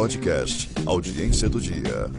[0.00, 2.10] Podcast Audiência do Dia.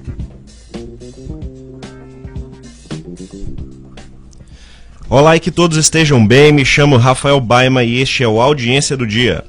[5.10, 6.52] Olá e que todos estejam bem.
[6.52, 9.44] Me chamo Rafael Baima e este é o Audiência do Dia.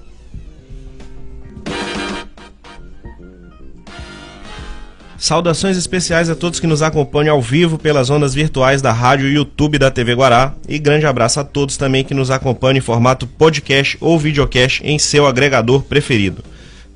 [5.19, 9.35] Saudações especiais a todos que nos acompanham ao vivo pelas ondas virtuais da rádio e
[9.35, 10.55] YouTube da TV Guará.
[10.67, 14.99] E grande abraço a todos também que nos acompanham em formato podcast ou videocast em
[14.99, 16.43] seu agregador preferido.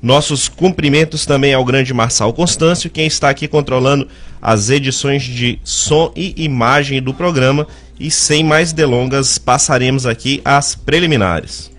[0.01, 4.07] Nossos cumprimentos também ao grande Marçal Constâncio, quem está aqui controlando
[4.41, 7.67] as edições de som e imagem do programa.
[7.99, 11.71] E sem mais delongas, passaremos aqui às preliminares.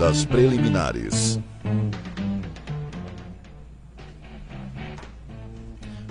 [0.00, 1.38] Das preliminares.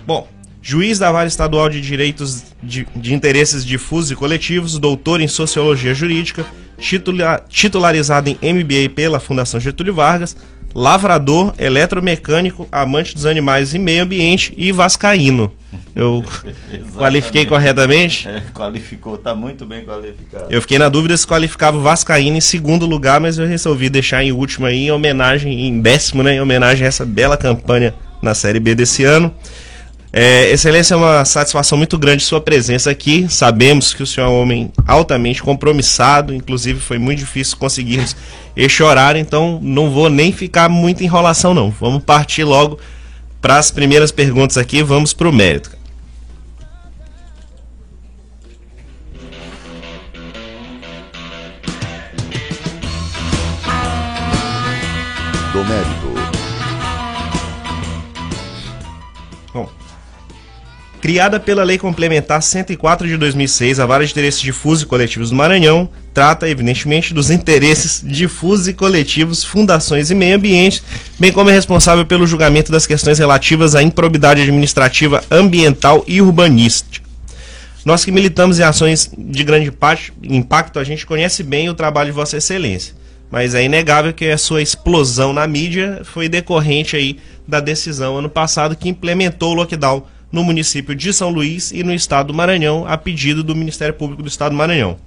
[0.06, 0.28] Bom,
[0.68, 5.94] juiz da Vara Estadual de Direitos de, de Interesses Difusos e Coletivos, doutor em Sociologia
[5.94, 6.46] Jurídica,
[6.78, 10.36] titula, titularizado em MBA pela Fundação Getúlio Vargas,
[10.76, 15.54] lavrador, eletromecânico, amante dos animais e meio ambiente e vascaíno.
[15.96, 16.22] Eu
[16.98, 18.28] qualifiquei corretamente?
[18.28, 20.48] É, qualificou, está muito bem qualificado.
[20.50, 24.22] Eu fiquei na dúvida se qualificava o Vascaíno em segundo lugar, mas eu resolvi deixar
[24.22, 28.34] em último aí, em homenagem, em décimo, né, em homenagem a essa bela campanha na
[28.36, 29.34] Série B desse ano.
[30.20, 33.28] É, excelência, é uma satisfação muito grande sua presença aqui.
[33.30, 38.16] Sabemos que o senhor é um homem altamente compromissado, inclusive foi muito difícil conseguirmos
[38.58, 41.70] este horário, então não vou nem ficar muito enrolação não.
[41.70, 42.80] Vamos partir logo
[43.40, 45.70] para as primeiras perguntas aqui, vamos para o mérito.
[55.54, 55.97] Do mérito.
[61.08, 65.38] Criada pela Lei Complementar 104 de 2006, a Vara de Interesses Difusos e Coletivos do
[65.38, 70.84] Maranhão trata, evidentemente, dos interesses difusos e coletivos, fundações e meio ambiente,
[71.18, 77.08] bem como é responsável pelo julgamento das questões relativas à improbidade administrativa, ambiental e urbanística.
[77.86, 79.72] Nós que militamos em ações de grande
[80.24, 82.94] impacto, a gente conhece bem o trabalho de Vossa Excelência.
[83.32, 87.18] Mas é inegável que a sua explosão na mídia foi decorrente aí
[87.48, 91.94] da decisão ano passado que implementou o lockdown no município de São Luís e no
[91.94, 94.98] estado do Maranhão, a pedido do Ministério Público do Estado do Maranhão.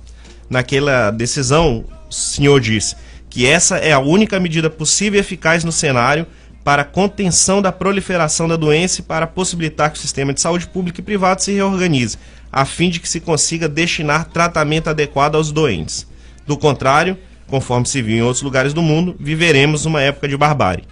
[0.49, 2.97] Naquela decisão, o senhor disse
[3.29, 6.27] que essa é a única medida possível e eficaz no cenário
[6.65, 11.01] para contenção da proliferação da doença e para possibilitar que o sistema de saúde público
[11.01, 12.19] e privado se reorganize,
[12.53, 16.07] a fim de que se consiga destinar tratamento adequado aos doentes.
[16.47, 17.17] Do contrário,
[17.47, 20.85] conforme se viu em outros lugares do mundo, viveremos uma época de barbárie.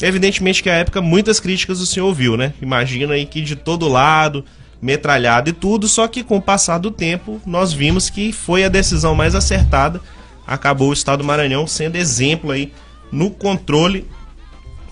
[0.00, 2.52] Evidentemente que a época muitas críticas o senhor ouviu, né?
[2.60, 4.44] Imagina aí que de todo lado,
[4.82, 8.68] metralhado e tudo, só que com o passar do tempo nós vimos que foi a
[8.68, 10.00] decisão mais acertada.
[10.46, 12.72] Acabou o estado do Maranhão sendo exemplo aí
[13.10, 14.06] no controle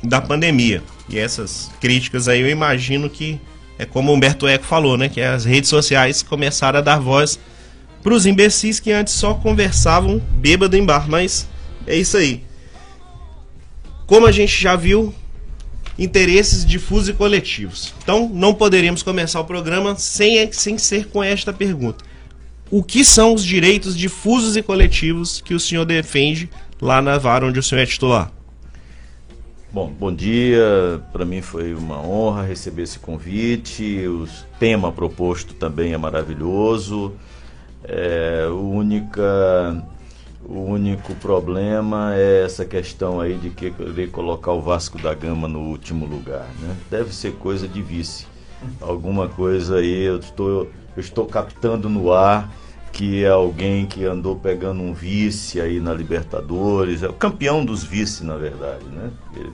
[0.03, 0.83] da pandemia.
[1.09, 3.41] E essas críticas aí eu imagino que
[3.79, 5.09] é como Humberto Eco falou, né?
[5.09, 7.39] Que as redes sociais começaram a dar voz
[8.03, 11.09] para os imbecis que antes só conversavam bêbado em bar.
[11.09, 11.49] Mas
[11.87, 12.43] é isso aí.
[14.07, 15.15] Como a gente já viu,
[15.99, 17.95] interesses difusos e coletivos.
[18.03, 22.05] Então, não poderíamos começar o programa sem, sem ser com esta pergunta.
[22.71, 26.49] O que são os direitos difusos e coletivos que o senhor defende
[26.81, 28.33] lá na vara onde o senhor é titular?
[29.71, 31.03] Bom, bom dia.
[31.13, 34.07] Para mim foi uma honra receber esse convite.
[34.07, 37.13] O tema proposto também é maravilhoso.
[37.85, 39.83] É, o, única,
[40.45, 45.61] o único problema é essa questão aí de querer colocar o Vasco da Gama no
[45.61, 46.47] último lugar.
[46.61, 46.77] Né?
[46.91, 48.27] Deve ser coisa de vice.
[48.81, 52.51] Alguma coisa aí eu estou, eu estou captando no ar
[52.93, 57.83] que é alguém que andou pegando um vice aí na Libertadores, é o campeão dos
[57.83, 59.11] vices, na verdade, né?
[59.35, 59.51] Ele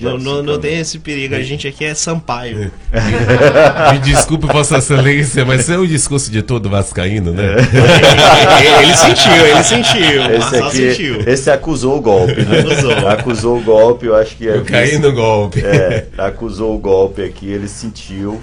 [0.00, 2.70] não, não, não, tem esse perigo, a gente aqui é Sampaio.
[3.92, 7.56] Me desculpe, Vossa Excelência, mas é o discurso de todo Vascaíno, né?
[7.56, 8.82] É.
[8.82, 10.32] ele sentiu, ele sentiu.
[10.32, 11.20] Esse, aqui, sentiu.
[11.26, 12.60] esse acusou o golpe, né?
[12.60, 13.08] Acusou.
[13.08, 14.56] acusou o golpe, eu acho que é.
[14.56, 15.60] Eu caí no golpe.
[15.64, 18.40] É, acusou o golpe aqui, ele sentiu.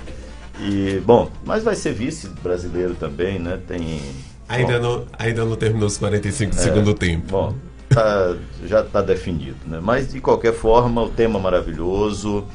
[0.60, 3.60] E, bom, mas vai ser vice brasileiro também, né?
[3.68, 4.00] Tem.
[4.48, 7.26] Ainda, bom, não, ainda não terminou os 45 do é, segundo tempo.
[7.30, 7.56] Bom,
[7.96, 9.80] tá, já está definido, né?
[9.82, 12.46] Mas de qualquer forma, o tema maravilhoso.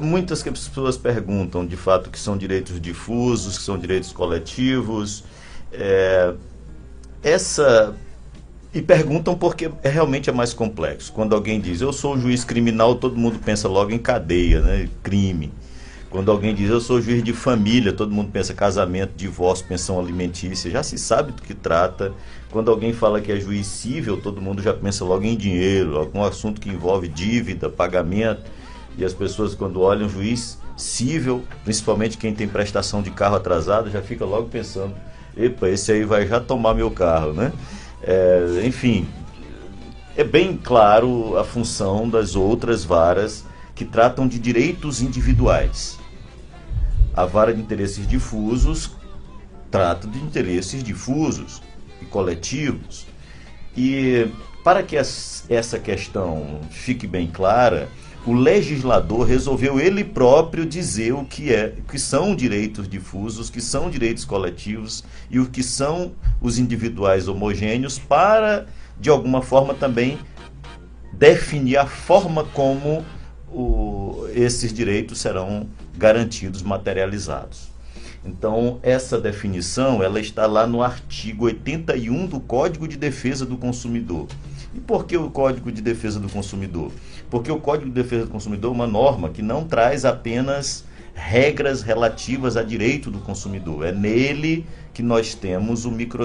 [0.00, 5.24] Muitas pessoas perguntam, de fato, que são direitos difusos, que são direitos coletivos.
[5.72, 6.32] É,
[7.22, 7.94] essa
[8.72, 11.12] e perguntam porque é, realmente é mais complexo.
[11.12, 14.88] Quando alguém diz eu sou juiz criminal, todo mundo pensa logo em cadeia, né?
[15.02, 15.52] crime.
[16.10, 20.70] Quando alguém diz eu sou juiz de família, todo mundo pensa casamento, divórcio, pensão alimentícia,
[20.70, 22.12] já se sabe do que trata.
[22.50, 26.24] Quando alguém fala que é juiz civil, todo mundo já pensa logo em dinheiro, algum
[26.24, 28.50] assunto que envolve dívida, pagamento.
[28.96, 34.00] E as pessoas, quando olham juiz civil, principalmente quem tem prestação de carro atrasado, já
[34.00, 34.94] fica logo pensando:
[35.36, 37.52] epa, esse aí vai já tomar meu carro, né?
[38.02, 39.06] É, enfim,
[40.16, 45.98] é bem claro a função das outras varas que tratam de direitos individuais.
[47.14, 48.90] A vara de interesses difusos
[49.70, 51.62] trata de interesses difusos
[52.00, 53.06] e coletivos.
[53.76, 54.26] E
[54.64, 57.88] para que essa questão fique bem clara,
[58.26, 63.60] o legislador resolveu ele próprio dizer o que é, que são direitos difusos, o que
[63.60, 68.66] são direitos coletivos e o que são os individuais homogêneos para
[69.00, 70.18] de alguma forma também
[71.12, 73.04] definir a forma como
[73.50, 75.66] o, esses direitos serão
[75.96, 77.68] garantidos, materializados.
[78.28, 84.26] Então, essa definição ela está lá no artigo 81 do Código de Defesa do Consumidor.
[84.74, 86.92] E por que o Código de Defesa do Consumidor?
[87.30, 90.84] Porque o Código de Defesa do Consumidor é uma norma que não traz apenas
[91.14, 93.86] regras relativas a direito do consumidor.
[93.86, 96.24] É nele que nós temos o, micro,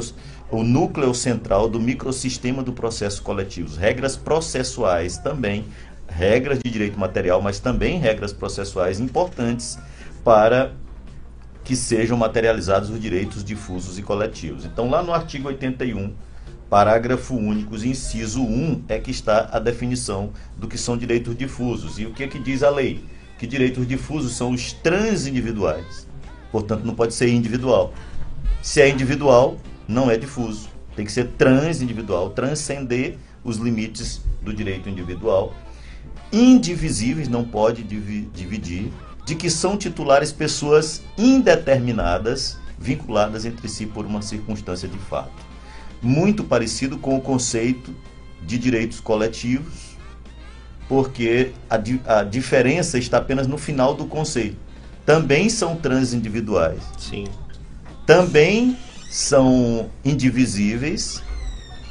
[0.51, 3.75] o núcleo central do microsistema do processo coletivo.
[3.75, 5.65] Regras processuais também,
[6.07, 9.79] regras de direito material, mas também regras processuais importantes
[10.23, 10.73] para
[11.63, 14.65] que sejam materializados os direitos difusos e coletivos.
[14.65, 16.13] Então, lá no artigo 81,
[16.69, 21.98] parágrafo único, inciso 1, é que está a definição do que são direitos difusos.
[21.98, 23.06] E o que é que diz a lei?
[23.38, 26.07] Que direitos difusos são os transindividuais.
[26.51, 27.94] Portanto, não pode ser individual.
[28.62, 29.57] Se é individual,
[29.88, 30.69] não é difuso.
[30.95, 35.54] Tem que ser transindividual, transcender os limites do direito individual.
[36.31, 38.92] Indivisíveis, não pode dividir
[39.25, 45.31] de que são titulares pessoas indeterminadas, vinculadas entre si por uma circunstância de fato.
[46.01, 47.95] Muito parecido com o conceito
[48.45, 49.97] de direitos coletivos,
[50.87, 54.57] porque a, a diferença está apenas no final do conceito.
[55.05, 56.81] Também são transindividuais.
[56.97, 57.25] Sim.
[58.05, 58.77] Também
[59.09, 61.21] são indivisíveis,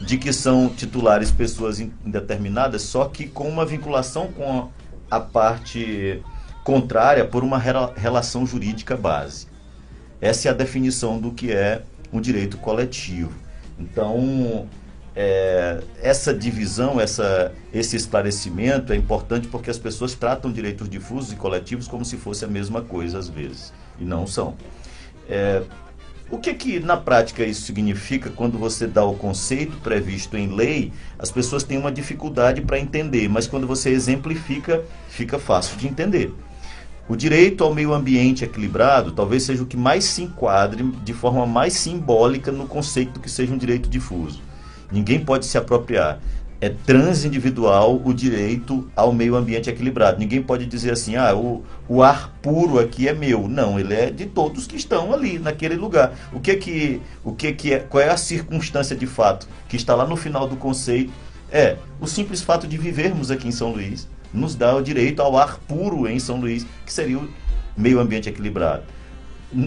[0.02, 4.68] de que são titulares pessoas indeterminadas, só que com uma vinculação com
[5.10, 6.20] a parte
[6.64, 9.46] contrária por uma relação jurídica base.
[10.20, 11.82] Essa é a definição do que é
[12.12, 13.32] um direito coletivo.
[13.78, 14.68] Então,
[15.14, 21.36] é, essa divisão, essa, esse esclarecimento é importante porque as pessoas tratam direitos difusos e
[21.36, 24.54] coletivos como se fosse a mesma coisa às vezes, e não são.
[25.28, 25.62] É,
[26.30, 30.90] o que que na prática isso significa quando você dá o conceito previsto em lei?
[31.18, 36.32] As pessoas têm uma dificuldade para entender, mas quando você exemplifica, fica fácil de entender.
[37.12, 41.44] O direito ao meio ambiente equilibrado talvez seja o que mais se enquadre de forma
[41.44, 44.40] mais simbólica no conceito que seja um direito difuso.
[44.90, 46.20] Ninguém pode se apropriar.
[46.58, 50.18] É transindividual o direito ao meio ambiente equilibrado.
[50.18, 53.46] Ninguém pode dizer assim, ah, o, o ar puro aqui é meu.
[53.46, 56.14] Não, ele é de todos que estão ali, naquele lugar.
[56.32, 59.94] O que que, o que, que é, qual é a circunstância de fato que está
[59.94, 61.12] lá no final do conceito?
[61.50, 65.36] É o simples fato de vivermos aqui em São Luís nos dá o direito ao
[65.36, 67.28] ar puro em São Luís, que seria o
[67.76, 68.82] meio ambiente equilibrado.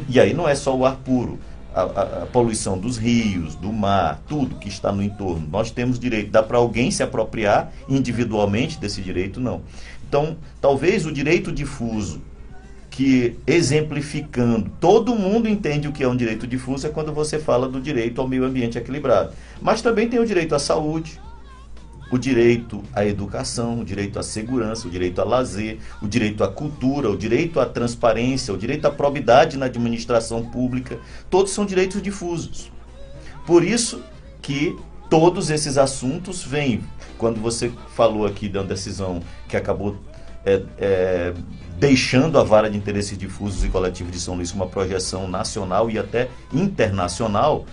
[0.09, 1.39] E aí não é só o ar puro,
[1.73, 5.47] a, a, a poluição dos rios, do mar, tudo que está no entorno.
[5.51, 6.31] Nós temos direito.
[6.31, 9.39] Dá para alguém se apropriar individualmente desse direito?
[9.39, 9.61] Não.
[10.07, 12.21] Então, talvez o direito difuso,
[12.89, 17.67] que exemplificando, todo mundo entende o que é um direito difuso, é quando você fala
[17.67, 19.33] do direito ao meio ambiente equilibrado.
[19.61, 21.19] Mas também tem o direito à saúde,
[22.11, 26.47] o direito à educação, o direito à segurança, o direito a lazer, o direito à
[26.47, 32.01] cultura, o direito à transparência, o direito à probidade na administração pública, todos são direitos
[32.01, 32.71] difusos.
[33.45, 34.01] Por isso
[34.41, 34.77] que
[35.09, 36.83] todos esses assuntos vêm.
[37.17, 39.97] Quando você falou aqui da decisão que acabou
[40.45, 41.33] é, é,
[41.79, 45.97] deixando a vara de interesses difusos e coletivos de São Luís uma projeção nacional e
[45.97, 47.65] até internacional,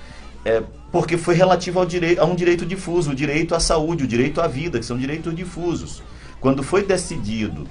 [0.44, 0.62] é,
[0.92, 4.42] porque foi relativo ao direito, a um direito difuso, o direito à saúde, o direito
[4.42, 6.02] à vida, que são direitos difusos.
[6.38, 7.66] Quando foi decidido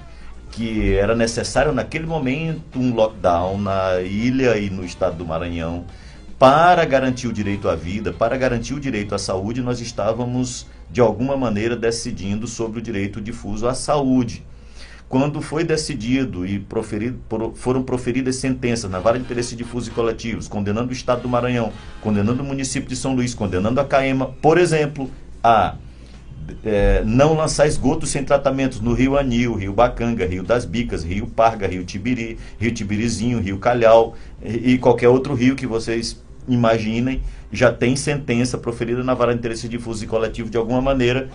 [0.49, 5.85] que era necessário naquele momento um lockdown na ilha e no estado do Maranhão
[6.39, 10.99] para garantir o direito à vida, para garantir o direito à saúde, nós estávamos de
[10.99, 14.43] alguma maneira decidindo sobre o direito difuso à saúde
[15.11, 17.19] quando foi decidido e proferido,
[17.55, 21.73] foram proferidas sentenças na vara de interesse difuso e coletivos, condenando o Estado do Maranhão,
[21.99, 25.11] condenando o município de São Luís, condenando a CAEMA, por exemplo,
[25.43, 25.75] a
[26.63, 31.27] é, não lançar esgotos sem tratamentos no Rio Anil, Rio Bacanga, Rio das Bicas, Rio
[31.27, 37.21] Parga, Rio Tibiri, Rio Tibirizinho, Rio Calhau e, e qualquer outro rio que vocês imaginem,
[37.51, 41.29] já tem sentença proferida na vara de interesse difuso e coletivo de alguma maneira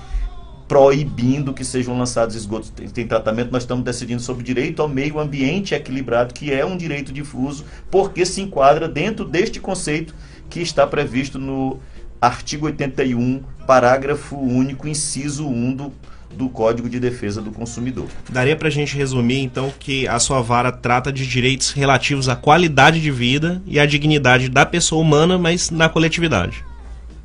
[0.69, 5.75] proibindo que sejam lançados esgotos tem tratamento, nós estamos decidindo sobre direito ao meio ambiente
[5.75, 10.15] equilibrado, que é um direito difuso, porque se enquadra dentro deste conceito
[10.51, 11.79] que está previsto no
[12.21, 15.93] artigo 81, parágrafo único, inciso 1 do,
[16.33, 18.07] do Código de Defesa do Consumidor.
[18.29, 22.35] Daria para a gente resumir, então, que a sua vara trata de direitos relativos à
[22.35, 26.65] qualidade de vida e à dignidade da pessoa humana, mas na coletividade.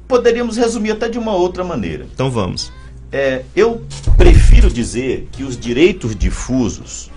[0.08, 2.06] Poderíamos resumir até de uma outra maneira.
[2.14, 2.72] Então vamos.
[3.12, 3.86] É, eu
[4.18, 7.12] prefiro dizer que os direitos difusos,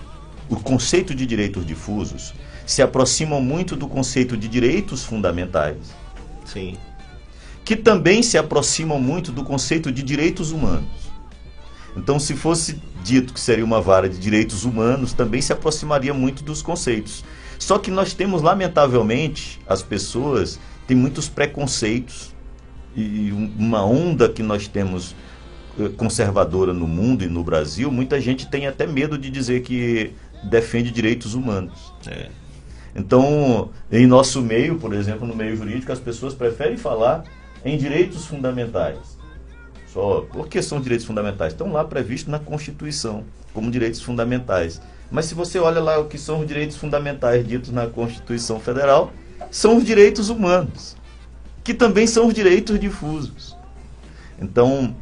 [0.49, 2.33] o conceito de direitos difusos,
[2.65, 5.77] se aproximam muito do conceito de direitos fundamentais.
[6.43, 6.75] Sim.
[7.63, 10.89] Que também se aproximam muito do conceito de direitos humanos.
[11.95, 16.43] Então, se fosse dito que seria uma vara de direitos humanos, também se aproximaria muito
[16.43, 17.23] dos conceitos.
[17.57, 22.35] Só que nós temos, lamentavelmente, as pessoas têm muitos preconceitos
[22.95, 25.15] e uma onda que nós temos
[25.97, 30.13] conservadora no mundo e no Brasil, muita gente tem até medo de dizer que
[30.43, 31.93] defende direitos humanos.
[32.07, 32.29] É.
[32.95, 37.25] Então, em nosso meio, por exemplo, no meio jurídico, as pessoas preferem falar
[37.63, 39.17] em direitos fundamentais.
[39.87, 41.53] Só porque são direitos fundamentais?
[41.53, 44.81] Estão lá previstos na Constituição como direitos fundamentais.
[45.09, 49.13] Mas se você olha lá o que são os direitos fundamentais ditos na Constituição Federal,
[49.49, 50.97] são os direitos humanos,
[51.63, 53.55] que também são os direitos difusos.
[54.39, 54.93] Então,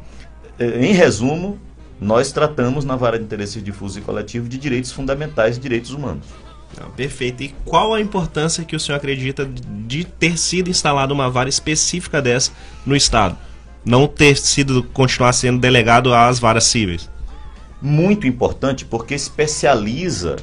[0.58, 1.58] em resumo,
[2.00, 6.26] nós tratamos na vara de interesses difusos e coletivos de direitos fundamentais e direitos humanos.
[6.80, 7.42] Não, perfeito.
[7.42, 12.20] E qual a importância que o senhor acredita de ter sido instalada uma vara específica
[12.20, 12.52] dessa
[12.84, 13.38] no Estado?
[13.84, 17.08] Não ter sido, continuar sendo delegado às varas cíveis?
[17.80, 20.36] Muito importante porque especializa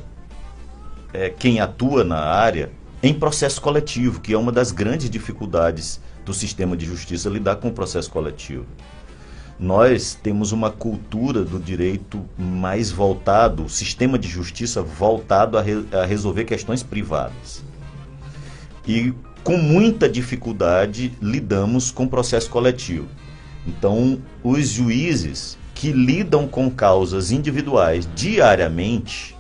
[1.13, 2.72] é, quem atua na área
[3.03, 7.70] em processo coletivo, que é uma das grandes dificuldades do sistema de justiça lidar com
[7.70, 8.65] o processo coletivo
[9.62, 15.86] nós temos uma cultura do direito mais voltado, o sistema de justiça voltado a, re,
[15.91, 17.63] a resolver questões privadas.
[18.88, 19.13] E
[19.44, 23.08] com muita dificuldade lidamos com processo coletivo.
[23.68, 29.36] Então, os juízes que lidam com causas individuais diariamente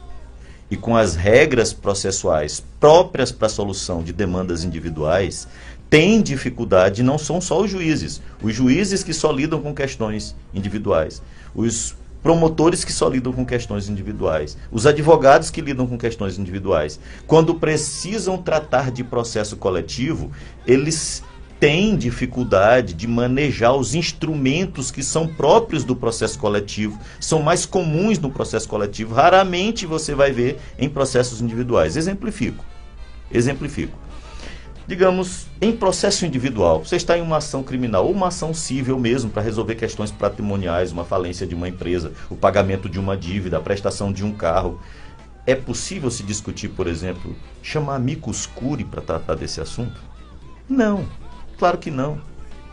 [0.69, 5.47] e com as regras processuais próprias para a solução de demandas individuais,
[5.91, 8.21] têm dificuldade não são só os juízes.
[8.41, 11.21] Os juízes que só lidam com questões individuais.
[11.53, 11.93] Os
[12.23, 14.57] promotores que só lidam com questões individuais.
[14.71, 16.97] Os advogados que lidam com questões individuais.
[17.27, 20.31] Quando precisam tratar de processo coletivo,
[20.65, 21.21] eles
[21.59, 28.17] têm dificuldade de manejar os instrumentos que são próprios do processo coletivo, são mais comuns
[28.17, 29.13] no processo coletivo.
[29.13, 31.97] Raramente você vai ver em processos individuais.
[31.97, 32.63] Exemplifico.
[33.29, 34.10] Exemplifico
[34.87, 39.29] digamos, em processo individual, você está em uma ação criminal ou uma ação civil mesmo
[39.29, 43.61] para resolver questões patrimoniais, uma falência de uma empresa, o pagamento de uma dívida, a
[43.61, 44.79] prestação de um carro.
[45.45, 49.99] É possível se discutir, por exemplo, chamar amicus curi para tratar desse assunto?
[50.69, 51.05] Não,
[51.57, 52.21] claro que não.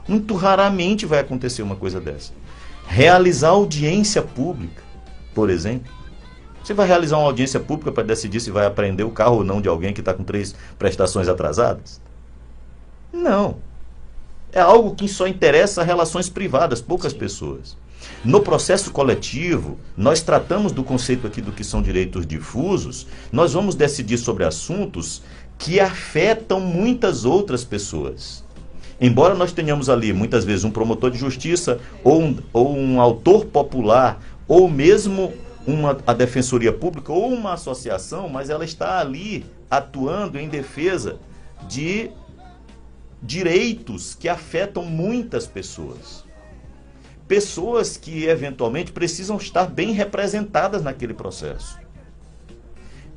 [0.07, 2.33] Muito raramente vai acontecer uma coisa dessa.
[2.87, 4.83] Realizar audiência pública,
[5.35, 5.98] por exemplo.
[6.69, 9.59] Você vai realizar uma audiência pública para decidir se vai apreender o carro ou não
[9.59, 11.99] de alguém que está com três prestações atrasadas?
[13.11, 13.57] Não.
[14.53, 17.21] É algo que só interessa a relações privadas, poucas Sim.
[17.21, 17.75] pessoas.
[18.23, 23.75] No processo coletivo, nós tratamos do conceito aqui do que são direitos difusos, nós vamos
[23.75, 25.23] decidir sobre assuntos
[25.57, 28.45] que afetam muitas outras pessoas.
[29.01, 33.47] Embora nós tenhamos ali, muitas vezes, um promotor de justiça, ou um, ou um autor
[33.47, 35.33] popular, ou mesmo
[35.69, 41.19] uma, a defensoria pública, ou uma associação, mas ela está ali atuando em defesa
[41.69, 42.11] de
[43.23, 46.25] direitos que afetam muitas pessoas.
[47.27, 51.79] Pessoas que eventualmente precisam estar bem representadas naquele processo.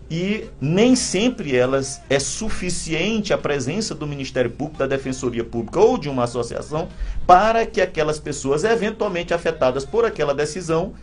[0.10, 5.98] E nem sempre elas é suficiente a presença do Ministério Público, da Defensoria Pública ou
[5.98, 6.90] de uma associação
[7.26, 10.94] para que aquelas pessoas eventualmente afetadas por aquela decisão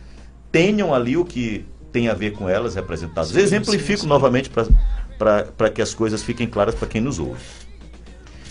[0.51, 3.31] tenham ali o que tem a ver com elas representadas.
[3.31, 4.07] Sim, Exemplifico sim, sim.
[4.07, 7.41] novamente para que as coisas fiquem claras para quem nos ouve.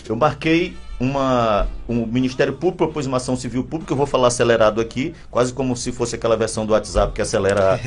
[0.07, 1.67] Eu marquei uma.
[1.87, 5.75] O Ministério Público propôs uma ação civil pública, eu vou falar acelerado aqui, quase como
[5.75, 7.79] se fosse aquela versão do WhatsApp que acelera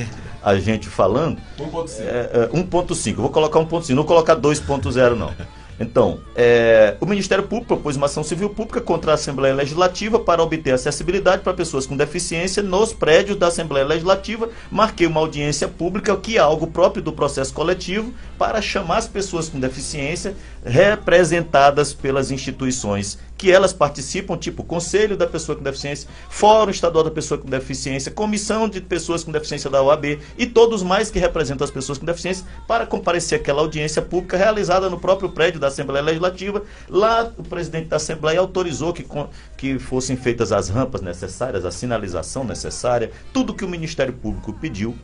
[0.43, 1.39] a, a gente falando.
[1.59, 2.01] 1.5.
[2.01, 3.09] É, é, 1.5.
[3.11, 5.33] Eu vou colocar 1.5, não vou colocar 2.0 não.
[5.83, 10.41] Então, é, o Ministério Público propôs uma ação civil pública contra a Assembleia Legislativa para
[10.41, 14.49] obter acessibilidade para pessoas com deficiência nos prédios da Assembleia Legislativa.
[14.71, 19.49] Marquei uma audiência pública, que é algo próprio do processo coletivo, para chamar as pessoas
[19.49, 26.71] com deficiência representadas pelas instituições que elas participam, tipo Conselho da Pessoa com Deficiência, Fórum
[26.71, 31.11] Estadual da Pessoa com Deficiência, Comissão de Pessoas com Deficiência da OAB e todos mais
[31.11, 35.59] que representam as pessoas com deficiência para comparecer àquela audiência pública realizada no próprio prédio
[35.59, 36.63] da Assembleia Legislativa.
[36.89, 39.05] Lá o presidente da Assembleia autorizou que,
[39.57, 44.97] que fossem feitas as rampas necessárias, a sinalização necessária, tudo que o Ministério Público pediu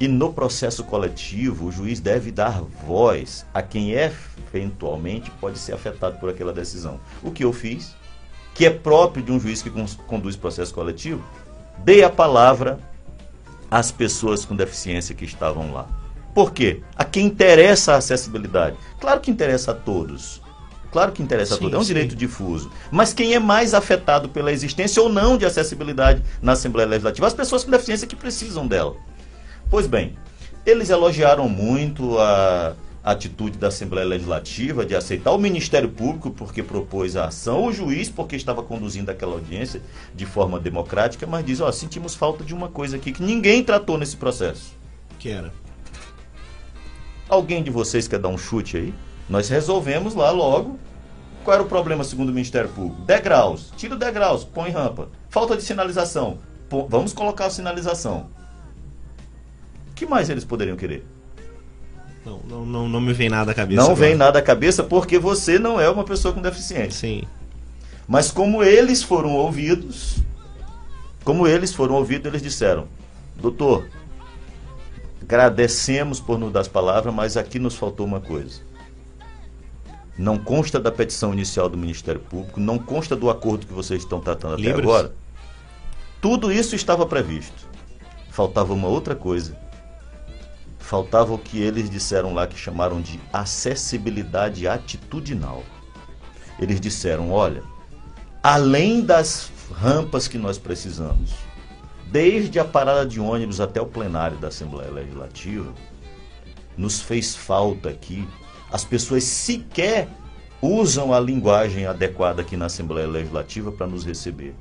[0.00, 6.18] e no processo coletivo, o juiz deve dar voz a quem eventualmente pode ser afetado
[6.18, 7.00] por aquela decisão.
[7.22, 7.96] O que eu fiz,
[8.54, 9.70] que é próprio de um juiz que
[10.06, 11.24] conduz processo coletivo,
[11.78, 12.78] dei a palavra
[13.68, 15.88] às pessoas com deficiência que estavam lá.
[16.32, 16.80] Por quê?
[16.96, 18.76] A quem interessa a acessibilidade.
[19.00, 20.40] Claro que interessa a todos.
[20.92, 21.88] Claro que interessa sim, a todos, é um sim.
[21.88, 22.70] direito difuso.
[22.90, 27.26] Mas quem é mais afetado pela existência ou não de acessibilidade na Assembleia Legislativa?
[27.26, 28.96] As pessoas com deficiência que precisam dela.
[29.70, 30.16] Pois bem,
[30.64, 37.16] eles elogiaram muito a atitude da Assembleia Legislativa de aceitar o Ministério Público porque propôs
[37.16, 39.82] a ação, o juiz porque estava conduzindo aquela audiência
[40.14, 43.98] de forma democrática, mas diz, ó, sentimos falta de uma coisa aqui que ninguém tratou
[43.98, 44.72] nesse processo.
[45.18, 45.52] Que era?
[47.28, 48.94] Alguém de vocês quer dar um chute aí?
[49.28, 50.78] Nós resolvemos lá logo.
[51.44, 53.02] Qual era o problema segundo o Ministério Público?
[53.02, 53.70] Degraus.
[53.76, 55.10] Tira o degraus, põe rampa.
[55.28, 56.38] Falta de sinalização.
[56.70, 58.37] Pô, vamos colocar a sinalização
[59.98, 61.04] que mais eles poderiam querer?
[62.24, 63.80] Não, não, não, não me vem nada à cabeça.
[63.80, 64.00] Não agora.
[64.00, 66.90] vem nada à cabeça porque você não é uma pessoa com deficiência.
[66.90, 67.22] Sim.
[68.06, 70.18] Mas como eles foram ouvidos,
[71.24, 72.86] como eles foram ouvidos, eles disseram:
[73.36, 73.88] Doutor,
[75.22, 78.60] agradecemos por nos dar as palavras, mas aqui nos faltou uma coisa.
[80.16, 84.20] Não consta da petição inicial do Ministério Público, não consta do acordo que vocês estão
[84.20, 85.14] tratando até agora.
[86.20, 87.68] Tudo isso estava previsto.
[88.30, 89.56] Faltava uma outra coisa
[90.88, 95.62] faltava o que eles disseram lá que chamaram de acessibilidade atitudinal.
[96.58, 97.62] Eles disseram: olha,
[98.42, 101.32] além das rampas que nós precisamos,
[102.10, 105.74] desde a parada de ônibus até o plenário da Assembleia Legislativa,
[106.74, 108.26] nos fez falta aqui.
[108.72, 110.08] As pessoas sequer
[110.62, 114.54] usam a linguagem adequada aqui na Assembleia Legislativa para nos receber.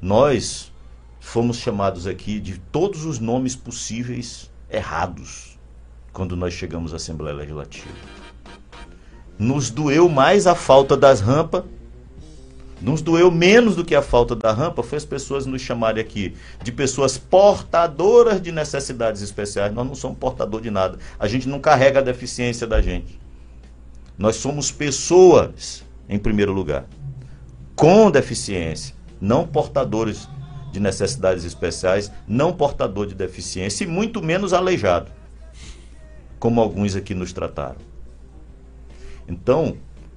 [0.00, 0.72] Nós
[1.20, 5.58] fomos chamados aqui de todos os nomes possíveis errados
[6.12, 7.94] quando nós chegamos à Assembleia Legislativa.
[9.38, 11.64] Nos doeu mais a falta das rampas,
[12.80, 16.34] nos doeu menos do que a falta da rampa, foi as pessoas nos chamarem aqui
[16.62, 19.72] de pessoas portadoras de necessidades especiais.
[19.72, 20.98] Nós não somos portador de nada.
[21.18, 23.20] A gente não carrega a deficiência da gente.
[24.18, 26.86] Nós somos pessoas, em primeiro lugar,
[27.74, 30.28] com deficiência, não portadores
[30.72, 35.12] de necessidades especiais, não portador de deficiência e muito menos aleijado,
[36.40, 37.76] como alguns aqui nos trataram.
[39.28, 39.76] Então,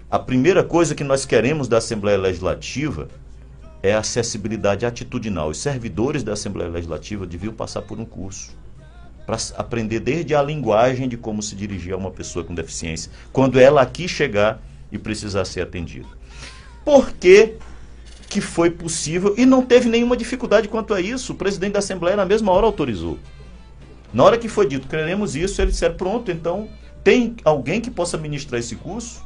[0.09, 3.09] a primeira coisa que nós queremos da Assembleia Legislativa
[3.83, 5.49] é a acessibilidade atitudinal.
[5.49, 8.55] Os servidores da Assembleia Legislativa deviam passar por um curso
[9.25, 13.59] para aprender desde a linguagem de como se dirigir a uma pessoa com deficiência, quando
[13.59, 16.07] ela aqui chegar e precisar ser atendida.
[16.83, 17.55] Por que
[18.29, 21.33] que foi possível e não teve nenhuma dificuldade quanto a isso.
[21.33, 23.19] O presidente da Assembleia, na mesma hora, autorizou.
[24.13, 26.69] Na hora que foi dito, queremos isso, eles disseram, pronto, então
[27.03, 29.23] tem alguém que possa ministrar esse curso?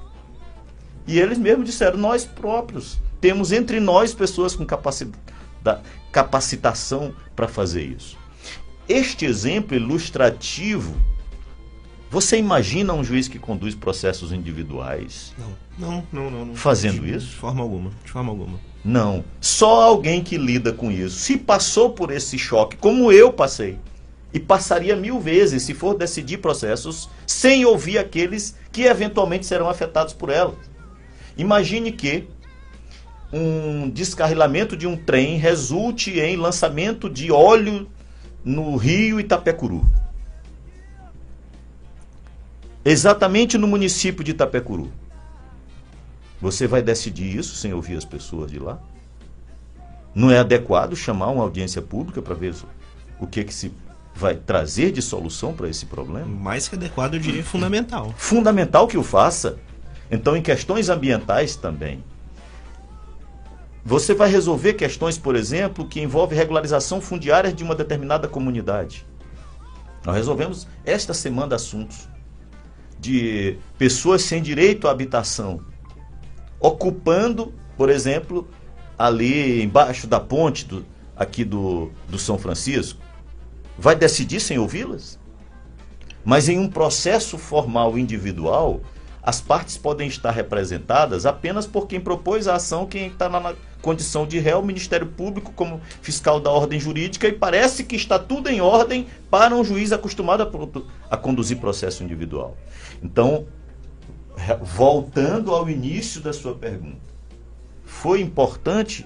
[1.07, 2.97] E eles mesmos disseram, nós próprios.
[3.21, 4.65] Temos entre nós pessoas com
[6.11, 8.17] capacitação para fazer isso.
[8.87, 10.95] Este exemplo ilustrativo
[12.11, 15.33] você imagina um juiz que conduz processos individuais?
[15.37, 16.45] Não, não, não, não.
[16.47, 16.55] não.
[16.55, 17.27] Fazendo de, isso?
[17.27, 18.59] De forma alguma, de forma alguma.
[18.83, 19.23] Não.
[19.41, 21.17] Só alguém que lida com isso.
[21.17, 23.77] Se passou por esse choque, como eu passei,
[24.33, 30.13] e passaria mil vezes se for decidir processos sem ouvir aqueles que eventualmente serão afetados
[30.13, 30.55] por ela.
[31.37, 32.27] Imagine que
[33.31, 37.87] um descarrilamento de um trem resulte em lançamento de óleo
[38.43, 39.85] no rio Itapecuru.
[42.83, 44.91] Exatamente no município de Itapecuru.
[46.41, 48.79] Você vai decidir isso sem ouvir as pessoas de lá?
[50.15, 52.55] Não é adequado chamar uma audiência pública para ver
[53.19, 53.71] o que, que se
[54.15, 56.25] vai trazer de solução para esse problema?
[56.25, 58.13] Mais que adequado, eu diria fundamental.
[58.17, 59.57] Fundamental que o faça.
[60.11, 62.03] Então, em questões ambientais também.
[63.85, 69.05] Você vai resolver questões, por exemplo, que envolvem regularização fundiária de uma determinada comunidade.
[70.05, 72.07] Nós resolvemos esta semana assuntos
[72.99, 75.61] de pessoas sem direito à habitação,
[76.59, 78.47] ocupando, por exemplo,
[78.97, 83.01] ali embaixo da ponte do, aqui do, do São Francisco,
[83.77, 85.17] vai decidir sem ouvi-las?
[86.23, 88.81] Mas em um processo formal individual,
[89.21, 94.25] as partes podem estar representadas apenas por quem propôs a ação, quem está na condição
[94.25, 98.59] de réu, Ministério Público como fiscal da ordem jurídica, e parece que está tudo em
[98.59, 102.57] ordem para um juiz acostumado a, a conduzir processo individual.
[103.01, 103.47] Então,
[104.61, 107.09] voltando ao início da sua pergunta,
[107.83, 109.05] foi importante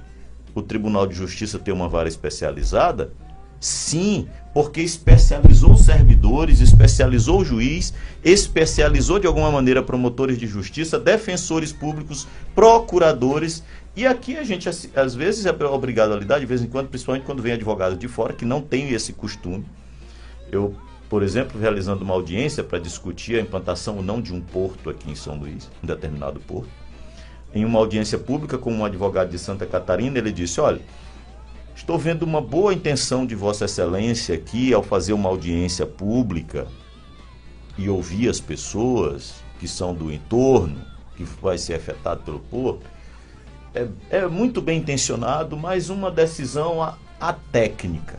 [0.53, 3.11] o Tribunal de Justiça ter uma vara especializada?
[3.59, 7.93] Sim, porque especializou servidores, especializou juiz,
[8.23, 13.63] especializou de alguma maneira promotores de justiça, defensores públicos, procuradores.
[13.95, 17.25] E aqui a gente às vezes é obrigado a lidar, de vez em quando, principalmente
[17.25, 19.65] quando vem advogado de fora, que não tem esse costume.
[20.51, 20.75] Eu,
[21.13, 25.11] por exemplo, realizando uma audiência para discutir a implantação ou não de um porto aqui
[25.11, 26.71] em São Luís, um determinado porto,
[27.53, 30.81] em uma audiência pública com um advogado de Santa Catarina, ele disse: Olha
[31.75, 36.65] Estou vendo uma boa intenção de Vossa Excelência aqui ao fazer uma audiência pública
[37.77, 40.81] e ouvir as pessoas que são do entorno,
[41.15, 42.87] que vai ser afetado pelo porto.
[43.75, 48.17] É, é muito bem intencionado, mas uma decisão a, a técnica,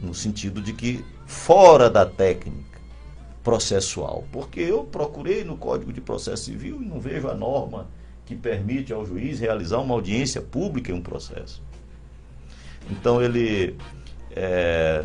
[0.00, 2.80] no sentido de que fora da técnica
[3.42, 7.86] processual, porque eu procurei no Código de Processo Civil e não vejo a norma
[8.24, 11.62] que permite ao juiz realizar uma audiência pública em um processo.
[12.90, 13.76] Então ele
[14.30, 15.04] é,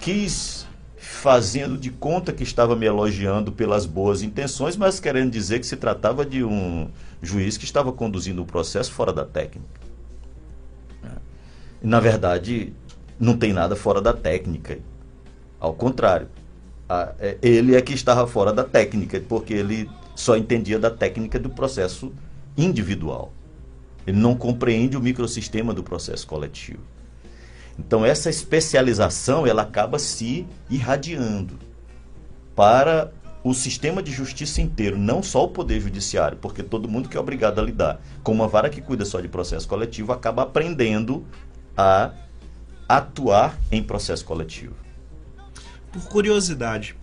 [0.00, 5.66] quis fazendo de conta que estava me elogiando pelas boas intenções, mas querendo dizer que
[5.66, 6.88] se tratava de um
[7.22, 9.86] juiz que estava conduzindo o processo fora da técnica.
[11.80, 12.72] Na verdade,
[13.18, 14.78] não tem nada fora da técnica.
[15.60, 16.28] Ao contrário,
[16.88, 21.38] a, é, ele é que estava fora da técnica, porque ele só entendia da técnica
[21.38, 22.12] do processo
[22.56, 23.32] individual.
[24.06, 26.80] Ele não compreende o microsistema do processo coletivo.
[27.78, 31.58] Então essa especialização ela acaba se irradiando
[32.54, 33.12] para
[33.44, 37.20] o sistema de justiça inteiro, não só o poder judiciário, porque todo mundo que é
[37.20, 41.24] obrigado a lidar com uma vara que cuida só de processo coletivo acaba aprendendo
[41.76, 42.12] a
[42.88, 44.74] atuar em processo coletivo.
[45.96, 46.94] Por curiosidade,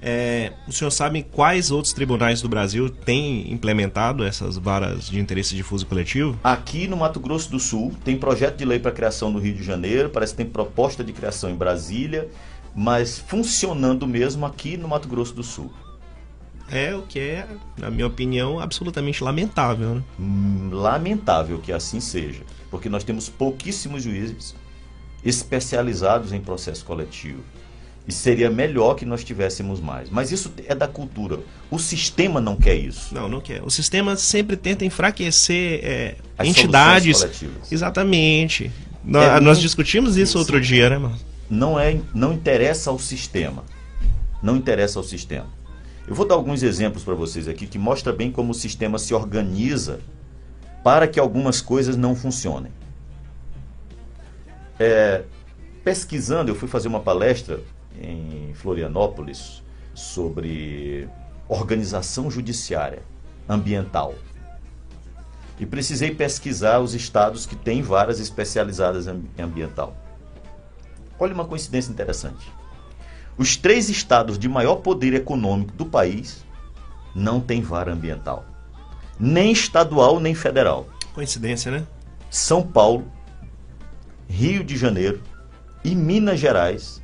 [0.00, 5.54] é, o senhor sabe quais outros tribunais do Brasil têm implementado essas varas de interesse
[5.54, 6.38] difuso coletivo?
[6.44, 9.62] Aqui no Mato Grosso do Sul tem projeto de lei para criação no Rio de
[9.62, 12.28] Janeiro, parece que tem proposta de criação em Brasília,
[12.74, 15.72] mas funcionando mesmo aqui no Mato Grosso do Sul.
[16.70, 19.94] É o que é, na minha opinião, absolutamente lamentável.
[19.94, 20.02] Né?
[20.20, 24.54] Hum, lamentável que assim seja, porque nós temos pouquíssimos juízes
[25.24, 27.42] especializados em processo coletivo.
[28.08, 30.08] E seria melhor que nós tivéssemos mais.
[30.10, 31.40] Mas isso é da cultura.
[31.70, 33.12] O sistema não quer isso.
[33.12, 33.62] Não, não quer.
[33.64, 36.14] O sistema sempre tenta enfraquecer é,
[36.44, 37.26] entidades.
[37.70, 38.70] Exatamente.
[39.04, 41.18] É nós, discutimos isso, isso outro dia, né, mano?
[41.50, 43.64] Não, é, não interessa ao sistema.
[44.42, 45.46] Não interessa ao sistema.
[46.06, 49.12] Eu vou dar alguns exemplos para vocês aqui que mostra bem como o sistema se
[49.12, 49.98] organiza
[50.84, 52.70] para que algumas coisas não funcionem.
[54.78, 55.24] É,
[55.82, 57.60] pesquisando, eu fui fazer uma palestra
[58.00, 59.62] em Florianópolis
[59.94, 61.08] sobre
[61.48, 63.02] organização judiciária
[63.48, 64.14] ambiental.
[65.58, 69.96] E precisei pesquisar os estados que têm varas especializadas em ambiental.
[71.18, 72.52] Olha uma coincidência interessante.
[73.38, 76.44] Os três estados de maior poder econômico do país
[77.14, 78.44] não têm vara ambiental.
[79.18, 80.86] Nem estadual, nem federal.
[81.14, 81.86] Coincidência, né?
[82.30, 83.10] São Paulo,
[84.28, 85.22] Rio de Janeiro
[85.82, 87.02] e Minas Gerais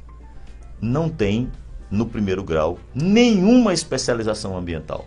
[0.82, 1.48] não tem,
[1.88, 5.06] no primeiro grau, nenhuma especialização ambiental.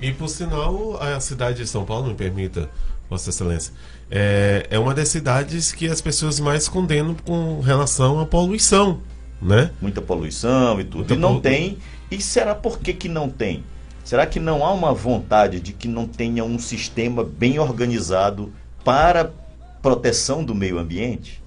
[0.00, 2.70] E por sinal, a cidade de São Paulo, me permita,
[3.10, 3.74] Vossa Excelência,
[4.10, 9.00] é, é uma das cidades que as pessoas mais condenam com relação à poluição,
[9.40, 9.72] né?
[9.80, 10.98] Muita poluição e tudo.
[10.98, 11.40] Muita e não polu...
[11.40, 11.78] tem.
[12.10, 13.64] E será por que, que não tem?
[14.04, 18.52] Será que não há uma vontade de que não tenha um sistema bem organizado
[18.84, 19.32] para
[19.80, 21.42] proteção do meio ambiente?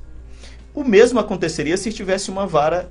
[0.73, 2.89] O mesmo aconteceria se tivesse uma vara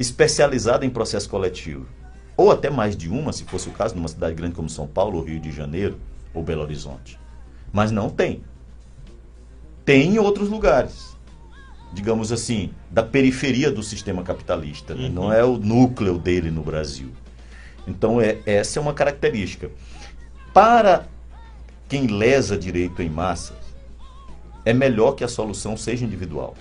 [0.00, 1.86] especializada em processo coletivo.
[2.34, 5.18] Ou até mais de uma, se fosse o caso, numa cidade grande como São Paulo,
[5.18, 6.00] ou Rio de Janeiro,
[6.32, 7.20] ou Belo Horizonte.
[7.70, 8.42] Mas não tem.
[9.84, 11.14] Tem em outros lugares.
[11.92, 14.94] Digamos assim, da periferia do sistema capitalista.
[14.94, 15.04] Né?
[15.04, 15.12] Uhum.
[15.12, 17.10] Não é o núcleo dele no Brasil.
[17.86, 19.70] Então, é, essa é uma característica.
[20.54, 21.06] Para
[21.90, 23.54] quem lesa direito em massa,
[24.64, 26.54] é melhor que a solução seja individual.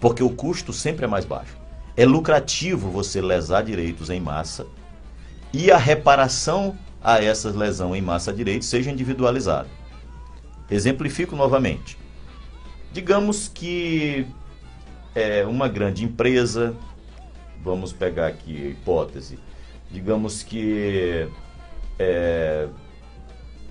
[0.00, 1.65] Porque o custo sempre é mais baixo.
[1.96, 4.66] É lucrativo você lesar direitos em massa
[5.52, 9.68] e a reparação a essas lesões em massa direito seja individualizada.
[10.70, 11.96] Exemplifico novamente.
[12.92, 14.26] Digamos que
[15.14, 16.74] é uma grande empresa,
[17.62, 19.38] vamos pegar aqui a hipótese,
[19.90, 21.28] digamos que
[21.98, 22.68] é,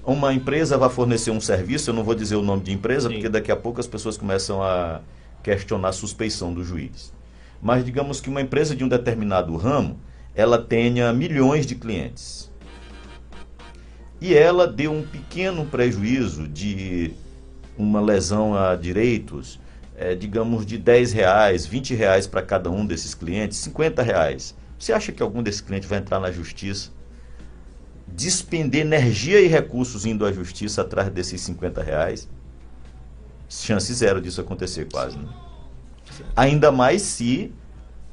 [0.03, 3.15] uma empresa vai fornecer um serviço, eu não vou dizer o nome de empresa, Sim.
[3.15, 5.01] porque daqui a pouco as pessoas começam a
[5.43, 7.13] questionar a suspeição do juiz.
[7.65, 9.99] Mas digamos que uma empresa de um determinado ramo,
[10.35, 12.51] ela tenha milhões de clientes.
[14.21, 17.11] E ela deu um pequeno prejuízo de
[17.75, 19.59] uma lesão a direitos,
[19.97, 24.55] é, digamos de 10 reais, 20 reais para cada um desses clientes, 50 reais.
[24.77, 26.91] Você acha que algum desses clientes vai entrar na justiça
[28.07, 32.29] despender energia e recursos indo à justiça atrás desses 50 reais,
[33.49, 35.17] chance zero disso acontecer quase.
[35.17, 35.44] Né?
[36.35, 37.51] Ainda mais se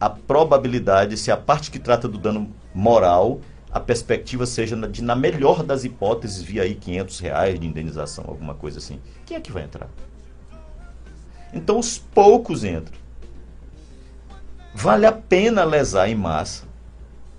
[0.01, 5.15] a probabilidade, se a parte que trata do dano moral, a perspectiva seja de, na
[5.15, 9.01] melhor das hipóteses, via aí 500 reais de indenização, alguma coisa assim.
[9.25, 9.89] Quem é que vai entrar?
[11.53, 13.01] Então os poucos entram.
[14.75, 16.65] Vale a pena lesar em massa,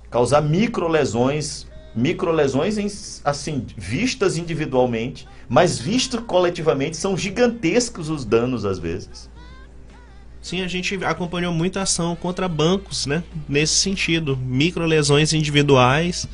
[0.10, 8.80] causar micro lesões microlesões assim vistas individualmente, mas vistas coletivamente são gigantescos os danos às
[8.80, 9.30] vezes.
[10.44, 13.24] Sim, a gente acompanhou muita ação contra bancos, né?
[13.48, 16.28] Nesse sentido, microlesões individuais.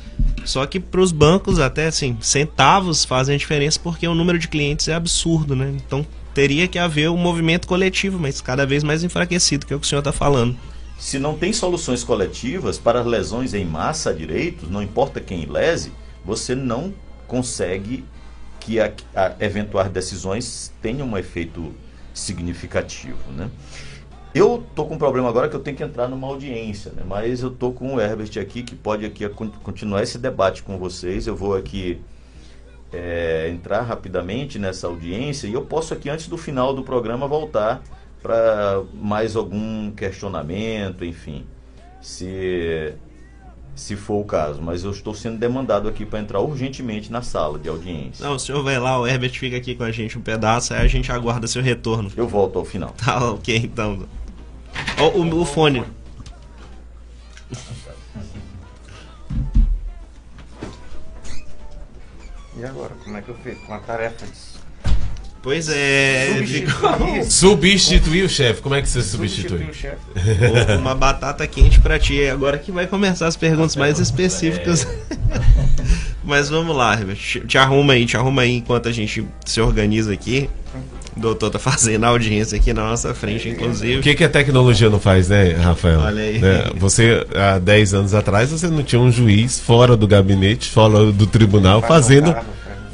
[0.44, 4.48] Só que para os bancos até assim, centavos fazem a diferença porque o número de
[4.48, 5.72] clientes é absurdo, né?
[5.76, 9.78] Então teria que haver um movimento coletivo, mas cada vez mais enfraquecido, que é o
[9.78, 10.56] que o senhor está falando.
[10.98, 15.92] Se não tem soluções coletivas para lesões em massa a direitos, não importa quem lese,
[16.24, 16.92] você não
[17.28, 18.04] consegue
[18.58, 21.72] que a, a eventuais decisões tenham um efeito
[22.12, 23.48] significativo, né?
[24.34, 27.02] Eu tô com um problema agora que eu tenho que entrar numa audiência, né?
[27.04, 29.28] Mas eu tô com o Herbert aqui que pode aqui
[29.62, 31.26] continuar esse debate com vocês.
[31.26, 32.00] Eu vou aqui
[32.92, 37.82] é, entrar rapidamente nessa audiência e eu posso aqui antes do final do programa voltar
[38.22, 41.46] para mais algum questionamento, enfim,
[42.00, 42.94] se
[43.74, 47.58] se for o caso, mas eu estou sendo demandado aqui para entrar urgentemente na sala
[47.58, 48.22] de audiência.
[48.22, 50.82] Não, o senhor vai lá, o Herbert fica aqui com a gente um pedaço, aí
[50.82, 52.10] a gente aguarda seu retorno.
[52.14, 52.94] Eu volto ao final.
[53.00, 54.06] Tá, ok, então.
[54.98, 55.84] O, o, o fone.
[62.56, 64.32] E agora, como é que eu fico com a tarefa de
[65.42, 66.34] Pois é.
[66.36, 67.24] Substituir,
[67.78, 68.60] substituir o chefe.
[68.60, 69.64] Como é que você substitui?
[69.64, 72.26] substitui Uma batata quente pra ti.
[72.26, 74.86] Agora que vai começar as perguntas mais específicas.
[76.22, 77.46] Mas vamos lá, Herbert.
[77.46, 80.50] Te arruma aí, te arruma aí enquanto a gente se organiza aqui.
[81.20, 83.98] O doutor tá fazendo audiência aqui na nossa frente, inclusive.
[83.98, 86.00] O que, que a tecnologia não faz, né, Rafael?
[86.00, 86.38] Olha aí.
[86.38, 86.70] Né?
[86.76, 91.26] Você, há 10 anos atrás, você não tinha um juiz fora do gabinete, fora do
[91.26, 92.34] tribunal, fazendo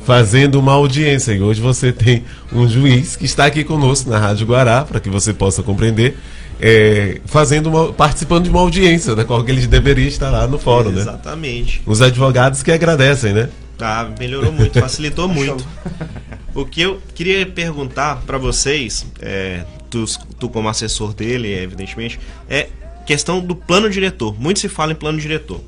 [0.05, 1.33] fazendo uma audiência.
[1.33, 5.09] E hoje você tem um juiz que está aqui conosco na Rádio Guará, para que
[5.09, 6.17] você possa compreender,
[6.61, 10.91] é, fazendo uma, participando de uma audiência, né, qual ele deveria estar lá no fórum,
[10.91, 11.01] né?
[11.01, 11.81] Exatamente.
[11.87, 13.49] Os advogados que agradecem, né?
[13.79, 15.65] Tá, melhorou muito, facilitou muito.
[16.57, 20.07] O que eu queria perguntar para vocês, é, tu,
[20.41, 22.71] tu como assessor dele, evidentemente, é
[23.05, 24.35] questão do plano diretor.
[24.41, 25.61] Muito se fala em plano diretor.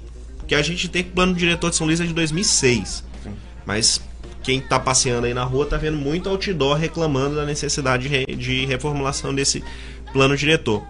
[0.47, 3.05] Que a gente tem plano diretor de São Luís é de 2006.
[3.67, 4.01] Mas
[4.43, 8.65] quem está passeando aí na rua está vendo muito outdoor reclamando da necessidade de, de
[8.65, 9.63] reformulação desse
[10.11, 10.83] plano diretor.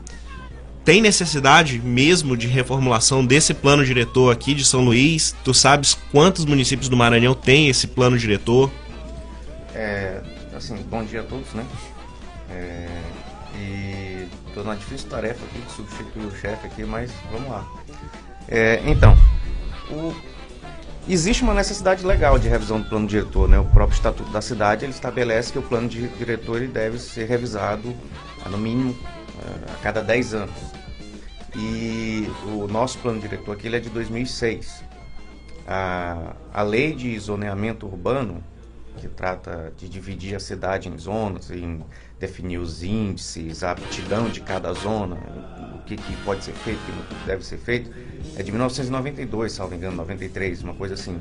[0.85, 5.35] Tem necessidade mesmo de reformulação desse plano diretor aqui de São Luís?
[5.43, 8.71] Tu sabes quantos municípios do Maranhão tem esse plano diretor?
[9.79, 10.21] É,
[10.57, 11.65] assim, bom dia a todos, né?
[12.51, 12.89] É,
[13.55, 17.65] e estou numa difícil tarefa aqui de substituir o chefe aqui, mas vamos lá.
[18.49, 19.17] É, então,
[19.89, 20.13] o,
[21.09, 23.59] Existe uma necessidade legal de revisão do plano diretor, né?
[23.59, 27.27] O próprio estatuto da cidade ele estabelece que o plano de diretor ele deve ser
[27.27, 27.95] revisado
[28.51, 28.95] no mínimo
[29.43, 30.57] eh, a cada 10 anos.
[31.57, 34.85] E o nosso plano diretor aqui é de 2006.
[35.67, 38.45] A, a lei de zoneamento urbano,
[38.99, 41.85] que trata de dividir a cidade em zonas, em
[42.19, 45.17] definir os índices, a aptidão de cada zona,
[45.75, 47.91] o que, que pode ser feito, o que deve ser feito,
[48.37, 51.21] é de 1992, salvo engano, 93, uma coisa assim.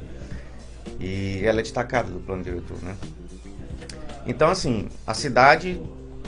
[1.00, 2.96] E ela é destacada do plano diretor, né?
[4.26, 5.80] Então, assim, a cidade,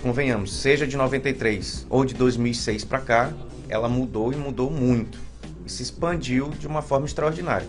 [0.02, 3.34] convenhamos, seja de 93 ou de 2006 para cá,
[3.68, 5.20] ela mudou e mudou muito.
[5.66, 7.68] E se expandiu de uma forma extraordinária.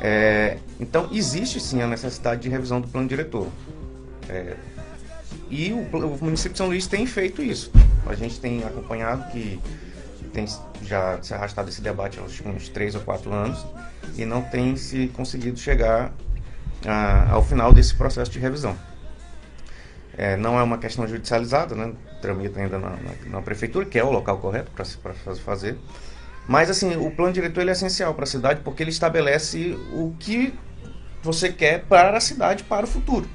[0.00, 3.48] É, então, existe sim a necessidade de revisão do plano diretor.
[4.28, 4.56] É,
[5.50, 7.70] e o, o, município de São Luís tem feito isso.
[8.06, 9.60] A gente tem acompanhado que
[10.32, 10.46] tem
[10.82, 13.64] já se arrastado esse debate há uns três ou quatro anos
[14.16, 16.12] e não tem se conseguido chegar
[16.84, 18.76] a, ao final desse processo de revisão.
[20.16, 21.92] É, não é uma questão judicializada, né?
[22.20, 25.76] tramita ainda na, na, na prefeitura, que é o local correto para fazer.
[26.46, 30.14] Mas assim, o plano diretor ele é essencial para a cidade porque ele estabelece o
[30.18, 30.54] que
[31.22, 33.28] você quer para a cidade para o futuro.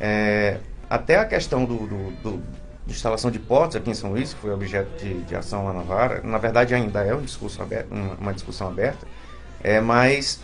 [0.00, 2.42] É, até a questão do, do, do,
[2.86, 5.72] de instalação de portos aqui em São Luís, que foi objeto de, de ação lá
[5.72, 9.06] na Vara, na verdade ainda é um discurso aberto, uma, uma discussão aberta,
[9.62, 10.40] é, mas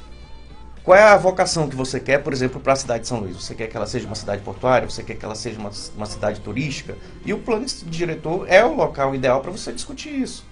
[0.82, 3.36] qual é a vocação que você quer, por exemplo, para a cidade de São Luís?
[3.36, 4.90] Você quer que ela seja uma cidade portuária?
[4.90, 6.96] Você quer que ela seja uma, uma cidade turística?
[7.24, 10.44] E o plano diretor é o local ideal para você discutir isso.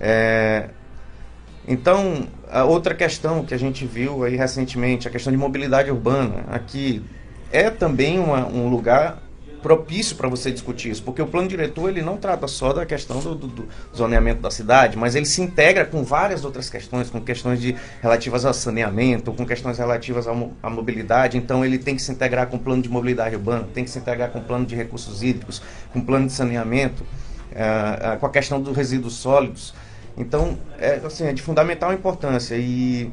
[0.00, 0.68] É,
[1.66, 6.44] então, a outra questão que a gente viu aí recentemente, a questão de mobilidade urbana,
[6.48, 7.02] aqui
[7.50, 9.22] é também uma, um lugar
[9.64, 13.18] propício para você discutir isso, porque o plano diretor ele não trata só da questão
[13.20, 17.18] do, do, do, zoneamento da cidade, mas ele se integra com várias outras questões, com
[17.18, 21.38] questões de, relativas ao saneamento, com questões relativas à, mobilidade.
[21.38, 23.98] Então ele tem que se integrar com o plano de mobilidade urbana, tem que se
[23.98, 25.62] integrar com o plano de recursos hídricos,
[25.94, 29.72] com o plano de saneamento, uh, uh, com a questão dos resíduos sólidos.
[30.16, 33.12] Então é, assim, é de fundamental importância e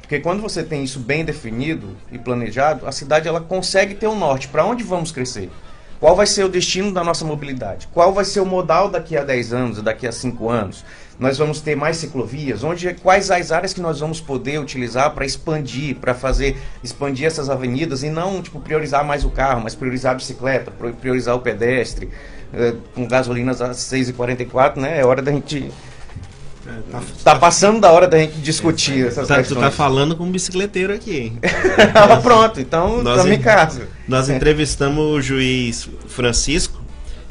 [0.00, 4.18] porque quando você tem isso bem definido e planejado, a cidade ela consegue ter um
[4.18, 4.48] norte.
[4.48, 5.50] Para onde vamos crescer?
[5.98, 7.88] Qual vai ser o destino da nossa mobilidade?
[7.90, 10.84] Qual vai ser o modal daqui a 10 anos, daqui a 5 anos?
[11.18, 12.62] Nós vamos ter mais ciclovias?
[12.62, 17.48] Onde, quais as áreas que nós vamos poder utilizar para expandir, para fazer expandir essas
[17.48, 22.10] avenidas e não tipo, priorizar mais o carro, mas priorizar a bicicleta, priorizar o pedestre.
[22.52, 25.00] É, com gasolinas a 6,44, né?
[25.00, 25.72] É hora da gente
[26.90, 29.58] Tá, tá, passando da hora da gente discutir essas tá, questões.
[29.58, 31.32] Tu tá falando com um bicicleteiro aqui.
[32.22, 33.88] Pronto, então nós estamos em casa.
[34.08, 36.84] Nós entrevistamos o juiz Francisco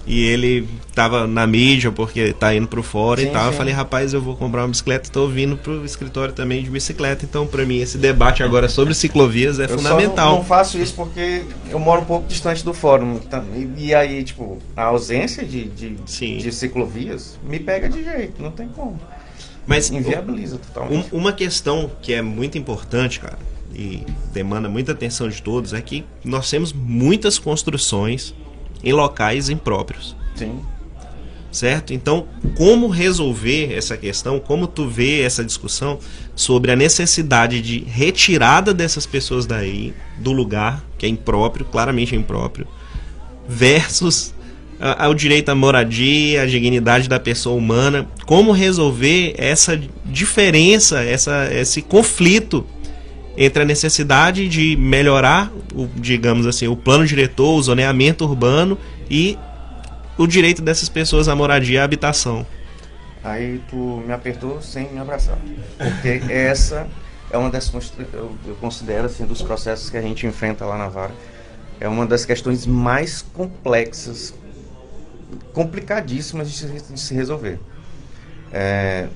[0.06, 3.43] e ele tava na mídia porque tá indo pro fora sim, e tal.
[3.43, 3.48] Sim.
[3.48, 7.26] Eu falei, rapaz, eu vou comprar uma bicicleta, tô vindo pro escritório também de bicicleta.
[7.26, 10.32] Então, para mim, esse debate agora sobre ciclovias é eu fundamental.
[10.32, 13.19] Não, não, faço isso porque eu moro um pouco distante do fórum.
[13.56, 18.52] E, e aí, tipo, a ausência de, de, de ciclovias me pega de jeito, não
[18.52, 19.00] tem como.
[19.65, 21.13] Mas inviabiliza totalmente.
[21.13, 23.39] Um, uma questão que é muito importante, cara,
[23.73, 28.34] e demanda muita atenção de todos, é que nós temos muitas construções
[28.84, 30.15] em locais impróprios.
[30.36, 30.60] Sim.
[31.52, 31.93] Certo?
[31.93, 34.39] Então, como resolver essa questão?
[34.39, 35.99] Como tu vê essa discussão
[36.36, 42.17] sobre a necessidade de retirada dessas pessoas daí, do lugar, que é impróprio, claramente é
[42.17, 42.67] impróprio,
[43.47, 44.34] versus
[44.98, 51.82] ao direito à moradia, à dignidade da pessoa humana, como resolver essa diferença, essa, esse
[51.82, 52.65] conflito
[53.38, 58.78] entre a necessidade de melhorar, o, digamos assim, o plano diretor, o zoneamento urbano
[59.10, 59.38] e
[60.17, 62.46] o direito dessas pessoas à moradia e à habitação.
[63.24, 65.38] Aí tu me apertou sem me abraçar,
[65.78, 66.88] porque essa
[67.32, 67.72] é uma das
[68.13, 71.13] eu, eu considero assim dos processos que a gente enfrenta lá na vara
[71.80, 74.34] é uma das questões mais complexas
[75.54, 77.60] complicadíssimas de de se resolver.
[78.52, 79.08] É,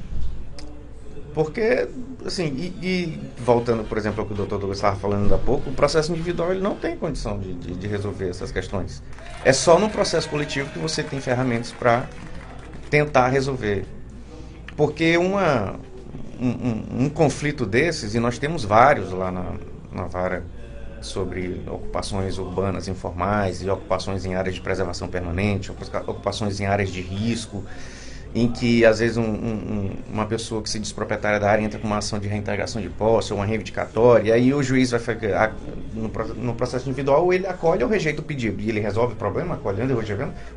[1.38, 1.88] porque,
[2.26, 5.70] assim, e, e, voltando, por exemplo, ao que o doutor Douglas estava falando há pouco,
[5.70, 9.04] o processo individual ele não tem condição de, de, de resolver essas questões.
[9.46, 12.08] É só no processo coletivo que você tem ferramentas para
[12.90, 13.86] tentar resolver.
[14.76, 15.76] Porque uma,
[16.40, 19.54] um, um, um, conflito desses, e nós temos vários lá na,
[19.92, 20.44] na vara
[21.02, 27.02] sobre ocupações urbanas informais e ocupações em áreas de preservação permanente, ocupações em áreas de
[27.02, 27.64] risco,
[28.36, 31.80] em que às vezes um, um, uma pessoa que se diz proprietária da área entra
[31.80, 35.00] com uma ação de reintegração de posse ou uma reivindicatória, e aí o juiz vai
[35.00, 35.56] ficar
[35.94, 39.94] no, processo individual ele acolhe ou rejeita o pedido e ele resolve o problema acolhendo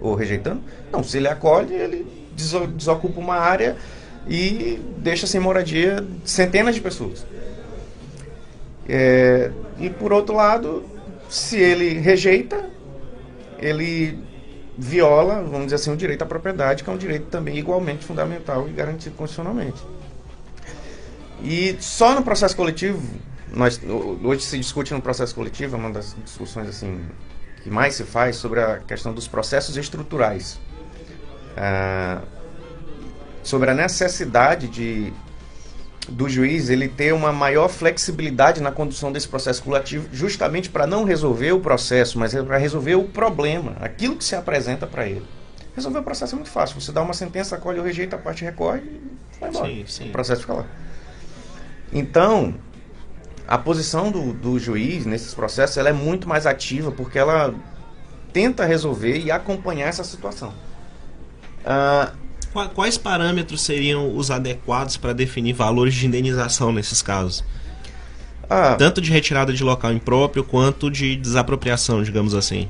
[0.00, 0.60] ou rejeitando?
[0.92, 3.76] Não, se ele acolhe, ele desocupa uma área
[4.28, 7.24] e deixa sem moradia centenas de pessoas.
[8.88, 10.84] É, e por outro lado,
[11.28, 12.68] se ele rejeita,
[13.58, 14.18] ele
[14.76, 18.68] viola, vamos dizer assim, o direito à propriedade, que é um direito também igualmente fundamental
[18.68, 19.80] e garantido constitucionalmente.
[21.42, 23.02] E só no processo coletivo,
[23.52, 23.80] nós,
[24.22, 27.00] hoje se discute no processo coletivo, é uma das discussões assim
[27.62, 30.58] que mais se faz sobre a questão dos processos estruturais.
[31.56, 32.22] Ah,
[33.42, 35.12] sobre a necessidade de
[36.08, 41.04] do juiz ele ter uma maior flexibilidade na condução desse processo coletivo, justamente para não
[41.04, 45.24] resolver o processo, mas para resolver o problema, aquilo que se apresenta para ele.
[45.76, 46.80] Resolver o processo é muito fácil.
[46.80, 49.00] Você dá uma sentença, acolhe ou rejeita, a parte recorre e
[49.40, 49.66] vai embora.
[49.68, 50.08] Sim, sim.
[50.08, 50.66] O processo fica lá.
[51.92, 52.54] Então,
[53.46, 57.54] a posição do, do juiz nesses processos ela é muito mais ativa porque ela
[58.32, 60.52] tenta resolver e acompanhar essa situação.
[61.60, 62.29] Uh, Qua-
[62.74, 67.44] Quais parâmetros seriam os adequados para definir valores de indenização nesses casos?
[68.48, 72.68] Ah, Tanto de retirada de local impróprio quanto de desapropriação, digamos assim.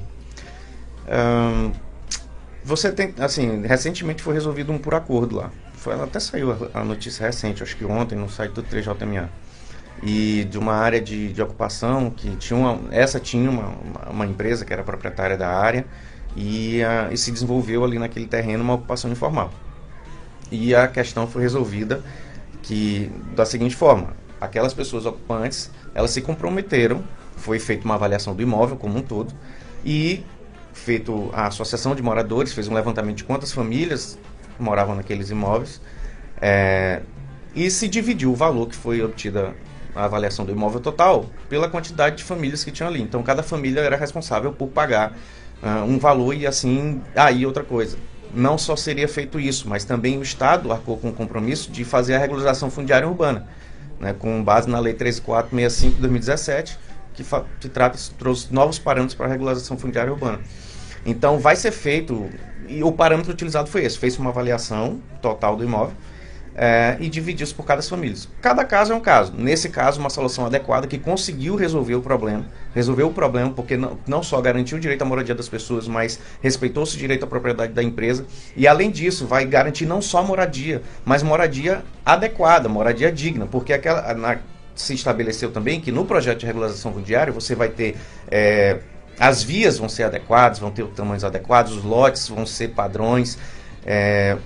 [2.63, 5.51] Você tem, assim, recentemente foi resolvido um por acordo lá.
[5.75, 9.29] Foi, até saiu a, a notícia recente, acho que ontem, no site do 3JMA.
[10.03, 13.75] E de uma área de, de ocupação que tinha uma, essa tinha uma,
[14.09, 15.85] uma, empresa que era proprietária da área
[16.37, 19.51] e, ah, e se desenvolveu ali naquele terreno uma ocupação informal.
[20.51, 22.03] E a questão foi resolvida
[22.63, 27.03] que da seguinte forma: aquelas pessoas ocupantes, elas se comprometeram,
[27.37, 29.33] foi feita uma avaliação do imóvel como um todo
[29.85, 30.25] e
[30.73, 34.19] feito a associação de moradores fez um levantamento de quantas famílias
[34.59, 35.81] moravam naqueles imóveis
[36.41, 37.03] é,
[37.55, 39.55] e se dividiu o valor que foi obtida
[39.95, 43.03] a avaliação do imóvel total pela quantidade de famílias que tinham ali.
[43.03, 45.17] Então cada família era responsável por pagar
[45.63, 47.99] ah, um valor e assim aí outra coisa.
[48.35, 52.15] Não só seria feito isso, mas também o Estado arcou com o compromisso de fazer
[52.15, 53.47] a regularização fundiária urbana,
[53.99, 56.79] né, com base na Lei 13465 de 2017,
[57.15, 57.25] que,
[57.61, 60.41] que trata, trouxe novos parâmetros para a regularização fundiária urbana.
[61.05, 62.29] Então vai ser feito,
[62.69, 65.95] e o parâmetro utilizado foi esse, fez uma avaliação total do imóvel
[66.63, 68.15] é, e dividiu-se por cada família.
[68.43, 69.33] Cada caso é um caso.
[69.35, 72.45] Nesse caso, uma solução adequada que conseguiu resolver o problema,
[72.75, 76.21] resolveu o problema porque não, não só garantiu o direito à moradia das pessoas, mas
[76.43, 80.83] respeitou-se o direito à propriedade da empresa e além disso vai garantir não só moradia,
[81.03, 84.37] mas moradia adequada, moradia digna, porque aquela na-
[84.75, 87.97] se estabeleceu também que no projeto de regularização fundiária você vai ter
[88.31, 88.81] é,
[89.19, 93.39] as vias vão ser adequadas, vão ter tamanhos adequados, os lotes vão ser padrões.
[93.87, 94.37] é,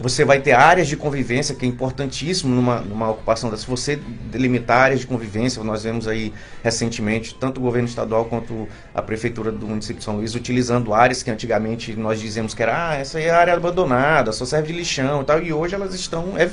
[0.00, 3.62] você vai ter áreas de convivência, que é importantíssimo numa, numa ocupação dessa.
[3.62, 3.96] Se você
[4.30, 6.32] delimitar áreas de convivência, nós vemos aí
[6.62, 11.22] recentemente, tanto o governo estadual quanto a prefeitura do município de São Luís, utilizando áreas
[11.22, 14.78] que antigamente nós dizíamos que era, ah, essa aí é área abandonada, só serve de
[14.78, 16.48] lixão e tal, e hoje elas estão é,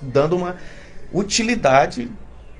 [0.00, 0.56] dando uma
[1.12, 2.10] utilidade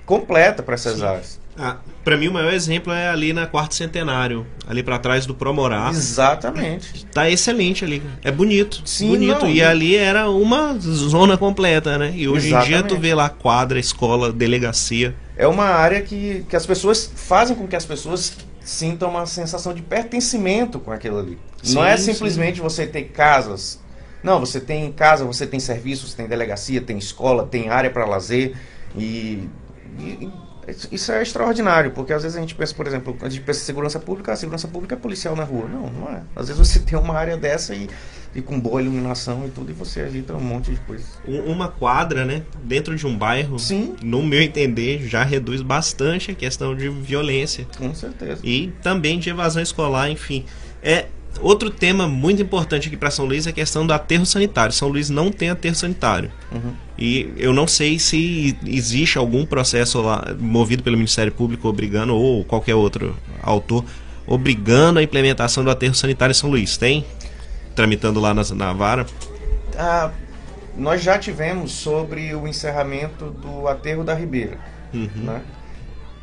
[0.05, 1.41] completa para essas áreas.
[1.59, 5.35] Ah, para mim o maior exemplo é ali na Quarto Centenário, ali para trás do
[5.35, 5.89] Promorá.
[5.91, 7.05] Exatamente.
[7.07, 8.01] Tá excelente ali.
[8.23, 8.81] É bonito.
[8.85, 9.41] Sim, bonito.
[9.43, 12.13] não, e e- ali era uma zona completa, né?
[12.15, 13.01] E hoje em dia tu Exatamente.
[13.01, 15.15] vê lá quadra, escola, delegacia.
[15.37, 19.73] é uma área que, que as pessoas fazem com que as pessoas sintam uma sensação
[19.75, 21.39] de pertencimento com aquilo ali.
[21.63, 22.13] Sim, não é sim.
[22.13, 23.81] simplesmente você ter casas.
[24.23, 28.05] Não, você tem casa, você tem serviço, você tem delegacia, tem escola, tem área para
[28.05, 28.55] lazer
[28.97, 29.49] e-
[29.99, 30.29] e
[30.93, 33.65] isso é extraordinário, porque às vezes a gente pensa, por exemplo, a gente pensa em
[33.65, 35.67] segurança pública, a segurança pública é policial na rua.
[35.69, 36.23] Não, não é.
[36.37, 37.89] Às vezes você tem uma área dessa e,
[38.35, 41.05] e com boa iluminação e tudo, e você evita um monte de coisa.
[41.27, 42.43] Um- Uma quadra, né?
[42.63, 43.95] Dentro de um bairro, Sim.
[44.03, 47.67] no meu entender, já reduz bastante a questão de violência.
[47.77, 48.41] Com certeza.
[48.45, 50.45] e também de evasão escolar, enfim.
[50.83, 51.07] É
[51.41, 54.73] outro tema muito importante aqui para São Luís é a questão do aterro sanitário.
[54.73, 56.31] São Luís não tem aterro sanitário.
[56.53, 56.73] Uhum.
[56.99, 62.45] E eu não sei se existe algum processo lá movido pelo Ministério Público obrigando ou
[62.45, 63.85] qualquer outro autor
[64.27, 66.77] obrigando a implementação do aterro sanitário em São Luís.
[66.77, 67.05] Tem?
[67.75, 69.07] Tramitando lá na, na vara.
[69.77, 70.11] Ah,
[70.77, 74.59] nós já tivemos sobre o encerramento do aterro da Ribeira.
[74.93, 75.09] Uhum.
[75.17, 75.43] Né?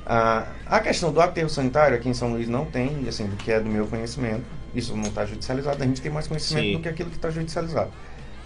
[0.05, 3.51] Ah, a questão do aterro sanitário aqui em São Luís não tem, assim, do que
[3.51, 4.43] é do meu conhecimento.
[4.75, 6.73] Isso não está judicializado, a gente tem mais conhecimento Sim.
[6.73, 7.91] do que aquilo que está judicializado.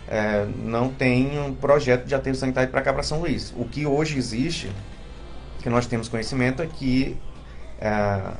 [0.08, 3.54] É, não tem um projeto de aterro sanitário para cá para São Luís.
[3.58, 4.72] O que hoje existe,
[5.62, 7.18] que nós temos conhecimento, é que
[7.82, 8.34] ah,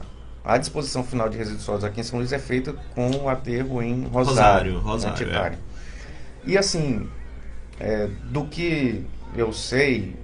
[0.44, 3.82] a disposição final de resíduos sólidos aqui em São Luís é feita com o aterro
[3.82, 5.58] em Rosário, Rosário, Rosário, Antiquário.
[6.46, 7.08] E assim,
[7.80, 10.16] é, do que eu sei,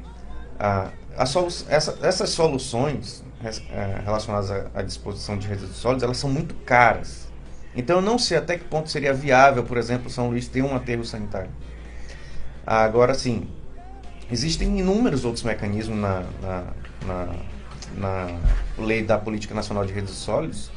[0.60, 0.88] a,
[1.18, 6.30] a solu- essa- essas soluções é, relacionadas à, à disposição de resíduos sólidos, elas são
[6.30, 7.25] muito caras.
[7.76, 10.76] Então eu não sei até que ponto seria viável, por exemplo, São Luís ter um
[10.76, 11.50] aterro sanitário.
[12.66, 13.48] Agora sim,
[14.32, 16.64] existem inúmeros outros mecanismos na, na,
[17.06, 17.28] na,
[17.98, 18.40] na
[18.78, 20.72] lei da Política Nacional de Resíduos Sólidos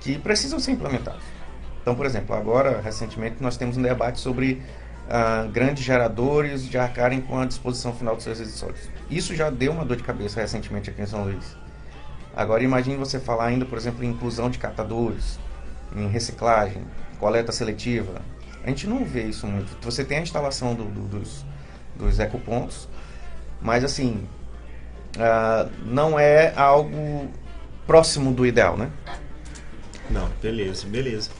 [0.00, 1.22] que precisam ser implementados.
[1.82, 4.62] Então, por exemplo, agora, recentemente, nós temos um debate sobre
[5.08, 8.90] ah, grandes geradores de arcarem com a disposição final dos seus resíduos sólidos.
[9.10, 11.56] Isso já deu uma dor de cabeça recentemente aqui em São Luís.
[12.36, 15.38] Agora, imagine você falar ainda, por exemplo, em inclusão de catadores,
[15.96, 16.82] em reciclagem,
[17.18, 18.20] coleta seletiva.
[18.64, 19.76] A gente não vê isso muito.
[19.82, 21.44] Você tem a instalação do- do- dos,
[21.96, 22.88] dos ecopontos,
[23.60, 24.22] mas assim,
[25.18, 27.28] ah, não é algo
[27.86, 28.90] próximo do ideal, né?
[30.10, 31.30] Não, beleza, beleza.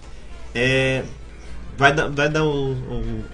[0.55, 1.03] É,
[1.77, 2.73] vai, dar, vai dar um,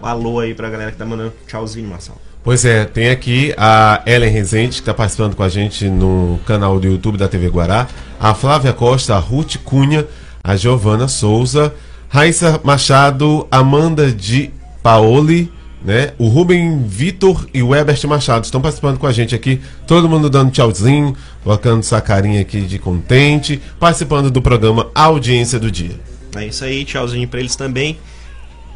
[0.01, 2.21] um alô aí pra galera que tá mandando tchauzinho, Marcelo.
[2.43, 6.79] Pois é, tem aqui a Ellen Rezende, que está participando com a gente no canal
[6.79, 7.89] do YouTube da TV Guará,
[8.21, 10.07] a Flávia Costa, a Ruth Cunha,
[10.45, 11.74] a Giovana Souza,
[12.07, 14.51] Raíssa Machado, Amanda de
[14.82, 15.51] Paoli,
[15.82, 16.12] né?
[16.18, 19.61] O Rubem Vitor e o Ebert Machado estão participando com a gente aqui.
[19.86, 25.70] Todo mundo dando tchauzinho, colocando essa carinha aqui de contente, participando do programa Audiência do
[25.70, 25.99] Dia.
[26.36, 27.99] É isso aí, tchauzinho para eles também.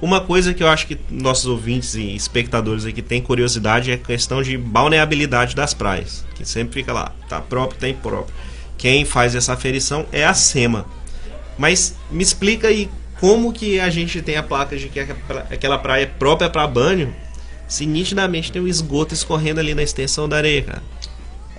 [0.01, 3.99] Uma coisa que eu acho que nossos ouvintes e espectadores aqui têm curiosidade é a
[3.99, 6.25] questão de balneabilidade das praias.
[6.35, 8.35] Que sempre fica lá, tá próprio, tá impróprio.
[8.77, 10.87] Quem faz essa aferição é a SEMA.
[11.59, 12.89] Mas me explica aí
[13.21, 17.15] como que a gente tem a placa de que aquela praia é própria para banho,
[17.67, 20.83] se nitidamente tem um esgoto escorrendo ali na extensão da areia, cara.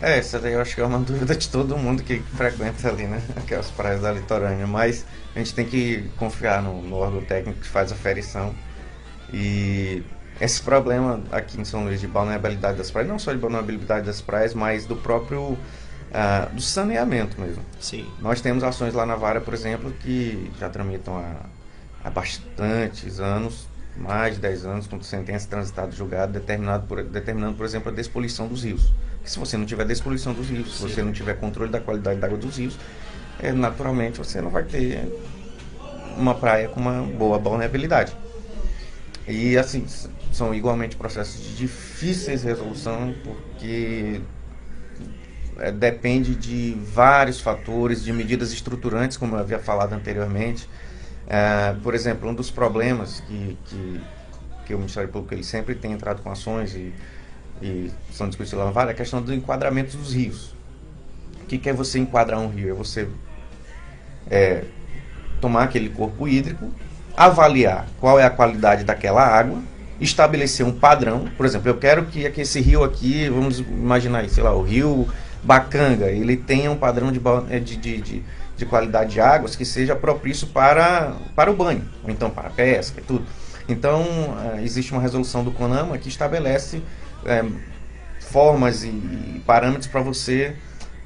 [0.01, 3.03] É, essa daí eu acho que é uma dúvida de todo mundo que frequenta ali,
[3.03, 3.21] né?
[3.35, 4.65] Aquelas praias da litorânea.
[4.65, 8.55] Mas a gente tem que confiar no, no órgão técnico que faz a ferição.
[9.33, 10.01] E
[10.39, 14.21] esse problema aqui em São Luís de balneabilidade das praias, não só de balneabilidade das
[14.21, 15.57] praias, mas do próprio
[16.09, 17.63] uh, do saneamento mesmo.
[17.79, 18.07] Sim.
[18.19, 21.45] Nós temos ações lá na Vara, por exemplo, que já tramitam há,
[22.03, 27.65] há bastantes anos, mais de 10 anos, com sentença transitada julgada, determinado por, determinando, por
[27.65, 28.93] exemplo, a despoluição dos rios.
[29.23, 32.19] Que se você não tiver despoluição dos rios, se você não tiver controle da qualidade
[32.19, 32.77] da água dos rios,
[33.39, 35.07] é, naturalmente você não vai ter
[36.17, 38.15] uma praia com uma boa balneabilidade.
[39.27, 39.85] E assim,
[40.31, 44.21] são igualmente processos de difíceis resolução, porque
[45.59, 50.69] é, depende de vários fatores, de medidas estruturantes, como eu havia falado anteriormente.
[51.27, 54.01] É, por exemplo, um dos problemas que, que,
[54.65, 56.93] que, o Ministério Público ele sempre tem entrado com ações e,
[57.61, 60.55] e são discutidos lá no Vale é a questão do enquadramento dos rios.
[61.43, 62.69] O que, que é você enquadrar um rio?
[62.69, 63.07] É você
[64.29, 64.63] é,
[65.39, 66.71] tomar aquele corpo hídrico,
[67.15, 69.61] avaliar qual é a qualidade daquela água,
[69.99, 71.25] estabelecer um padrão.
[71.35, 74.61] Por exemplo, eu quero que, que esse rio aqui, vamos imaginar aí, sei lá, o
[74.61, 75.07] rio
[75.43, 78.23] Bacanga, ele tenha um padrão de, é, de, de, de,
[78.57, 82.51] de qualidade de águas que seja propício para, para o banho, ou então para a
[82.51, 83.25] pesca e tudo.
[83.67, 84.03] Então,
[84.55, 86.81] é, existe uma resolução do CONAMA que estabelece
[87.25, 87.45] é,
[88.19, 90.55] formas e, e parâmetros para você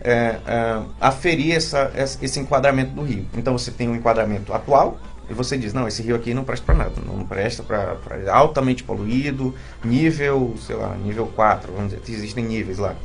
[0.01, 3.25] é, é, aferir essa, esse enquadramento do rio.
[3.35, 4.97] Então, você tem um enquadramento atual,
[5.29, 7.97] e você diz, não, esse rio aqui não presta para nada, não presta para
[8.31, 12.95] altamente poluído, nível, sei lá, nível 4, vamos dizer, existem níveis lá.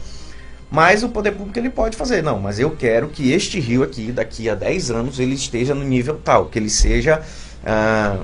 [0.70, 4.12] Mas o poder público ele pode fazer, não, mas eu quero que este rio aqui,
[4.12, 7.22] daqui a 10 anos, ele esteja no nível tal, que ele seja
[7.64, 8.18] ah,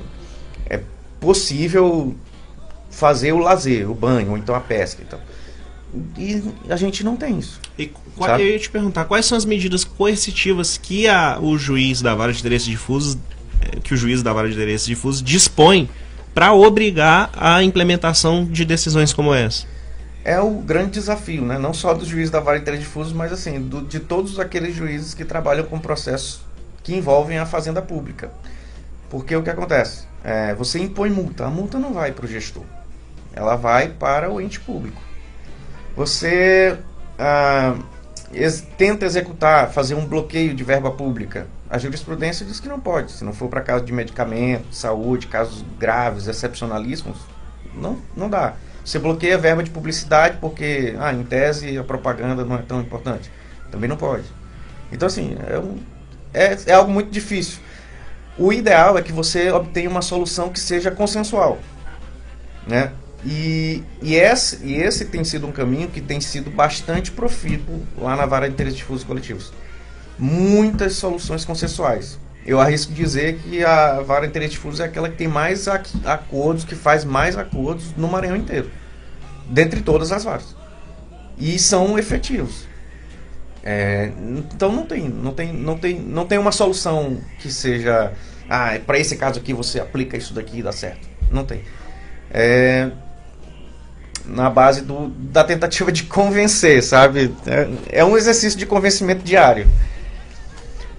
[0.68, 0.80] é
[1.20, 2.14] possível
[2.90, 5.02] fazer o lazer, o banho, ou então a pesca.
[5.02, 5.18] Então.
[6.18, 7.60] E a gente não tem isso.
[7.78, 12.02] E qual, eu ia te perguntar, quais são as medidas coercitivas que a, o juiz
[12.02, 13.16] da vara de direitos difusos,
[13.60, 15.88] eh, que o juiz da vara de direitos difusos dispõe
[16.34, 19.66] para obrigar a implementação de decisões como essa?
[20.24, 21.58] É o grande desafio, né?
[21.58, 25.12] não só dos juízes da vara de difusos, mas assim, do, de todos aqueles juízes
[25.12, 26.40] que trabalham com processos
[26.82, 28.30] que envolvem a fazenda pública.
[29.10, 30.06] Porque o que acontece?
[30.24, 32.64] É, você impõe multa, a multa não vai para o gestor,
[33.34, 35.00] ela vai para o ente público.
[35.94, 36.78] Você
[37.18, 37.76] ah,
[38.32, 41.46] ex tenta executar, fazer um bloqueio de verba pública.
[41.68, 45.26] A jurisprudência diz que não pode, se não for para caso de medicamento, de saúde,
[45.26, 47.18] casos graves, excepcionalismos,
[47.74, 48.54] não, não dá.
[48.84, 52.80] Você bloqueia a verba de publicidade porque, ah, em tese, a propaganda não é tão
[52.80, 53.30] importante.
[53.70, 54.24] Também não pode.
[54.92, 55.78] Então, assim, é, um,
[56.34, 57.60] é, é algo muito difícil.
[58.36, 61.58] O ideal é que você obtenha uma solução que seja consensual.
[62.66, 62.92] Né?
[63.24, 68.14] E, e, esse, e esse tem sido um caminho que tem sido bastante profícuo lá
[68.14, 69.52] na vara de interesses difusos coletivos.
[70.18, 75.66] Muitas soluções consensuais eu arrisco dizer que a vara difuso é aquela que tem mais
[75.68, 78.70] acordos, que faz mais acordos no Maranhão inteiro.
[79.48, 80.54] Dentre todas as varas.
[81.38, 82.66] E são efetivos.
[83.62, 88.12] É, então não tem, não tem, não tem, não tem uma solução que seja,
[88.48, 91.08] ah, para esse caso aqui você aplica isso daqui e dá certo.
[91.30, 91.62] Não tem.
[92.30, 92.90] É,
[94.26, 97.34] na base do, da tentativa de convencer, sabe?
[97.46, 99.66] É, é um exercício de convencimento diário.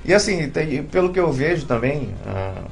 [0.05, 2.63] E assim, tem, pelo que eu vejo também, ah,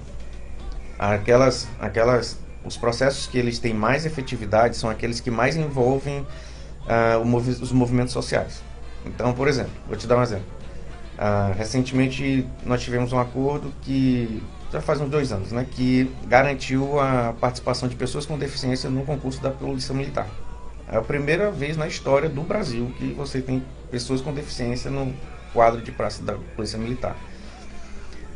[1.00, 6.26] aquelas, aquelas, os processos que eles têm mais efetividade são aqueles que mais envolvem
[6.88, 8.62] ah, movi os movimentos sociais.
[9.06, 10.46] Então, por exemplo, vou te dar um exemplo.
[11.18, 17.00] Ah, recentemente nós tivemos um acordo que já faz uns dois anos, né, que garantiu
[17.00, 20.28] a participação de pessoas com deficiência no concurso da Polícia Militar.
[20.92, 25.14] É a primeira vez na história do Brasil que você tem pessoas com deficiência no
[25.54, 27.16] quadro de praça da Polícia Militar.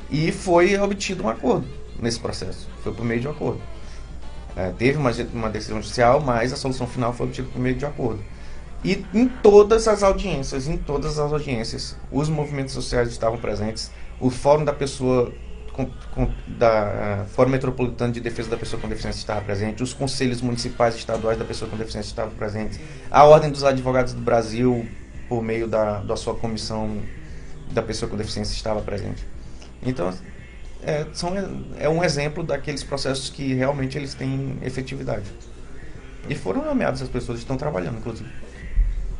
[0.09, 1.67] E foi obtido um acordo
[1.99, 2.69] nesse processo.
[2.83, 3.61] Foi por meio de um acordo.
[4.55, 7.85] É, teve uma, uma decisão judicial, mas a solução final foi obtida por meio de
[7.85, 8.23] um acordo.
[8.83, 14.29] E em todas as audiências, em todas as audiências, os movimentos sociais estavam presentes, o
[14.29, 15.33] Fórum da Pessoa
[16.47, 20.97] da Fórum Metropolitano de Defesa da Pessoa com Deficiência estava presente, os conselhos municipais e
[20.97, 22.79] estaduais da pessoa com deficiência estavam presentes,
[23.11, 24.87] a Ordem dos Advogados do Brasil,
[25.27, 27.01] por meio da, da sua comissão
[27.71, 29.25] da pessoa com deficiência, estava presente.
[29.83, 30.13] Então,
[30.83, 31.33] é, são,
[31.79, 35.25] é um exemplo daqueles processos que realmente eles têm efetividade.
[36.29, 38.29] E foram nomeadas as pessoas estão trabalhando, inclusive.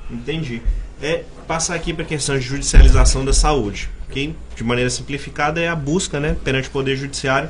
[0.09, 0.61] Entendi.
[1.01, 5.67] É passar aqui para a questão de judicialização da saúde, que de maneira simplificada é
[5.67, 7.49] a busca, né, perante o poder judiciário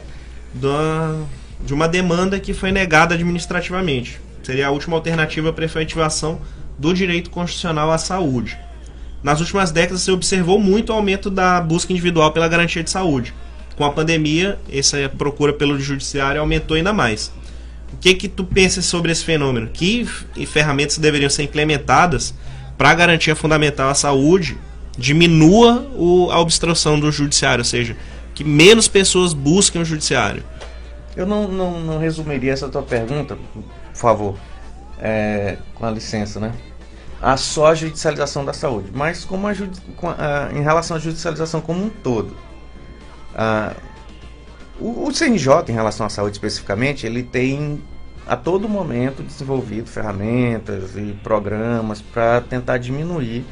[0.53, 1.23] da,
[1.61, 4.19] de uma demanda que foi negada administrativamente.
[4.43, 6.41] Seria a última alternativa para efetivação
[6.77, 8.57] do direito constitucional à saúde.
[9.23, 13.33] Nas últimas décadas se observou muito o aumento da busca individual pela garantia de saúde.
[13.75, 17.31] Com a pandemia, essa procura pelo judiciário aumentou ainda mais.
[17.93, 19.67] O que que tu pensas sobre esse fenômeno?
[19.67, 20.05] Que
[20.45, 22.33] ferramentas deveriam ser implementadas
[22.77, 24.57] para a fundamental à saúde
[24.97, 27.95] diminua o, a obstrução do judiciário, ou seja,
[28.33, 30.43] que menos pessoas busquem o judiciário?
[31.15, 33.63] Eu não, não, não resumiria essa tua pergunta, por
[33.93, 34.37] favor,
[34.99, 36.53] é, com a licença, né?
[37.21, 39.53] A só judicialização da saúde, mas como a,
[39.95, 42.35] com a, em relação à judicialização como um todo.
[43.33, 43.73] A,
[44.79, 47.81] o, o CNJ, em relação à saúde especificamente, ele tem
[48.27, 53.45] a todo momento desenvolvido ferramentas e programas para tentar diminuir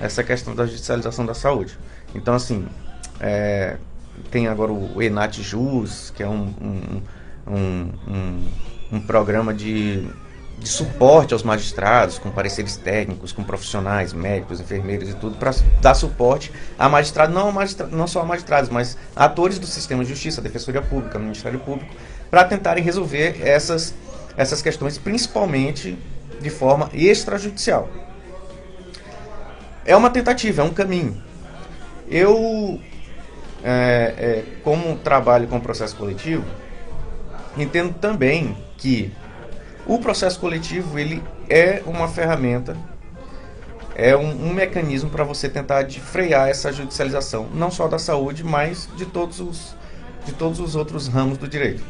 [0.00, 1.76] essa questão da judicialização da saúde.
[2.14, 2.66] Então, assim,
[3.18, 3.78] é,
[4.30, 8.48] tem agora o Enat Jus, que é um, um, um,
[8.92, 10.06] um programa de,
[10.58, 15.94] de suporte aos magistrados, com pareceres técnicos, com profissionais, médicos, enfermeiros e tudo, para dar
[15.94, 17.52] suporte a magistrados, não,
[17.90, 21.94] não só a magistrados, mas a atores do sistema de justiça, Defensoria Pública, Ministério Público,
[22.30, 23.94] para tentarem resolver essas
[24.38, 25.98] essas questões, principalmente
[26.40, 27.88] de forma extrajudicial.
[29.84, 31.20] É uma tentativa, é um caminho.
[32.08, 32.80] Eu,
[33.64, 36.44] é, é, como trabalho com processo coletivo,
[37.56, 39.12] entendo também que
[39.88, 42.76] o processo coletivo ele é uma ferramenta,
[43.96, 48.44] é um, um mecanismo para você tentar de frear essa judicialização, não só da saúde,
[48.44, 49.74] mas de todos os,
[50.24, 51.82] de todos os outros ramos do direito.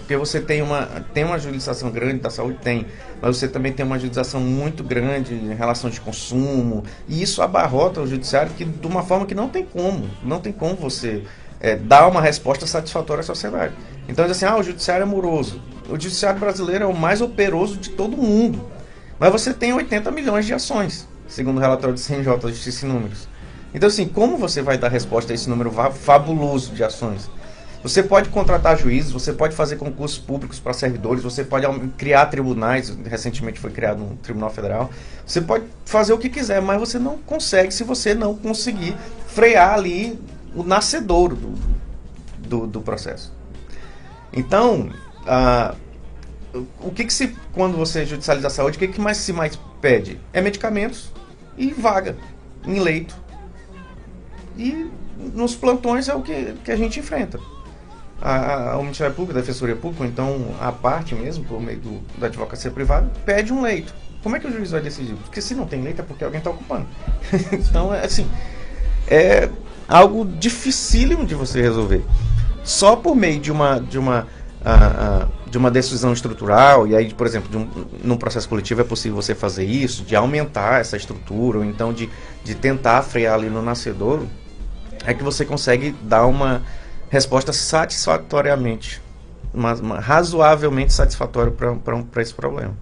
[0.00, 2.86] Porque você tem uma, tem uma judicialização grande da saúde, tem,
[3.22, 8.00] mas você também tem uma judicialização muito grande em relação de consumo, e isso abarrota
[8.00, 11.22] o judiciário que, de uma forma que não tem como, não tem como você
[11.60, 13.72] é, dar uma resposta satisfatória à sociedade.
[14.08, 15.60] Então, diz assim, ah, o judiciário é moroso.
[15.88, 18.60] O judiciário brasileiro é o mais operoso de todo mundo.
[19.18, 23.28] Mas você tem 80 milhões de ações, segundo o relatório do CNJ, Justiça e Números.
[23.74, 27.28] Então, assim, como você vai dar resposta a esse número fabuloso de ações?
[27.82, 31.66] Você pode contratar juízes, você pode fazer concursos públicos para servidores, você pode
[31.96, 34.90] criar tribunais, recentemente foi criado um tribunal federal.
[35.24, 38.96] Você pode fazer o que quiser, mas você não consegue se você não conseguir
[39.28, 40.18] frear ali
[40.54, 41.54] o nascedouro do,
[42.38, 43.32] do, do processo.
[44.32, 44.90] Então,
[45.28, 45.74] ah,
[46.80, 49.58] o que, que se, quando você judicializa a saúde, o que, que mais se mais
[49.80, 50.18] pede?
[50.32, 51.12] É medicamentos
[51.56, 52.16] e vaga
[52.66, 53.14] em leito.
[54.56, 57.38] E nos plantões é o que, que a gente enfrenta
[58.20, 61.78] a, a, o Ministério Público, a Defensoria Pública, ou então a parte mesmo, por meio
[61.78, 63.94] do, da advocacia privada, pede um leito.
[64.22, 65.14] Como é que o juiz vai decidir?
[65.14, 66.86] Porque se não tem leito é porque alguém está ocupando.
[67.52, 68.28] então, é assim,
[69.06, 69.48] é
[69.88, 72.04] algo dificílimo de você resolver.
[72.64, 74.26] Só por meio de uma, de uma,
[75.46, 79.16] de uma decisão estrutural, e aí, por exemplo, de um, num processo coletivo é possível
[79.16, 82.08] você fazer isso, de aumentar essa estrutura, ou então de,
[82.44, 84.28] de tentar frear ali no nascedouro,
[85.04, 86.62] é que você consegue dar uma
[87.08, 89.00] resposta satisfatoriamente,
[89.54, 92.76] mas, mas razoavelmente satisfatória para esse problema.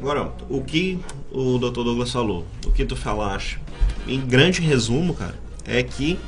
[0.00, 0.98] Agora, o que
[1.30, 1.82] o Dr.
[1.82, 3.60] Douglas falou, o que tu falaste,
[4.08, 5.34] em grande resumo, cara,
[5.66, 6.18] é que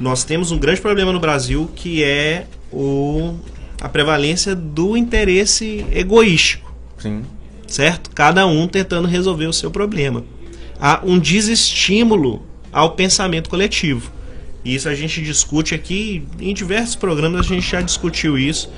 [0.00, 3.34] nós temos um grande problema no Brasil que é o,
[3.82, 6.72] a prevalência do interesse egoístico.
[6.98, 7.24] Sim.
[7.66, 8.10] Certo?
[8.14, 10.22] Cada um tentando resolver o seu problema.
[10.80, 14.12] Há um desestímulo ao pensamento coletivo.
[14.64, 18.70] E isso a gente discute aqui em diversos programas, a gente já discutiu isso,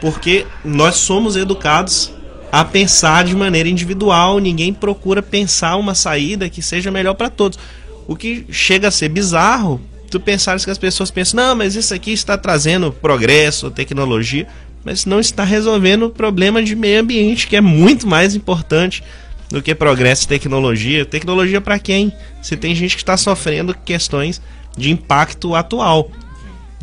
[0.00, 2.12] porque nós somos educados
[2.52, 7.58] a pensar de maneira individual, ninguém procura pensar uma saída que seja melhor para todos.
[8.06, 9.80] O que chega a ser bizarro,
[10.16, 14.46] tu pensares que as pessoas pensam, não, mas isso aqui está trazendo progresso, tecnologia,
[14.82, 19.04] mas não está resolvendo o problema de meio ambiente, que é muito mais importante
[19.50, 21.04] do que progresso e tecnologia.
[21.04, 22.12] Tecnologia para quem?
[22.40, 24.40] Se tem gente que está sofrendo questões
[24.76, 26.10] de impacto atual.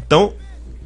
[0.05, 0.33] Então,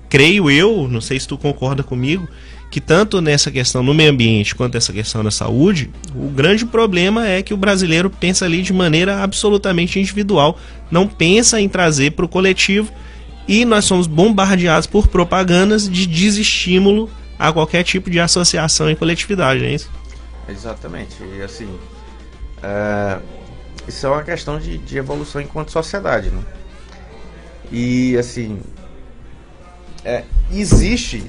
[0.08, 2.28] creio eu, não sei se tu concorda comigo,
[2.70, 7.28] que tanto nessa questão no meio ambiente quanto essa questão da saúde, o grande problema
[7.28, 10.57] é que o brasileiro pensa ali de maneira absolutamente individual,
[10.91, 12.91] não pensa em trazer para o coletivo
[13.47, 17.09] e nós somos bombardeados por propagandas de desestímulo
[17.39, 19.89] a qualquer tipo de associação e coletividade, é isso?
[20.49, 21.15] Exatamente.
[21.38, 21.70] E assim,
[22.61, 23.20] é,
[23.88, 26.41] isso é uma questão de, de evolução enquanto sociedade, né?
[27.72, 28.59] E assim,
[30.03, 31.24] é, existe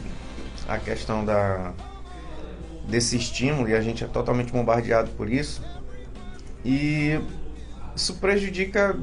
[0.68, 1.72] a questão da
[2.86, 5.62] desse estímulo e a gente é totalmente bombardeado por isso.
[6.64, 7.20] E
[7.94, 8.98] isso prejudica,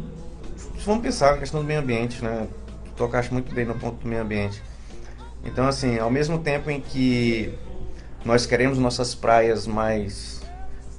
[0.83, 2.47] vamos pensar na questão do meio ambiente, né?
[2.85, 4.61] Tu tocaste muito bem no ponto do meio ambiente.
[5.43, 7.53] Então, assim, ao mesmo tempo em que
[8.23, 10.41] nós queremos nossas praias mais,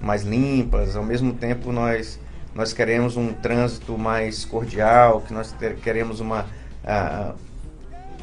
[0.01, 2.21] mais limpas, ao mesmo tempo nós,
[2.55, 5.53] nós queremos um trânsito mais cordial, que nós
[5.83, 6.43] queremos uma,
[6.85, 7.35] uh,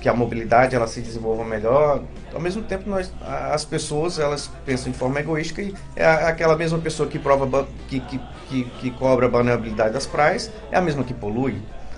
[0.04, 2.04] que a mobilidade ela se desenvolva melhor.
[2.34, 6.78] Ao mesmo tempo, nós, as pessoas elas pensam de forma egoísta e é aquela mesma
[6.78, 11.06] pessoa que prova que, que, que, que cobra a vulnerabilidade das praias é a mesma
[11.06, 11.56] que polui.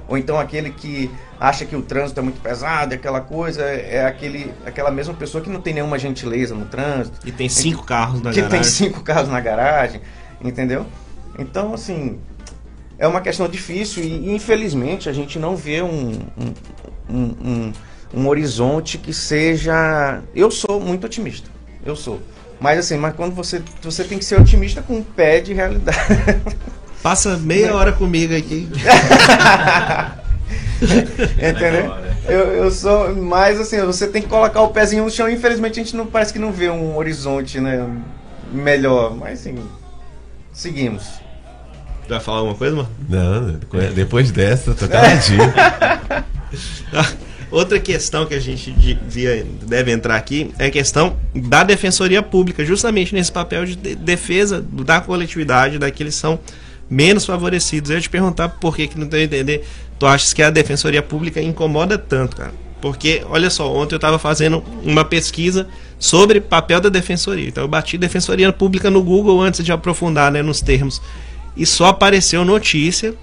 [0.07, 4.53] Ou então aquele que acha que o trânsito é muito pesado, aquela coisa, é aquele,
[4.63, 7.27] aquela mesma pessoa que não tem nenhuma gentileza no trânsito.
[7.27, 8.49] E tem cinco que, carros na que garagem.
[8.49, 9.99] Que tem cinco carros na garagem,
[10.39, 10.85] entendeu?
[11.39, 12.19] Então, assim,
[12.99, 16.53] é uma questão difícil e infelizmente a gente não vê um, um,
[17.09, 17.73] um, um
[18.27, 20.21] horizonte que seja.
[20.33, 21.49] Eu sou muito otimista.
[21.85, 22.21] Eu sou.
[22.59, 23.61] Mas assim, mas quando você.
[23.81, 25.97] Você tem que ser otimista com um pé de realidade.
[27.03, 28.67] Passa meia hora comigo aqui.
[31.33, 31.93] Entendeu?
[32.27, 33.15] Eu, eu sou.
[33.15, 35.29] Mas assim, você tem que colocar o pezinho no chão.
[35.29, 37.85] Infelizmente a gente não parece que não vê um horizonte, né?
[38.51, 39.15] Melhor.
[39.15, 39.57] Mas assim.
[40.51, 41.03] Seguimos.
[42.07, 42.89] Vai falar alguma coisa, mano?
[43.09, 43.59] Não,
[43.93, 45.41] depois dessa, tô caladinho.
[47.55, 52.65] Outra questão que a gente devia, deve entrar aqui é a questão da defensoria pública,
[52.65, 56.37] justamente nesse papel de defesa da coletividade, daqueles que são
[56.89, 57.89] menos favorecidos.
[57.89, 59.65] Eu ia te perguntar por que, que não tenho entender.
[59.97, 62.53] Tu achas que a defensoria pública incomoda tanto, cara?
[62.81, 65.65] Porque, olha só, ontem eu estava fazendo uma pesquisa
[65.97, 67.47] sobre papel da defensoria.
[67.47, 71.01] Então eu bati defensoria pública no Google antes de aprofundar né, nos termos.
[71.55, 73.15] E só apareceu notícia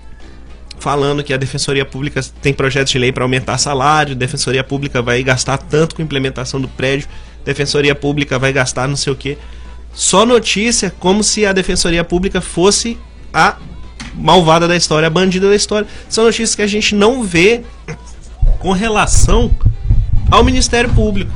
[0.82, 5.00] falando que a Defensoria Pública tem projetos de lei para aumentar salário, a Defensoria Pública
[5.00, 7.08] vai gastar tanto com implementação do prédio,
[7.40, 9.38] a Defensoria Pública vai gastar não sei o que.
[9.94, 12.98] Só notícia como se a Defensoria Pública fosse
[13.32, 13.58] a
[14.12, 15.86] malvada da história, a bandida da história.
[16.08, 17.62] São notícias que a gente não vê
[18.58, 19.54] com relação
[20.32, 21.30] ao Ministério Público.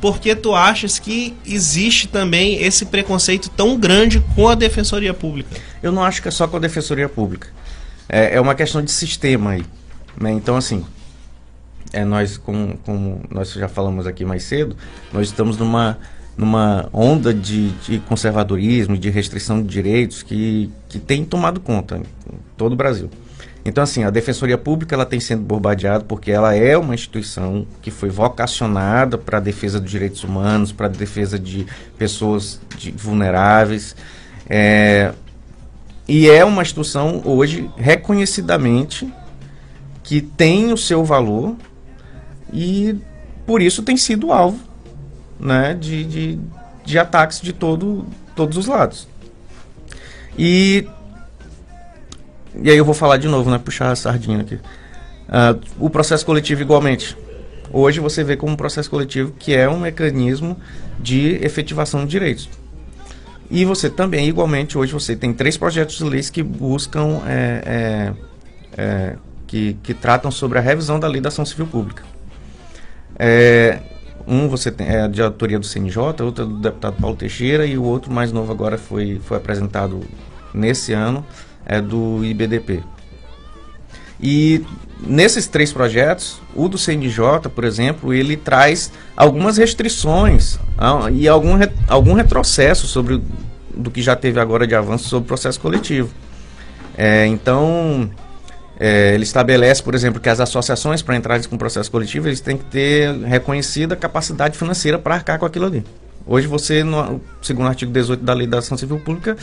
[0.00, 5.56] Porque tu achas que existe também esse preconceito tão grande com a Defensoria Pública?
[5.82, 7.48] Eu não acho que é só com a Defensoria Pública
[8.08, 9.64] é, é uma questão de sistema aí.
[10.20, 10.32] Né?
[10.32, 10.84] Então, assim,
[11.92, 14.76] é, nós, como, como nós já falamos aqui mais cedo,
[15.12, 15.98] nós estamos numa,
[16.36, 22.38] numa onda de, de conservadorismo, de restrição de direitos que, que tem tomado conta em
[22.56, 23.10] todo o Brasil.
[23.64, 27.90] Então, assim, a Defensoria Pública ela tem sendo bombardeada porque ela é uma instituição que
[27.90, 33.96] foi vocacionada para a defesa dos direitos humanos, para a defesa de pessoas de, vulneráveis.
[34.46, 35.14] É,
[36.06, 39.12] e é uma instituição hoje reconhecidamente
[40.02, 41.56] que tem o seu valor
[42.52, 42.96] e
[43.46, 44.58] por isso tem sido alvo
[45.40, 46.38] né, de, de,
[46.84, 49.08] de ataques de todo, todos os lados.
[50.38, 50.86] E,
[52.62, 54.56] e aí eu vou falar de novo, né, puxar a sardinha aqui.
[54.56, 57.16] Uh, o processo coletivo igualmente.
[57.72, 60.56] Hoje você vê como um processo coletivo que é um mecanismo
[61.00, 62.48] de efetivação de direitos.
[63.54, 67.62] E você também, igualmente, hoje você tem três projetos de leis que buscam, é,
[68.76, 72.02] é, é, que, que tratam sobre a revisão da lei da ação civil pública.
[73.16, 73.78] É,
[74.26, 77.78] um você tem, é de autoria do CNJ, outro é do deputado Paulo Teixeira e
[77.78, 80.00] o outro mais novo agora foi, foi apresentado
[80.52, 81.24] nesse ano,
[81.64, 82.82] é do IBDP.
[84.20, 84.64] E
[85.00, 91.52] nesses três projetos, o do CNJ, por exemplo, ele traz algumas restrições ah, e algum,
[91.88, 93.20] algum retrocesso sobre
[93.74, 96.10] do que já teve agora de avanço sobre o processo coletivo.
[96.96, 98.08] É, então,
[98.78, 102.40] é, ele estabelece, por exemplo, que as associações, para entrarem com o processo coletivo, eles
[102.40, 105.84] têm que ter reconhecida capacidade financeira para arcar com aquilo ali.
[106.26, 109.36] Hoje você, no, segundo o artigo 18 da Lei da Ação Civil Pública,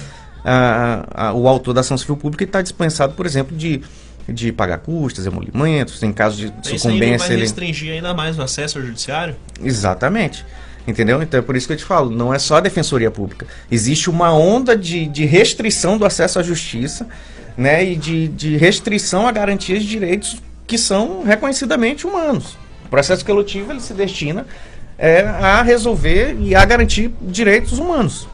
[0.44, 3.82] a, a, o autor da ação civil pública está dispensado, por exemplo, de
[4.28, 7.16] de pagar custas, emolumentos, em caso de sucumbência...
[7.16, 7.42] Isso vai ele...
[7.42, 9.36] restringir ainda mais o acesso ao judiciário?
[9.64, 10.46] Exatamente.
[10.88, 11.22] Entendeu?
[11.22, 13.46] Então é por isso que eu te falo, não é só a defensoria pública.
[13.70, 17.08] Existe uma onda de, de restrição do acesso à justiça,
[17.56, 17.84] né?
[17.84, 22.58] E de, de restrição a garantias de direitos que são reconhecidamente humanos.
[22.86, 24.46] O processo coletivo ele se destina
[24.98, 28.28] é, a resolver e a garantir direitos humanos.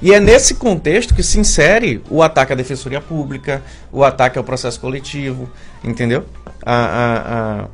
[0.00, 4.44] E é nesse contexto que se insere o ataque à defensoria pública, o ataque ao
[4.44, 5.50] processo coletivo,
[5.82, 6.24] entendeu?
[6.64, 7.68] A, a, a-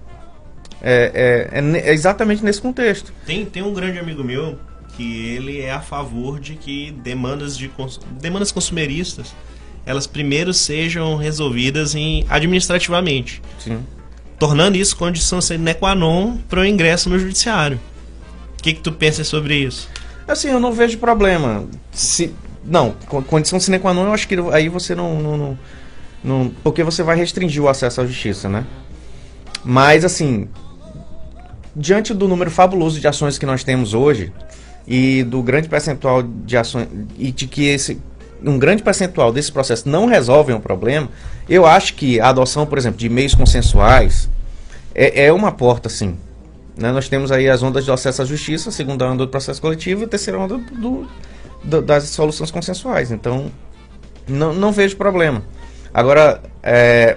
[0.83, 3.13] é, é- é é exatamente nesse contexto.
[3.27, 4.59] Tem, tem um grande amigo meu
[4.97, 7.71] que ele é a favor de que demandas, de
[8.21, 9.35] demandas consumeristas
[9.87, 13.81] elas primeiro sejam resolvidas em, administrativamente, Sim.
[14.39, 17.79] tornando isso condição sine qua non para o ingresso no judiciário.
[18.59, 19.91] O que, que tu pensa sobre isso?
[20.27, 21.65] Assim, eu não vejo problema.
[21.93, 25.59] Se, não, co- condição sine qua non, eu acho que aí você não, não, não-
[26.25, 28.65] não- Porque você vai restringir o acesso à justiça, né?
[29.65, 30.49] Mas, assim,
[31.75, 34.33] diante do número fabuloso de ações que nós temos hoje
[34.87, 38.01] e do grande percentual de ações e de que esse
[38.47, 41.09] um grande percentual desse processo não resolvem o problema,
[41.49, 44.29] eu acho que a adoção, por exemplo, de meios consensuais
[44.95, 46.15] é, é uma porta, sim.
[46.77, 46.91] Né?
[46.93, 50.03] Nós temos aí as ondas de acesso à justiça, a segunda onda do processo coletivo
[50.03, 51.07] e a terceira onda do,
[51.63, 53.11] do- das soluções consensuais.
[53.11, 53.51] Então,
[54.27, 55.43] não, não vejo problema.
[55.93, 57.17] Agora, é,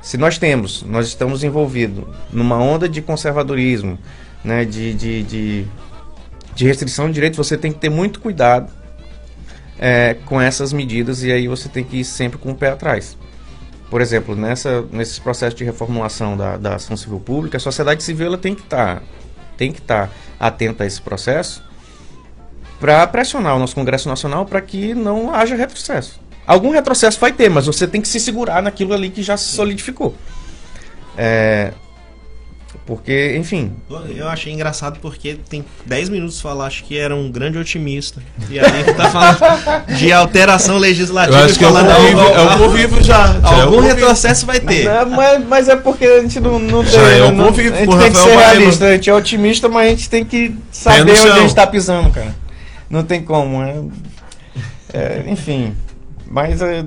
[0.00, 3.98] se nós temos, nós estamos envolvidos numa onda de conservadorismo,
[4.44, 5.66] né, de, de, de,
[6.54, 8.72] de restrição de direitos, você tem que ter muito cuidado
[9.78, 13.16] é, com essas medidas e aí você tem que ir sempre com o pé atrás.
[13.92, 18.28] Por exemplo, nessa, nesses processos de reformulação da, da ação civil pública, a sociedade civil
[18.28, 19.02] ela tem que estar
[19.54, 21.62] tem que estar atenta a esse processo
[22.80, 26.18] para pressionar o nosso Congresso Nacional para que não haja retrocesso.
[26.46, 29.54] Algum retrocesso vai ter, mas você tem que se segurar naquilo ali que já se
[29.54, 30.14] solidificou.
[31.14, 31.74] É,
[32.84, 33.72] porque, enfim,
[34.16, 38.20] Eu achei engraçado porque tem 10 minutos falar, acho que era um grande otimista.
[38.50, 41.94] E aí tu tá falando de alteração legislativa Eu acho e que é o falando
[41.96, 43.26] convívio, "Al- é o convívio já.
[43.26, 43.82] já é algum convívio.
[43.96, 44.86] retrocesso vai ter.
[44.86, 47.76] É, mas, mas é porque a gente não, não Já é o não- convívio A
[47.76, 48.58] gente tem que Rafael ser Paraíba.
[48.58, 51.66] realista, a gente é otimista, mas a gente tem que saber onde a gente tá
[51.66, 52.34] pisando, cara.
[52.90, 53.62] Não tem como.
[53.62, 53.82] é-
[54.92, 55.74] é, enfim.
[56.28, 56.84] Mas é,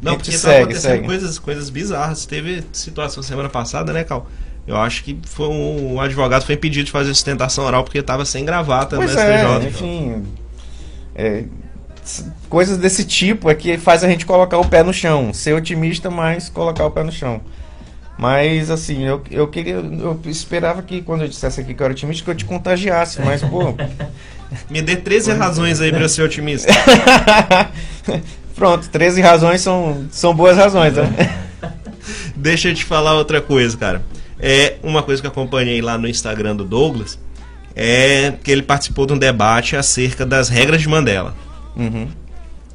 [0.00, 1.06] Não, gente porque tá segue, acontecendo segue.
[1.06, 2.24] coisas, coisas bizarras.
[2.26, 4.26] Teve situação semana passada, né, Cal?
[4.68, 8.26] Eu acho que foi um, um advogado foi impedido de fazer sustentação oral porque estava
[8.26, 9.68] sem gravata Pois no é, STJ.
[9.68, 10.24] enfim.
[11.14, 11.44] é,
[12.50, 15.32] coisas desse tipo é que faz a gente colocar o pé no chão.
[15.32, 17.40] Ser otimista, mas colocar o pé no chão.
[18.18, 19.76] Mas assim, eu, eu queria.
[19.76, 23.22] Eu esperava que quando eu dissesse aqui que eu era otimista, que eu te contagiasse,
[23.22, 23.74] mas, pô.
[24.68, 26.72] Me dê 13 razões aí pra eu ser otimista.
[28.54, 31.04] Pronto, 13 razões são, são boas razões, né?
[32.34, 34.02] Deixa eu te falar outra coisa, cara.
[34.40, 37.18] É uma coisa que eu acompanhei lá no Instagram do Douglas
[37.74, 41.34] é que ele participou de um debate acerca das regras de Mandela,
[41.76, 42.08] Uhum.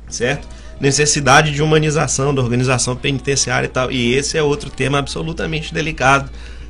[0.08, 0.48] certo?
[0.80, 3.92] Necessidade de humanização da organização penitenciária e tal.
[3.92, 6.30] E esse é outro tema absolutamente delicado,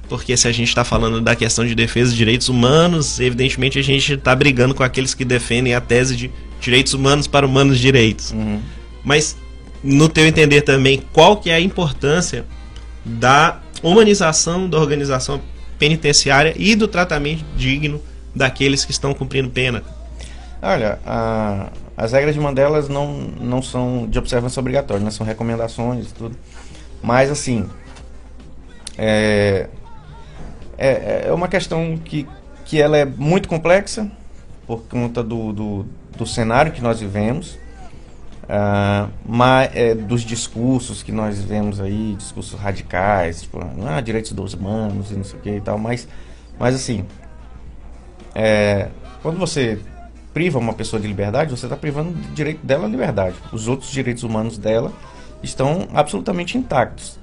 [0.09, 3.83] porque se a gente está falando da questão de defesa de direitos humanos, evidentemente a
[3.83, 8.31] gente está brigando com aqueles que defendem a tese de direitos humanos para humanos direitos.
[8.31, 8.59] Uhum.
[9.03, 9.35] Mas
[9.83, 12.45] no teu entender também, qual que é a importância
[13.03, 15.39] da humanização da organização
[15.77, 18.01] penitenciária e do tratamento digno
[18.35, 19.83] daqueles que estão cumprindo pena?
[20.61, 25.11] Olha, a- as regras de Mandela não, não são de observância obrigatória, né?
[25.11, 26.35] são recomendações e tudo.
[27.03, 27.69] Mas, assim,
[28.97, 29.67] é,
[30.77, 32.27] é, é uma questão que,
[32.65, 34.09] que ela é muito complexa
[34.65, 35.85] por conta do, do,
[36.17, 37.57] do cenário que nós vivemos,
[38.49, 44.53] ah, mas, é, dos discursos que nós vemos aí, discursos radicais, tipo, ah, direitos dos
[44.53, 46.07] humanos e não sei o que e tal, mas,
[46.59, 47.05] mas assim,
[48.35, 48.89] é,
[49.21, 49.79] quando você
[50.33, 53.35] priva uma pessoa de liberdade, você está privando o direito dela à liberdade.
[53.51, 54.91] Os outros direitos humanos dela
[55.43, 57.19] estão absolutamente intactos.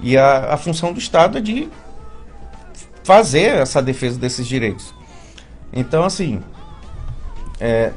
[0.00, 1.68] E a, a função do Estado é de
[3.02, 4.94] fazer essa defesa desses direitos.
[5.72, 6.40] Então, assim,
[7.58, 7.92] é,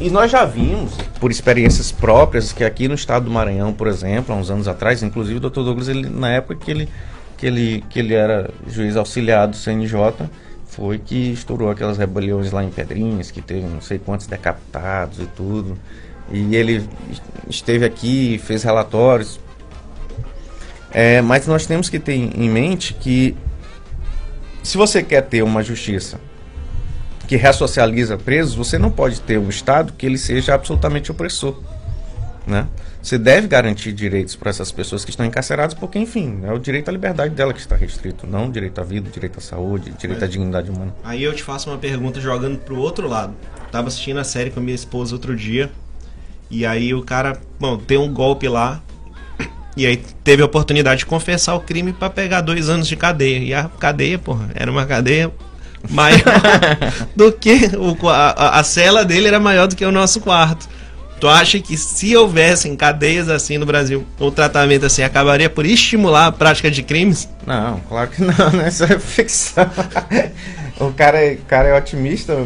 [0.00, 4.32] e nós já vimos, por experiências próprias, que aqui no estado do Maranhão, por exemplo,
[4.32, 5.62] há uns anos atrás, inclusive o Dr.
[5.62, 6.88] Douglas, ele, na época que ele,
[7.36, 10.28] que, ele, que ele era juiz auxiliar do CNJ,
[10.66, 15.26] foi que estourou aquelas rebeliões lá em Pedrinhas, que teve não sei quantos decapitados e
[15.26, 15.76] tudo.
[16.30, 16.88] E ele
[17.48, 19.40] esteve aqui, fez relatórios.
[20.92, 23.34] É, mas nós temos que ter em mente que
[24.62, 26.20] se você quer ter uma justiça
[27.28, 31.60] que ressocializa presos, você não pode ter um Estado que ele seja absolutamente opressor.
[32.46, 32.66] Né?
[33.02, 36.88] Você deve garantir direitos para essas pessoas que estão encarceradas, porque, enfim, é o direito
[36.88, 39.90] à liberdade dela que está restrito, não o direito à vida, o direito à saúde,
[39.90, 40.94] o direito à dignidade humana.
[41.04, 43.34] Aí eu te faço uma pergunta jogando pro outro lado.
[43.70, 45.70] Tava assistindo a série com a minha esposa outro dia.
[46.50, 48.82] E aí o cara, bom, tem um golpe lá.
[49.76, 53.38] E aí teve a oportunidade de confessar o crime pra pegar dois anos de cadeia.
[53.38, 55.30] E a cadeia, porra, era uma cadeia
[55.88, 56.22] maior
[57.16, 60.68] do que o, a, a cela dele era maior do que o nosso quarto.
[61.20, 66.26] Tu acha que se houvessem cadeias assim no Brasil, o tratamento assim acabaria por estimular
[66.26, 67.28] a prática de crimes?
[67.44, 68.68] Não, claro que não, né?
[68.68, 69.68] Isso é ficção.
[70.78, 72.34] o, cara é, o cara é otimista.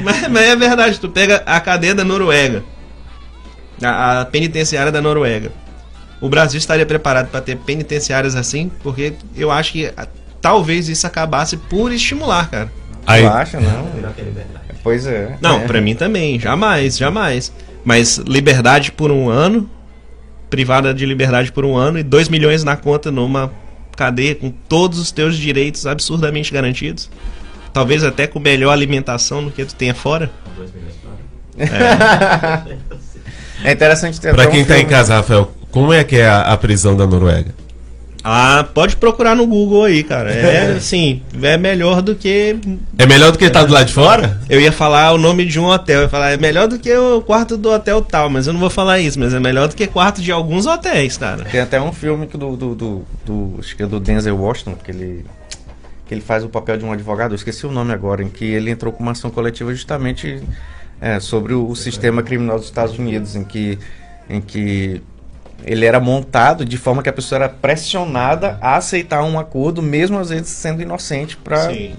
[0.00, 2.64] mas, mas é verdade, tu pega a cadeia da Noruega,
[3.80, 5.52] a, a penitenciária da Noruega.
[6.20, 9.92] O Brasil estaria preparado para ter penitenciárias assim, porque eu acho que
[10.42, 12.72] talvez isso acabasse por estimular, cara.
[13.06, 13.22] Aí...
[13.22, 13.88] Tu acha, não?
[14.82, 15.36] Pois é.
[15.40, 15.66] Não, é.
[15.66, 17.52] para mim também, jamais, jamais.
[17.84, 19.70] Mas liberdade por um ano,
[20.50, 23.50] privada de liberdade por um ano e 2 milhões na conta numa
[23.96, 27.08] cadeia com todos os teus direitos absurdamente garantidos.
[27.72, 30.30] Talvez até com melhor alimentação do que tu tenha fora.
[31.56, 31.66] É,
[33.70, 36.42] é interessante ter Pra quem um tá em casa, Rafael, como é que é a,
[36.42, 37.54] a prisão da Noruega?
[38.24, 40.32] Ah, pode procurar no Google aí, cara.
[40.32, 42.56] É assim, é melhor do que.
[42.96, 44.40] É melhor do que estar tá do lado de fora?
[44.48, 45.96] Eu ia falar o nome de um hotel.
[45.96, 48.60] Eu ia falar, é melhor do que o quarto do hotel tal, mas eu não
[48.60, 51.44] vou falar isso, mas é melhor do que quarto de alguns hotéis, cara.
[51.44, 52.56] Tem até um filme do.
[52.56, 55.24] do, do, do acho que é do Denzel Washington, que ele.
[56.06, 58.44] Que ele faz o papel de um advogado, eu esqueci o nome agora, em que
[58.44, 60.42] ele entrou com uma ação coletiva justamente
[61.00, 63.78] é, sobre o, o sistema criminal dos Estados Unidos, em que,
[64.28, 65.02] em que
[65.64, 70.18] ele era montado de forma que a pessoa era pressionada a aceitar um acordo, mesmo
[70.18, 71.94] às vezes sendo inocente para Sim.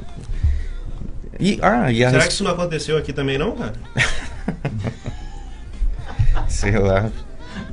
[1.40, 3.74] E, ah, e Será que isso não aconteceu aqui também não, cara?
[6.48, 7.10] Sei lá.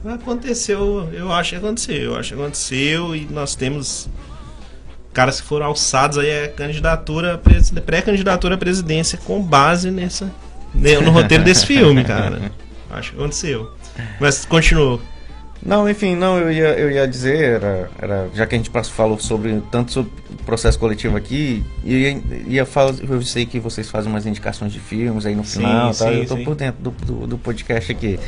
[0.05, 4.09] Aconteceu, eu acho que aconteceu, eu acho que aconteceu e nós temos
[5.13, 7.41] caras que foram alçados aí a candidatura,
[7.85, 10.31] pré-candidatura à presidência com base nessa
[10.75, 12.53] no roteiro desse filme, cara.
[12.91, 13.73] Acho que aconteceu.
[14.21, 15.01] Mas continuou.
[15.63, 19.19] Não, enfim, não, eu ia, eu ia dizer, era, era, já que a gente falou
[19.19, 20.11] sobre tanto sobre
[20.47, 25.27] processo coletivo aqui, ia, ia falar, eu sei que vocês fazem umas indicações de filmes
[25.27, 26.11] aí no final, sim, tá?
[26.11, 26.45] Sim, eu tô sim.
[26.45, 28.19] por dentro do, do, do, podcast aqui.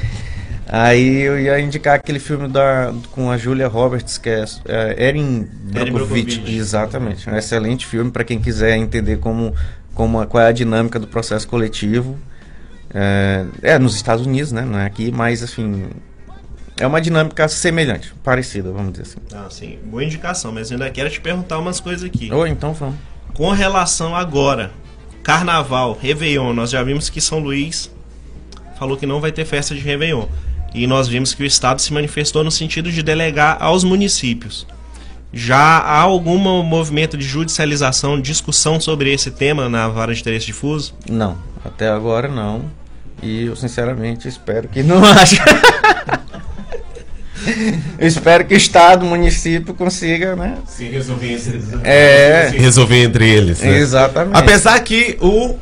[0.68, 5.48] Aí eu ia indicar aquele filme da, com a Julia Roberts, que é, é Erin
[5.72, 6.42] Brockovich.
[6.46, 9.54] Exatamente, um excelente filme para quem quiser entender como,
[9.94, 12.18] como, qual é a dinâmica do processo coletivo.
[12.94, 14.62] É, é nos Estados Unidos, né?
[14.62, 15.88] Não é aqui, mas assim,
[16.78, 19.18] é uma dinâmica semelhante, parecida, vamos dizer assim.
[19.34, 19.78] Ah, sim.
[19.84, 22.32] Boa indicação, mas eu ainda quero te perguntar umas coisas aqui.
[22.32, 22.96] Ou então vamos.
[23.34, 24.70] Com relação agora,
[25.22, 27.90] Carnaval, Réveillon, nós já vimos que São Luís
[28.78, 30.26] falou que não vai ter festa de Réveillon.
[30.74, 34.66] E nós vimos que o Estado se manifestou no sentido de delegar aos municípios.
[35.32, 40.94] Já há algum movimento de judicialização, discussão sobre esse tema na vara de interesse difuso?
[41.08, 42.64] Não, até agora não.
[43.22, 45.44] E eu sinceramente espero que não haja.
[47.98, 50.58] Eu espero que o Estado, o município consiga, né?
[50.66, 52.50] Se resolver entre, é...
[52.50, 53.60] Se resolver entre eles.
[53.60, 53.78] Né?
[53.78, 54.36] Exatamente.
[54.36, 55.56] Apesar que o,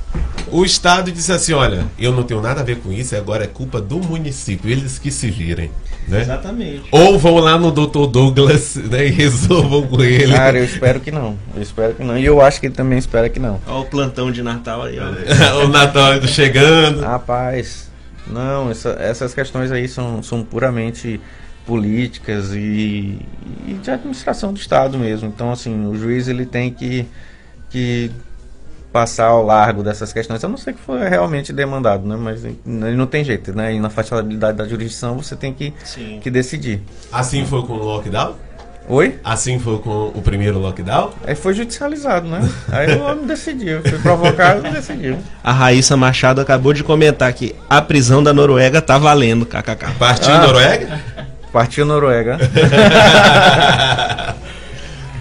[0.50, 3.46] o Estado disse assim: olha, eu não tenho nada a ver com isso, agora é
[3.46, 5.70] culpa do município, eles que se virem.
[6.08, 6.22] Né?
[6.22, 6.84] Exatamente.
[6.90, 8.06] Ou vão lá no Dr.
[8.06, 10.32] Douglas né, e resolvam com ele.
[10.32, 11.38] Cara, eu espero que não.
[11.54, 12.18] Eu espero que não.
[12.18, 13.60] E eu acho que ele também espera que não.
[13.66, 14.98] Olha o plantão de Natal aí,
[15.62, 17.00] o Natal chegando.
[17.00, 17.90] Rapaz,
[18.26, 21.20] não, essa, essas questões aí são, são puramente
[21.70, 23.16] políticas e,
[23.64, 25.28] e, de administração do Estado mesmo.
[25.28, 27.06] Então, assim, o juiz ele tem que,
[27.70, 28.10] que
[28.92, 32.16] passar ao largo dessas questões, a não ser que for realmente demandado, né?
[32.16, 33.72] Mas não tem jeito, né?
[33.72, 35.72] E na facilidade da jurisdição você tem que,
[36.20, 36.82] que decidir.
[37.12, 38.34] Assim foi com o lockdown?
[38.88, 39.20] Oi?
[39.22, 41.10] Assim foi com o primeiro lockdown?
[41.24, 42.40] Aí foi judicializado, né?
[42.72, 43.80] Aí o homem decidiu.
[43.82, 45.18] Fui provocado e decidiu.
[45.44, 49.94] A Raíssa Machado acabou de comentar que a prisão da Noruega tá valendo, kkk.
[49.96, 50.44] Partiu ah.
[50.44, 51.00] Noruega?
[51.52, 52.38] Partiu Noruega.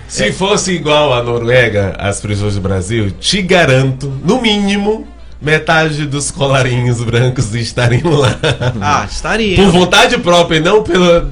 [0.07, 5.07] Se fosse igual a Noruega, as prisões do Brasil, te garanto, no mínimo,
[5.39, 8.39] metade dos colarinhos brancos estariam lá.
[8.81, 9.63] Ah, estariam.
[9.63, 11.29] Por vontade própria e não pela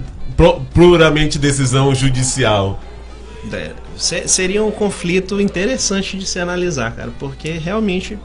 [0.73, 2.79] puramente decisão judicial.
[3.51, 8.17] É, seria um conflito interessante de se analisar, cara, porque realmente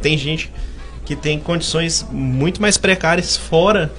[0.00, 0.50] tem gente
[1.04, 3.92] que tem condições muito mais precárias fora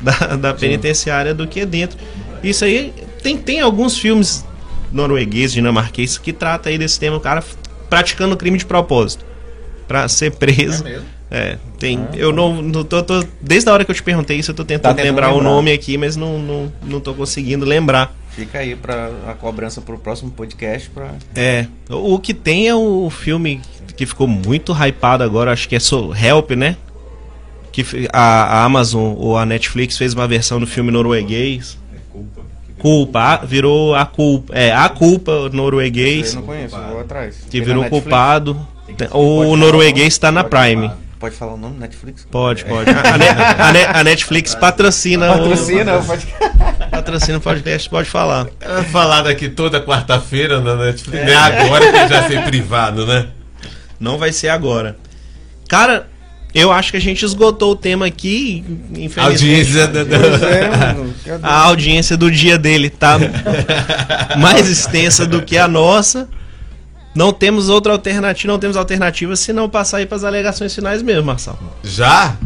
[0.00, 1.98] da, da penitenciária do que dentro.
[2.42, 2.92] Isso aí
[3.22, 4.44] tem, tem alguns filmes
[4.92, 7.42] noruegueses, dinamarqueses, que trata aí desse tema, o cara
[7.88, 9.24] praticando crime de propósito
[9.86, 10.86] para ser preso.
[10.86, 11.18] É mesmo?
[11.30, 11.98] É, tem.
[11.98, 14.54] Ah, eu não, não tô, tô, Desde a hora que eu te perguntei isso, eu
[14.54, 18.14] tô tentando tá lembrar, lembrar, o nome aqui, mas não, não, não tô conseguindo lembrar.
[18.30, 20.88] Fica aí para a cobrança pro próximo podcast.
[20.88, 21.10] Pra...
[21.34, 21.66] É.
[21.90, 23.60] O, o que tem é o filme
[23.94, 26.76] que ficou muito hypado agora, acho que é so, Help, né?
[27.72, 28.20] Que a,
[28.60, 31.78] a, Amazon ou a Netflix fez uma versão do filme norueguês.
[31.94, 32.42] É culpa.
[32.78, 37.36] Culpa, a- virou a culpa, é, a culpa norueguês, Eu não conheço, vou atrás.
[37.50, 38.54] que virou culpado.
[38.86, 40.42] Pode O falar norueguês está na?
[40.44, 40.86] Pode Prime.
[40.88, 40.98] falar.
[41.18, 41.78] Pode falar o nome?
[41.80, 42.24] Netflix?
[42.30, 42.88] Pode, pode.
[42.90, 46.24] A, Ne- a Ne- a Netflix patrocina, Patrocina, pode...
[46.86, 48.46] o patrocina o podcast, pode falar.
[48.60, 51.24] É falado aqui toda quarta-feira na Netflix.
[51.24, 53.26] Não é agora que já ser privado, né?
[53.98, 54.96] Não vai ser agora.
[55.68, 56.06] Cara,
[56.54, 59.20] eu acho que a gente esgotou o tema aqui, infelizmente.
[59.20, 61.38] Audiência Pois é?
[61.42, 63.18] A audiência do dia dele tá
[64.38, 66.28] mais extensa do que a nossa.
[67.14, 71.02] Não temos outra alternativa, não temos alternativa se não passar aí para as alegações finais
[71.02, 71.58] mesmo, Marcelo.
[71.82, 72.36] Já?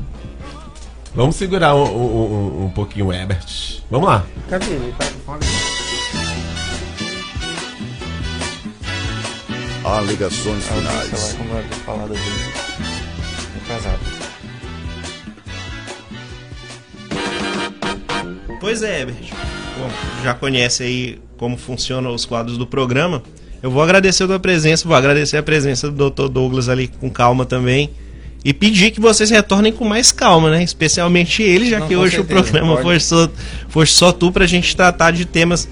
[1.14, 3.80] Vamos segurar um, um- um- pouquinho o Ebert.
[3.90, 4.24] Vamos lá.
[4.48, 4.94] Cadê ele?
[4.98, 5.40] Tá fone?
[9.84, 11.36] Alegações finais.
[18.72, 19.16] Pois é, Herbert.
[19.76, 19.90] Bom,
[20.24, 23.22] já conhece aí como funcionam os quadros do programa.
[23.62, 26.28] Eu vou agradecer a tua presença, vou agradecer a presença do Dr.
[26.28, 27.90] Douglas ali com calma também.
[28.42, 30.62] E pedir que vocês retornem com mais calma, né?
[30.62, 33.28] Especialmente ele, já Não, que hoje certeza, o programa foi só,
[33.68, 35.68] foi só tu pra gente tratar de temas.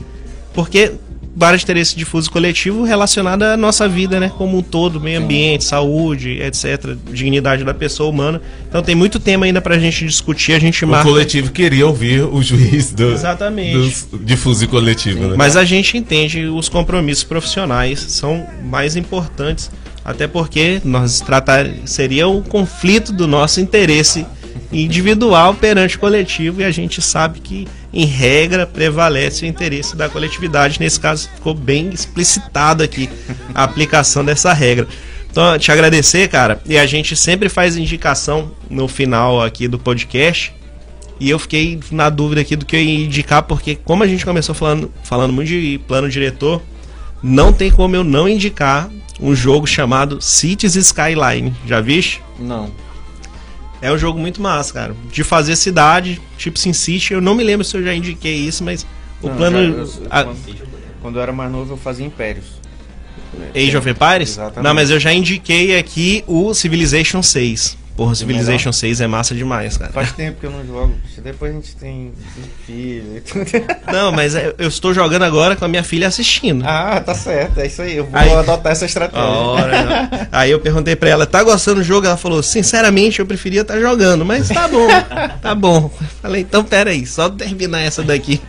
[0.53, 0.93] Porque
[1.35, 4.31] vários interesses difuso coletivo relacionado à nossa vida, né?
[4.37, 6.97] Como um todo, meio ambiente, saúde, etc.
[7.13, 8.41] Dignidade da pessoa humana.
[8.69, 11.09] Então tem muito tema ainda pra gente discutir, a gente O marca.
[11.09, 14.07] coletivo queria ouvir o juiz do, Exatamente.
[14.63, 15.35] e coletivo, né?
[15.37, 19.71] Mas a gente entende os compromissos profissionais são mais importantes,
[20.05, 24.27] até porque nós tratar seria o conflito do nosso interesse
[24.73, 30.09] individual perante o coletivo e a gente sabe que em regra prevalece o interesse da
[30.09, 30.79] coletividade.
[30.81, 33.09] Nesse caso ficou bem explicitado aqui
[33.55, 34.87] a aplicação dessa regra.
[35.31, 36.61] Então, te agradecer, cara.
[36.67, 40.53] E a gente sempre faz indicação no final aqui do podcast.
[41.21, 44.25] E eu fiquei na dúvida aqui do que eu ia indicar, porque como a gente
[44.25, 46.63] começou falando, falando muito de plano diretor,
[47.23, 51.55] não tem como eu não indicar um jogo chamado Cities Skyline.
[51.67, 52.23] Já viste?
[52.39, 52.71] Não.
[53.83, 54.97] É um jogo muito massa, cara.
[55.11, 57.15] De fazer cidade, tipo SimCity.
[57.15, 58.87] Eu não me lembro se eu já indiquei isso, mas
[59.23, 59.59] o Não, plano.
[59.59, 59.69] já-
[60.01, 60.39] eu- a- quando,
[61.03, 62.61] quando eu era mais novo, eu fazia Impérios.
[63.55, 64.31] Age of Empires?
[64.31, 64.65] Exatamente.
[64.65, 67.79] Não, mas eu já indiquei aqui o Civilization 6.
[68.01, 69.93] Porra, Civilization 6 é massa demais, cara.
[69.93, 70.95] Faz tempo que eu não jogo.
[71.23, 72.11] Depois a gente tem
[72.65, 73.45] filho e tudo.
[73.93, 76.65] Não, mas é- eu estou jogando agora com a minha filha assistindo.
[76.67, 77.61] Ah, tá certo.
[77.61, 77.99] É isso aí.
[77.99, 79.23] Eu vou Aí- adotar essa estratégia.
[79.23, 80.29] Ora, não.
[80.33, 82.07] Aí eu perguntei pra ela, tá gostando do jogo?
[82.07, 84.89] Ela falou, sinceramente, eu preferia estar jogando, mas tá bom,
[85.43, 85.91] tá bom.
[86.23, 88.41] Falei, então pera aí, só terminar essa daqui.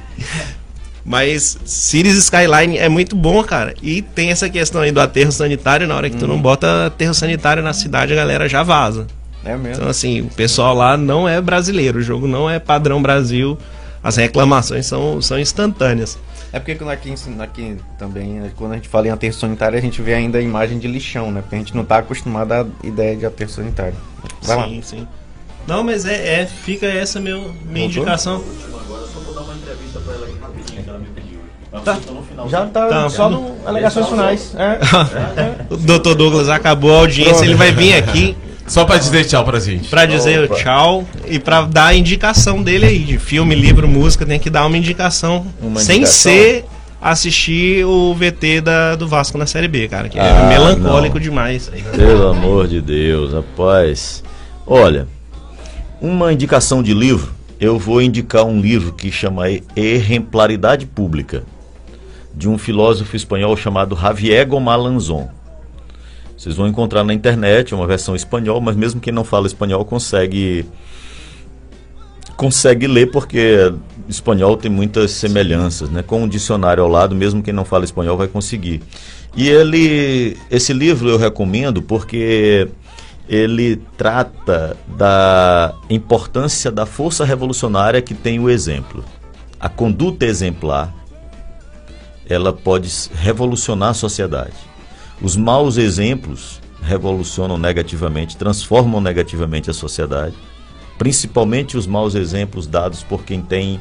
[1.03, 3.73] Mas Cities Skyline é muito bom, cara.
[3.83, 7.13] E tem essa questão aí do aterro sanitário, na hora que tu não bota aterro
[7.13, 9.07] sanitário na cidade, a galera já vaza.
[9.43, 9.75] É mesmo.
[9.75, 13.57] Então, assim, o pessoal lá não é brasileiro, o jogo não é padrão Brasil,
[14.03, 16.17] as reclamações são, são instantâneas.
[16.53, 19.81] É porque quando aqui, aqui também, né, quando a gente fala em aterro sanitário, a
[19.81, 21.41] gente vê ainda a imagem de lixão, né?
[21.41, 23.95] Porque a gente não tá acostumado à ideia de aterro sanitário.
[24.41, 24.67] Vai lá.
[24.67, 25.07] sim, sim.
[25.65, 27.85] Não, mas é, é fica essa meu, minha Voltou?
[27.85, 28.43] indicação.
[31.85, 31.97] Tá.
[32.49, 33.09] Já tá, Tá.
[33.09, 34.53] só no alegações finais.
[34.55, 35.73] É.
[35.73, 36.15] o Dr.
[36.15, 38.35] Douglas acabou a audiência, ele vai vir aqui
[38.71, 39.89] Só pra dizer tchau pra gente.
[39.89, 40.55] pra dizer Opa.
[40.55, 44.65] tchau e pra dar a indicação dele aí, de filme, livro, música, tem que dar
[44.65, 45.45] uma indicação.
[45.61, 46.21] Uma sem indicação?
[46.31, 46.65] ser
[47.01, 51.21] assistir o VT da, do Vasco na Série B, cara, que é Ah, melancólico não.
[51.21, 51.69] demais.
[51.95, 54.23] Pelo amor de Deus, rapaz.
[54.65, 55.07] Olha,
[55.99, 59.45] uma indicação de livro, eu vou indicar um livro que chama
[59.75, 61.43] Exemplaridade Pública,
[62.33, 65.27] de um filósofo espanhol chamado Javier Gomalanzon.
[66.41, 70.65] Vocês vão encontrar na internet, uma versão espanhol, mas mesmo quem não fala espanhol consegue
[72.35, 73.71] consegue ler porque
[74.09, 76.01] espanhol tem muitas semelhanças, né?
[76.01, 78.81] Com um dicionário ao lado, mesmo quem não fala espanhol vai conseguir.
[79.35, 82.67] E ele, esse livro eu recomendo porque
[83.29, 89.05] ele trata da importância da força revolucionária que tem o exemplo.
[89.59, 90.91] A conduta exemplar,
[92.27, 94.70] ela pode revolucionar a sociedade.
[95.21, 100.35] Os maus exemplos revolucionam negativamente, transformam negativamente a sociedade.
[100.97, 103.79] Principalmente os maus exemplos dados por quem tem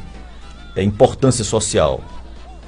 [0.77, 2.03] é, importância social,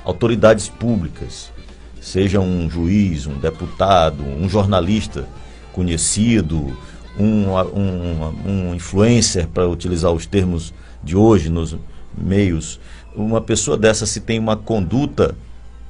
[0.05, 1.53] autoridades públicas,
[2.01, 5.28] seja um juiz, um deputado, um jornalista
[5.73, 6.74] conhecido,
[7.19, 10.73] um, um, um influencer, para utilizar os termos
[11.05, 11.77] de hoje nos
[12.16, 12.81] meios,
[13.15, 15.35] uma pessoa dessa se tem uma conduta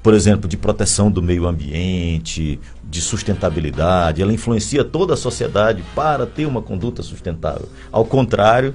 [0.02, 6.26] por exemplo, de proteção do meio ambiente, de sustentabilidade, ela influencia toda a sociedade para
[6.26, 7.68] ter uma conduta sustentável.
[7.90, 8.74] Ao contrário,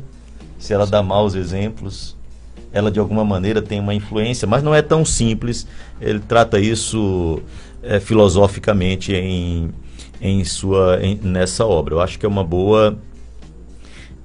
[0.58, 2.16] se ela dá maus exemplos,
[2.72, 5.68] ela de alguma maneira tem uma influência, mas não é tão simples.
[5.99, 7.41] Ele trata isso
[7.84, 9.70] é, filosoficamente em,
[10.22, 11.95] em sua, em, nessa obra.
[11.95, 12.98] Eu acho que é uma boa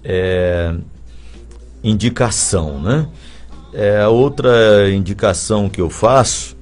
[0.04, 0.72] é,
[1.82, 3.08] indicação, né?
[3.74, 6.61] É, outra indicação que eu faço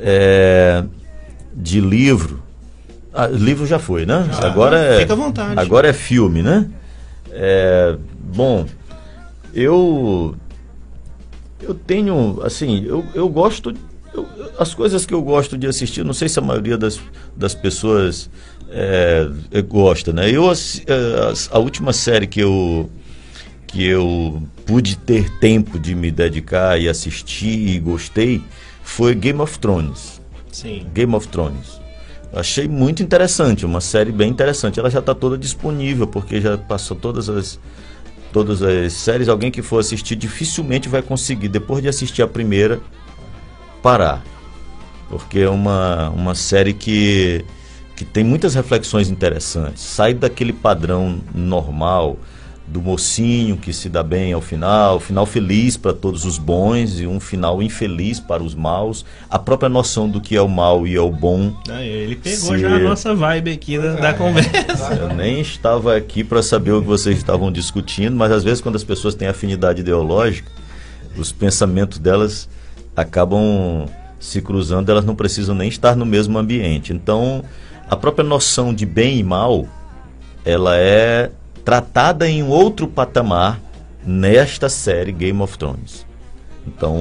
[0.00, 0.84] é
[1.54, 2.42] de livro.
[3.12, 4.28] Ah, livro já foi, né?
[4.32, 5.58] Já, agora é, fica à vontade.
[5.58, 6.68] Agora é filme, né?
[7.30, 7.96] É,
[8.34, 8.66] bom,
[9.54, 10.36] eu
[11.62, 13.74] eu tenho assim, eu, eu gosto
[14.12, 14.26] eu,
[14.58, 17.00] as coisas que eu gosto de assistir, não sei se a maioria das,
[17.34, 18.30] das pessoas
[18.70, 19.28] é,
[19.66, 20.30] gosta, né?
[20.30, 22.90] Eu a, é, a última série que eu
[23.66, 28.42] que eu pude ter tempo de me dedicar e assistir e gostei
[28.86, 30.22] foi Game of Thrones.
[30.50, 30.86] Sim.
[30.94, 31.80] Game of Thrones.
[32.32, 34.78] Achei muito interessante, uma série bem interessante.
[34.78, 37.58] Ela já está toda disponível, porque já passou todas as
[38.32, 39.28] todas as séries.
[39.28, 42.80] Alguém que for assistir dificilmente vai conseguir, depois de assistir a primeira,
[43.82, 44.24] parar.
[45.08, 47.44] Porque é uma, uma série que,
[47.96, 49.82] que tem muitas reflexões interessantes.
[49.82, 52.16] Sai daquele padrão normal
[52.66, 57.06] do mocinho que se dá bem ao final, final feliz para todos os bons e
[57.06, 59.04] um final infeliz para os maus.
[59.30, 61.54] A própria noção do que é o mal e é o bom.
[61.70, 62.58] Ah, ele pegou se...
[62.58, 64.94] já a nossa vibe aqui da, da conversa.
[65.00, 68.76] Eu nem estava aqui para saber o que vocês estavam discutindo, mas às vezes quando
[68.76, 70.50] as pessoas têm afinidade ideológica,
[71.16, 72.48] os pensamentos delas
[72.96, 73.86] acabam
[74.18, 76.92] se cruzando, elas não precisam nem estar no mesmo ambiente.
[76.92, 77.44] Então,
[77.88, 79.68] a própria noção de bem e mal,
[80.44, 81.30] ela é
[81.66, 83.58] tratada em outro patamar
[84.06, 86.06] nesta série Game of Thrones.
[86.64, 86.96] Então,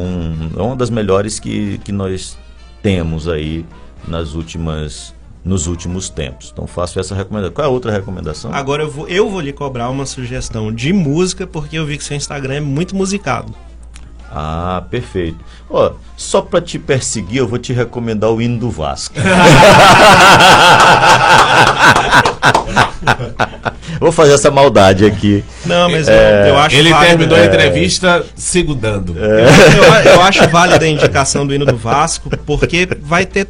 [0.57, 2.35] é uma das melhores que, que nós
[2.81, 3.63] temos aí
[4.07, 5.13] nas últimas
[5.43, 6.49] nos últimos tempos.
[6.51, 7.53] Então faço essa recomendação.
[7.53, 8.51] Qual é a outra recomendação?
[8.51, 12.03] Agora eu vou, eu vou lhe cobrar uma sugestão de música, porque eu vi que
[12.03, 13.53] seu Instagram é muito musicado.
[14.31, 15.37] Ah, perfeito.
[15.69, 19.13] Ó, só para te perseguir, eu vou te recomendar o hino do Vasco.
[23.99, 25.43] Vou fazer essa maldade aqui.
[25.65, 26.43] Não, mas é...
[26.43, 27.41] eu, eu, acho Ele válido, terminou é...
[27.41, 29.15] a entrevista segundando.
[29.17, 29.45] É...
[29.45, 33.47] Eu, eu, acho válida a indicação do hino do Vasco, porque vai ter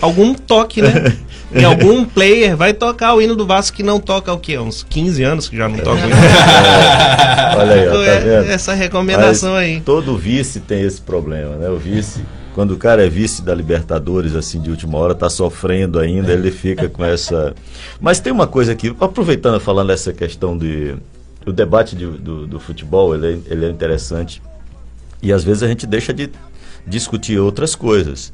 [0.00, 1.16] algum toque, né?
[1.54, 4.58] Em algum player vai tocar o hino do Vasco que não toca o quê?
[4.58, 6.16] Uns 15 anos que já não toca o hino.
[6.16, 7.56] É.
[7.56, 8.50] Olha aí, ó, tá então, vendo?
[8.50, 9.80] Essa recomendação Mas aí.
[9.80, 11.68] Todo vice tem esse problema, né?
[11.68, 12.22] O vice
[12.58, 16.50] quando o cara é vice da Libertadores, assim, de última hora, tá sofrendo ainda, ele
[16.50, 17.54] fica com essa.
[18.00, 20.96] Mas tem uma coisa aqui, aproveitando falando essa questão de.
[21.46, 24.42] O debate de, do, do futebol, ele é, ele é interessante.
[25.22, 26.30] E às vezes a gente deixa de
[26.84, 28.32] discutir outras coisas.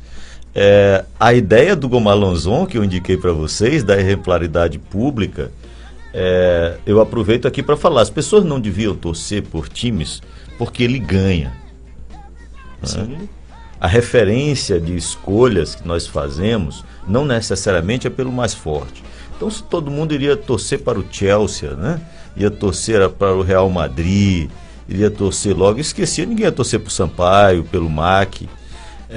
[0.55, 5.53] É, a ideia do Gomalonzon, que eu indiquei para vocês, da exemplaridade pública,
[6.15, 8.01] é, eu aproveito aqui para falar.
[8.01, 10.23] As pessoas não deviam torcer por times
[10.57, 11.53] porque ele ganha.
[12.85, 13.03] Sim.
[13.03, 13.29] Né?
[13.85, 19.05] A referência de escolhas que nós fazemos não necessariamente é pelo mais forte.
[19.37, 22.01] Então, se todo mundo iria torcer para o Chelsea, né?
[22.35, 24.49] ia torcer para o Real Madrid,
[24.89, 28.49] iria torcer logo, esquecia, ninguém ia torcer para o Sampaio, pelo MAC.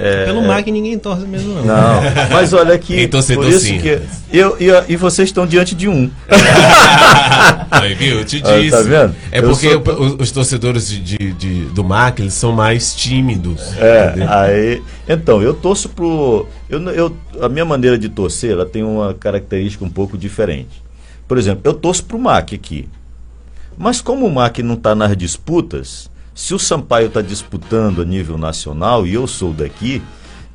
[0.00, 0.26] É...
[0.26, 1.64] Pelo MAC ninguém torce mesmo, não.
[1.64, 2.00] Não,
[2.30, 3.08] mas olha aqui.
[3.08, 3.80] por isso sim.
[3.80, 4.00] que
[4.32, 6.08] eu, eu, e vocês estão diante de um.
[7.68, 8.20] Aí, viu?
[8.20, 8.74] Eu te disse.
[8.74, 9.16] Ah, tá vendo?
[9.32, 10.16] É porque sou...
[10.20, 13.76] os, torcedores de, de, de, do MAC eles são mais tímidos.
[13.76, 14.82] É, aí.
[15.08, 16.46] Então, eu torço pro.
[16.70, 20.80] Eu, eu, a minha maneira de torcer ela tem uma característica um pouco diferente.
[21.26, 22.88] Por exemplo, eu torço pro MAC aqui.
[23.76, 26.08] Mas como o MAC não está nas disputas,
[26.38, 30.00] se o Sampaio está disputando a nível nacional e eu sou daqui,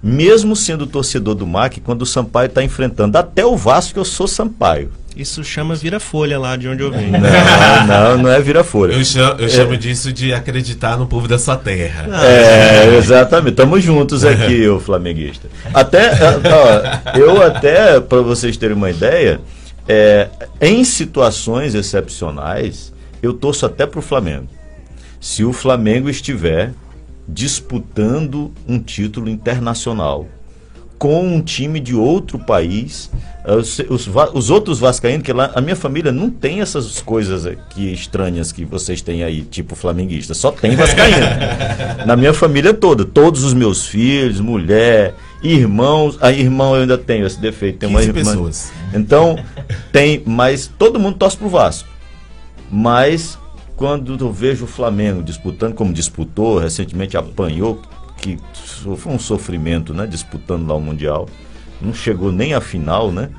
[0.02, 4.26] mesmo sendo torcedor do MAC, quando o Sampaio está enfrentando até o Vasco, eu sou
[4.26, 4.90] Sampaio.
[5.14, 7.12] Isso chama vira-folha lá de onde eu venho.
[7.12, 8.94] Não, não, não é vira-folha.
[8.94, 9.50] Eu chamo, eu é...
[9.50, 12.08] chamo disso de acreditar no povo da sua terra.
[12.26, 13.52] é, exatamente.
[13.52, 15.50] Estamos juntos aqui, o flamenguista.
[15.74, 19.42] Até, ó, eu até, para vocês terem uma ideia,
[19.86, 20.30] é,
[20.62, 24.48] em situações excepcionais, eu torço até para o Flamengo
[25.24, 26.74] se o Flamengo estiver
[27.26, 30.28] disputando um título internacional
[31.00, 33.10] com um time de outro país.
[33.46, 37.46] Eh, os, os, os, outros vascaínos, que lá, a minha família não tem essas coisas
[37.46, 40.34] aqui estranhas que vocês têm aí, tipo flamenguista.
[40.34, 41.26] Só tem vascaíno.
[42.06, 43.06] Na minha família toda.
[43.06, 46.18] Todos os meus filhos, mulher, irmãos.
[46.20, 47.80] A irmão eu ainda tenho esse defeito.
[47.80, 48.14] Tem uma irmã.
[48.14, 48.74] pessoas.
[48.94, 49.40] Então,
[49.90, 51.88] tem, mas todo mundo torce pro Vasco.
[52.70, 53.38] Mas
[53.76, 57.82] quando eu vejo o Flamengo disputando como disputou, recentemente apanhou,
[58.18, 58.38] que
[58.98, 60.06] foi um sofrimento, né?
[60.08, 61.28] Disputando lá o Mundial.
[61.82, 63.30] Não chegou nem à final, né?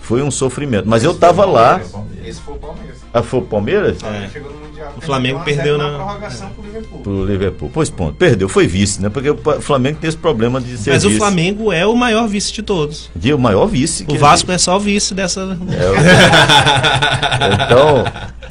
[0.00, 0.88] Foi um sofrimento.
[0.88, 1.80] Mas eu tava lá.
[2.24, 2.98] Esse foi o Palmeiras.
[3.14, 3.98] Ah, foi o Palmeiras?
[4.02, 4.28] É.
[4.32, 4.92] Chegou no Mundial.
[4.96, 6.98] O Flamengo Perdeu na- prorrogação pro Liverpool.
[7.00, 7.70] Pro Liverpool.
[7.72, 8.14] Pois ponto.
[8.14, 9.08] Perdeu, foi vice, né?
[9.08, 11.20] Porque o Flamengo tem esse problema de ser Mas o vice.
[11.20, 13.08] Flamengo é o maior vice de todos.
[13.14, 14.04] De o maior vice.
[14.04, 15.56] que O Vasco é só o vice dessa.
[17.54, 18.04] Então,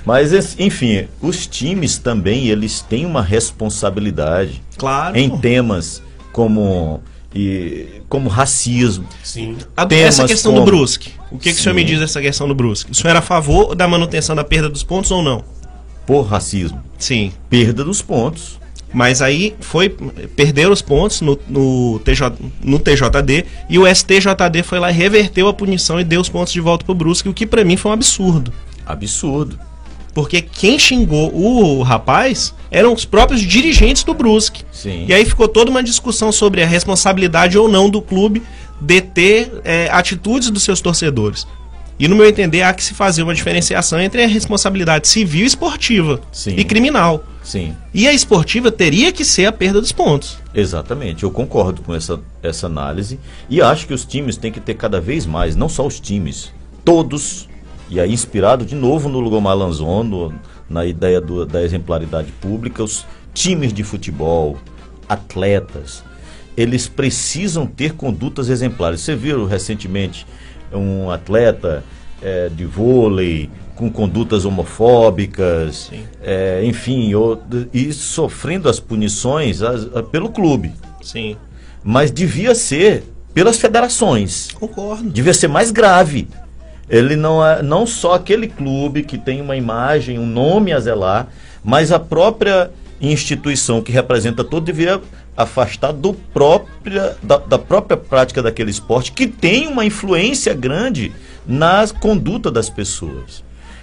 [0.05, 5.17] mas enfim, os times também eles têm uma responsabilidade Claro.
[5.17, 6.01] em temas
[6.31, 7.01] como
[7.33, 9.05] e como racismo.
[9.23, 9.55] Sim.
[9.77, 11.11] A- essa questão como- do Brusque.
[11.31, 12.91] O que, que o senhor me diz dessa questão do Brusque?
[12.91, 15.43] O senhor era a favor da manutenção da perda dos pontos ou não?
[16.05, 17.31] por racismo, Sim.
[17.49, 18.59] perda dos pontos.
[18.93, 19.87] Mas aí foi.
[20.35, 25.47] Perderam os pontos no, no, TJ, no TJD e o STJD foi lá e reverteu
[25.47, 27.91] a punição e deu os pontos de volta pro Brusque, o que pra mim foi
[27.91, 28.51] um absurdo.
[28.85, 29.57] Absurdo.
[30.13, 34.63] Porque quem xingou o rapaz eram os próprios dirigentes do Brusque.
[34.71, 35.05] Sim.
[35.07, 38.43] E aí ficou toda uma discussão sobre a responsabilidade ou não do clube
[38.79, 41.47] de ter é, atitudes dos seus torcedores.
[41.99, 45.45] E no meu entender, há que se fazer uma diferenciação entre a responsabilidade civil e
[45.47, 46.55] esportiva Sim.
[46.57, 47.23] e criminal.
[47.43, 50.37] Sim, E a esportiva teria que ser a perda dos pontos.
[50.53, 51.23] exatamente.
[51.23, 53.19] Eu concordo com essa, essa análise
[53.49, 56.51] e acho que os times têm que ter cada vez mais, não só os times,
[56.85, 57.47] todos,
[57.91, 60.33] e aí inspirado de novo no Lugomar Lanzon, no-
[60.69, 64.57] na ideia do- da exemplaridade pública, os times de futebol,
[65.07, 66.03] atletas,
[66.55, 69.01] eles precisam ter condutas exemplares.
[69.01, 70.25] Você viu recentemente
[70.73, 71.83] um atleta
[72.23, 75.91] eh, de vôlei com condutas homofóbicas,
[76.21, 77.39] eh, enfim, o-
[77.73, 80.71] e sofrendo as punições as- a- pelo clube.
[81.01, 81.35] Sim.
[81.83, 83.03] Mas devia ser
[83.33, 84.49] pelas federações.
[84.53, 85.09] Concordo.
[85.09, 86.27] Devia ser mais grave.
[86.91, 91.29] Ele não é não só aquele clube que tem uma imagem, um nome a zelar,
[91.63, 92.69] mas a própria
[92.99, 95.01] instituição que representa todo devia
[95.35, 101.13] afastar do própria, da, da própria prática daquele esporte que tem uma influência grande
[101.47, 103.41] na conduta das pessoas.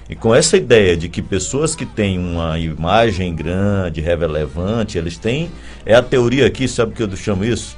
[0.09, 5.51] E com essa ideia de que pessoas que têm uma imagem grande, relevante, eles têm.
[5.85, 7.76] É a teoria aqui, sabe o que eu chamo isso?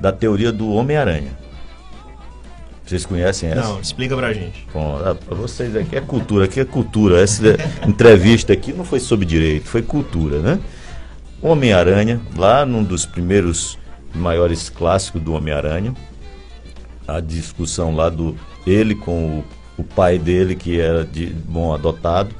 [0.00, 1.45] Da teoria do Homem-Aranha.
[2.86, 3.62] Vocês conhecem essa?
[3.62, 4.64] Não, explica pra gente.
[4.72, 7.20] Bom, ah, pra vocês aqui é cultura, aqui é cultura.
[7.20, 10.60] Essa entrevista aqui não foi sobre direito, foi cultura, né?
[11.42, 13.76] Homem-Aranha, lá num dos primeiros
[14.14, 15.94] maiores clássicos do Homem-Aranha,
[17.08, 19.44] a discussão lá do ele com o,
[19.78, 22.34] o pai dele, que era de bom adotado,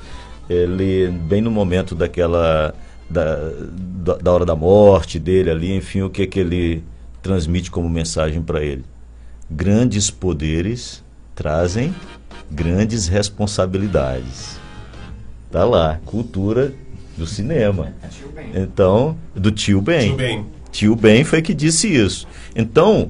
[0.48, 2.72] ele bem no momento daquela
[3.10, 6.84] da, da, da hora da morte dele ali, enfim, o que que ele
[7.20, 8.84] transmite como mensagem para ele?
[9.50, 11.04] Grandes poderes
[11.34, 11.94] trazem
[12.50, 14.58] grandes responsabilidades.
[15.50, 16.74] Tá lá, cultura
[17.16, 17.94] do cinema.
[18.10, 18.50] Tio Ben.
[18.54, 20.08] Então, do tio Ben.
[20.08, 20.46] Tio Ben.
[20.70, 22.26] Tio Ben foi que disse isso.
[22.54, 23.08] Então,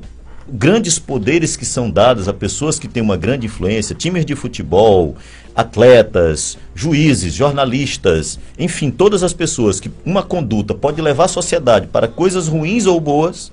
[0.48, 5.16] grandes poderes que são dados a pessoas que têm uma grande influência, times de futebol,
[5.54, 12.06] atletas, juízes, jornalistas, enfim, todas as pessoas que uma conduta pode levar a sociedade para
[12.06, 13.50] coisas ruins ou boas,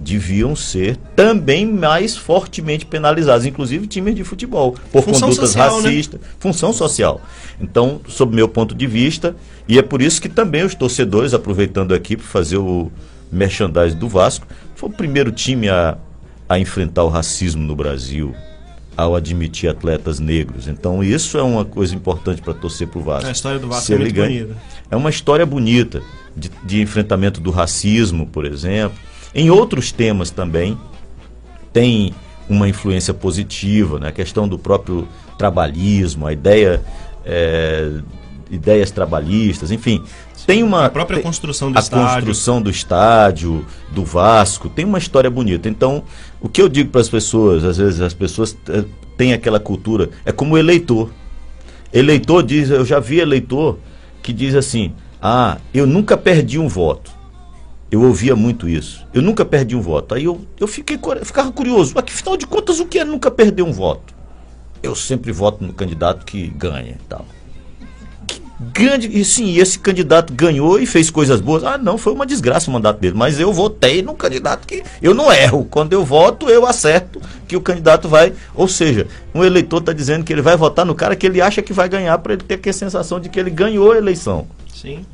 [0.00, 5.88] deviam ser também mais fortemente penalizados, inclusive times de futebol, por Função condutas social, né?
[5.88, 7.20] racistas, função social.
[7.60, 9.34] Então, sob meu ponto de vista,
[9.66, 12.90] e é por isso que também os torcedores, aproveitando aqui para fazer o
[13.32, 14.46] merchandising do Vasco,
[14.76, 15.98] foi o primeiro time a,
[16.48, 18.32] a enfrentar o racismo no Brasil,
[18.96, 20.66] ao admitir atletas negros.
[20.68, 23.28] Então, isso é uma coisa importante para torcer para o Vasco.
[23.28, 24.60] A história do Vasco Se é muito ganha- bonita.
[24.90, 26.02] é uma história bonita
[26.36, 28.96] de, de enfrentamento do racismo, por exemplo.
[29.38, 30.76] Em outros temas também
[31.72, 32.12] tem
[32.48, 34.08] uma influência positiva, né?
[34.08, 35.06] a questão do próprio
[35.38, 36.82] trabalhismo, a ideia,
[37.24, 37.88] é,
[38.50, 40.02] ideias trabalhistas, enfim.
[40.44, 42.06] Tem uma A própria tem- construção do a estádio.
[42.26, 45.68] construção do estádio, do Vasco, tem uma história bonita.
[45.68, 46.02] Então,
[46.40, 48.82] o que eu digo para as pessoas, às vezes as pessoas eh,
[49.16, 51.10] têm aquela cultura, é como eleitor.
[51.92, 53.78] Eleitor diz, eu já vi eleitor
[54.20, 54.92] que diz assim:
[55.22, 57.16] "Ah, eu nunca perdi um voto".
[57.90, 59.06] Eu ouvia muito isso.
[59.14, 60.14] Eu nunca perdi um voto.
[60.14, 61.92] Aí eu, eu fiquei, ficava curioso.
[61.94, 64.14] Mas, afinal de contas, o que é nunca perder um voto?
[64.82, 67.24] Eu sempre voto no candidato que ganha e tal.
[68.26, 69.08] Que grande.
[69.08, 71.64] E sim, esse candidato ganhou e fez coisas boas.
[71.64, 73.14] Ah, não, foi uma desgraça o mandato dele.
[73.16, 74.84] Mas eu votei no candidato que.
[75.00, 75.64] Eu não erro.
[75.64, 78.34] Quando eu voto, eu acerto que o candidato vai.
[78.54, 81.62] Ou seja, um eleitor está dizendo que ele vai votar no cara que ele acha
[81.62, 84.46] que vai ganhar para ele ter a sensação de que ele ganhou a eleição
[84.78, 85.04] Sim.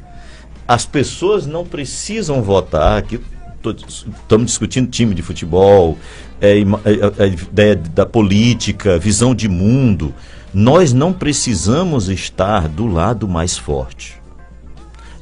[0.66, 2.98] As pessoas não precisam votar.
[2.98, 3.20] Aqui
[3.64, 5.98] estamos discutindo time de futebol,
[6.40, 10.14] é, ima- é, é, a ideia da política, visão de mundo.
[10.52, 14.14] Nós não precisamos estar do lado mais forte,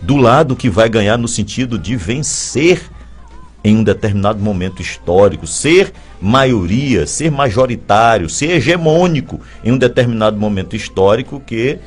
[0.01, 2.82] do lado que vai ganhar no sentido de vencer
[3.64, 10.74] em um determinado momento histórico, ser maioria, ser majoritário, ser hegemônico em um determinado momento
[10.74, 11.78] histórico que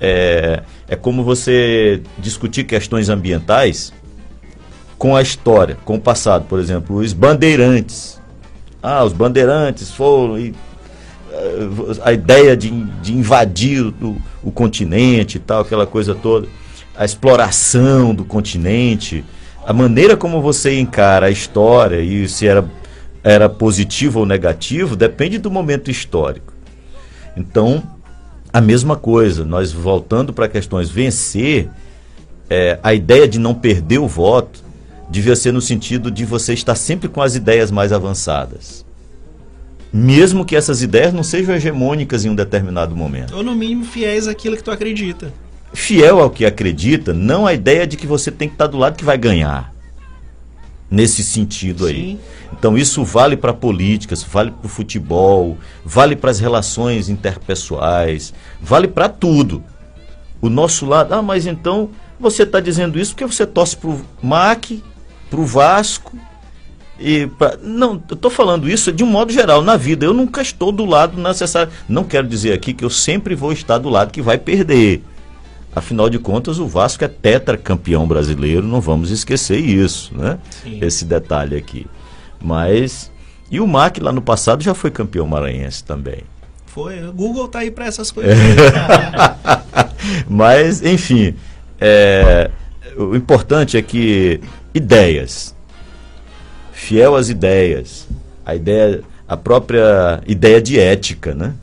[0.00, 3.92] é, é como você discutir questões ambientais
[4.98, 6.46] com a história, com o passado.
[6.48, 8.20] Por exemplo, os bandeirantes.
[8.82, 10.54] Ah, os bandeirantes foram e
[11.32, 11.68] eh,
[12.02, 16.46] a ideia de, de invadir o, o continente e tal, aquela coisa toda,
[16.96, 19.24] a exploração do continente,
[19.66, 22.64] a maneira como você encara a história e se era,
[23.22, 26.52] era positivo ou negativo depende do momento histórico.
[27.36, 27.82] Então,
[28.54, 31.68] a mesma coisa, nós voltando para questões vencer,
[32.48, 34.62] é, a ideia de não perder o voto
[35.10, 38.86] devia ser no sentido de você estar sempre com as ideias mais avançadas.
[39.92, 43.36] Mesmo que essas ideias não sejam hegemônicas em um determinado momento.
[43.36, 45.32] Ou no mínimo fiéis àquilo que tu acredita
[45.74, 48.96] fiel ao que acredita, não a ideia de que você tem que estar do lado
[48.96, 49.73] que vai ganhar.
[50.94, 51.94] Nesse sentido aí.
[51.94, 52.18] Sim.
[52.52, 58.86] Então isso vale para políticas, vale para o futebol, vale para as relações interpessoais, vale
[58.86, 59.62] para tudo.
[60.40, 64.00] O nosso lado, ah, mas então você está dizendo isso porque você torce para o
[64.22, 64.82] MAC,
[65.28, 66.16] para o Vasco,
[66.98, 67.58] e pra...
[67.60, 70.06] não, eu estou falando isso de um modo geral na vida.
[70.06, 71.72] Eu nunca estou do lado necessário.
[71.88, 75.02] Não quero dizer aqui que eu sempre vou estar do lado que vai perder.
[75.74, 80.38] Afinal de contas, o Vasco é tetracampeão brasileiro, não vamos esquecer isso, né?
[80.62, 80.78] Sim.
[80.80, 81.86] Esse detalhe aqui.
[82.40, 83.10] Mas.
[83.50, 86.22] E o MAC lá no passado já foi campeão maranhense também.
[86.66, 88.36] Foi, o Google tá aí para essas coisas.
[90.28, 91.34] Mas, enfim,
[91.80, 92.50] é,
[92.96, 94.40] o importante é que
[94.74, 95.54] ideias,
[96.72, 98.08] fiel às ideias,
[98.44, 101.54] a ideia, a própria ideia de ética, né?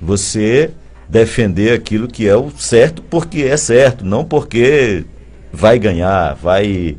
[0.00, 0.70] Você
[1.08, 5.04] defender aquilo que é o certo porque é certo, não porque
[5.52, 6.96] vai ganhar, vai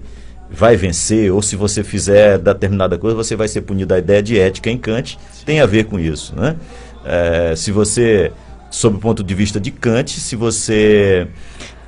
[0.49, 3.93] vai vencer, ou se você fizer determinada coisa, você vai ser punido.
[3.93, 6.33] A ideia de ética em Kant tem a ver com isso.
[6.35, 6.55] Né?
[7.03, 8.31] É, se você,
[8.71, 11.27] sob o ponto de vista de Kant, se você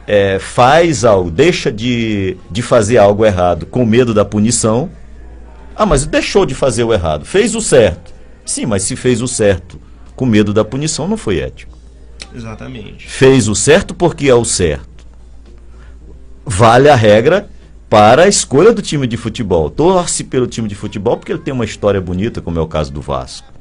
[0.05, 4.89] é, faz algo, deixa de, de fazer algo errado com medo da punição,
[5.75, 8.13] ah, mas deixou de fazer o errado, fez o certo.
[8.45, 9.79] Sim, mas se fez o certo
[10.15, 11.76] com medo da punição, não foi ético.
[12.37, 13.07] Exatamente.
[13.07, 15.05] Fez o certo porque é o certo.
[16.45, 17.49] Vale a regra
[17.89, 19.69] para a escolha do time de futebol.
[19.69, 22.93] Torce pelo time de futebol porque ele tem uma história bonita, como é o caso
[22.93, 23.51] do Vasco.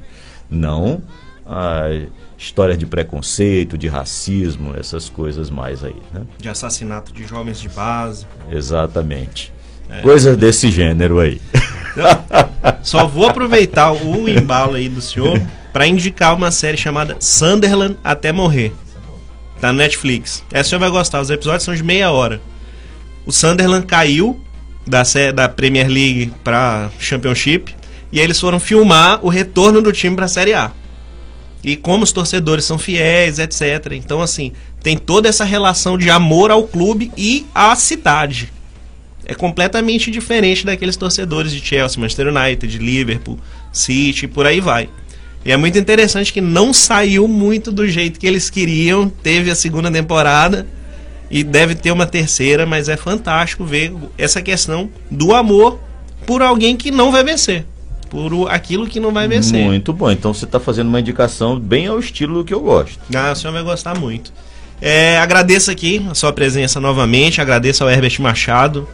[0.49, 1.01] Não
[1.45, 1.89] a
[2.37, 5.95] história de preconceito, de racismo, essas coisas mais aí.
[6.13, 6.21] Né?
[6.37, 8.27] De assassinato de jovens de base.
[8.51, 9.51] Exatamente.
[9.89, 10.01] É.
[10.01, 11.41] Coisas desse gênero aí.
[12.83, 15.41] Só vou aproveitar o embalo aí do senhor
[15.77, 18.73] para indicar uma série chamada Sunderland até morrer.
[19.61, 20.43] Tá no Netflix.
[20.51, 22.41] Essa você vai gostar, os episódios são de meia hora.
[23.27, 24.41] O Sunderland caiu
[24.87, 25.03] da,
[25.35, 27.75] da Premier League para Championship
[28.11, 30.71] e eles foram filmar o retorno do time para a Série A.
[31.63, 33.91] E como os torcedores são fiéis, etc.
[33.91, 38.51] Então, assim, tem toda essa relação de amor ao clube e à cidade.
[39.23, 43.37] É completamente diferente daqueles torcedores de Chelsea, Manchester United, Liverpool,
[43.71, 44.89] City, por aí vai.
[45.47, 49.07] E é muito interessante que não saiu muito do jeito que eles queriam.
[49.07, 50.67] Teve a segunda temporada
[51.31, 55.79] e deve ter uma terceira, mas é fantástico ver essa questão do amor
[56.25, 57.65] por alguém que não vai vencer.
[58.09, 59.63] Por aquilo que não vai vencer.
[59.63, 60.11] Muito bom.
[60.11, 62.99] Então você está fazendo uma indicação bem ao estilo do que eu gosto.
[63.15, 64.33] Ah, o senhor vai gostar muito.
[64.81, 67.39] É, agradeço aqui a sua presença novamente.
[67.39, 68.85] Agradeço ao Herbert Machado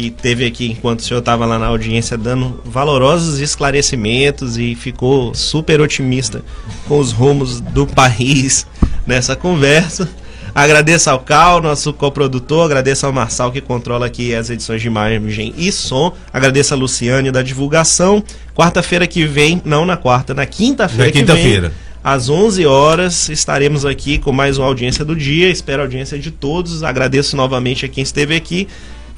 [0.00, 5.34] que teve aqui enquanto o senhor estava lá na audiência dando valorosos esclarecimentos e ficou
[5.34, 6.42] super otimista
[6.88, 8.66] com os rumos do país
[9.06, 10.08] nessa conversa.
[10.54, 15.54] Agradeço ao Cal, nosso coprodutor, agradeço ao Marçal que controla aqui as edições de imagem
[15.56, 18.24] e som, agradeço a Luciane da divulgação.
[18.54, 21.70] Quarta-feira que vem, não na quarta, na quinta-feira quinta que vem,
[22.02, 25.50] às 11 horas estaremos aqui com mais uma audiência do dia.
[25.50, 26.82] Espero a audiência de todos.
[26.82, 28.66] Agradeço novamente a quem esteve aqui.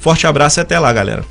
[0.03, 1.23] Forte abraço e até lá, galera.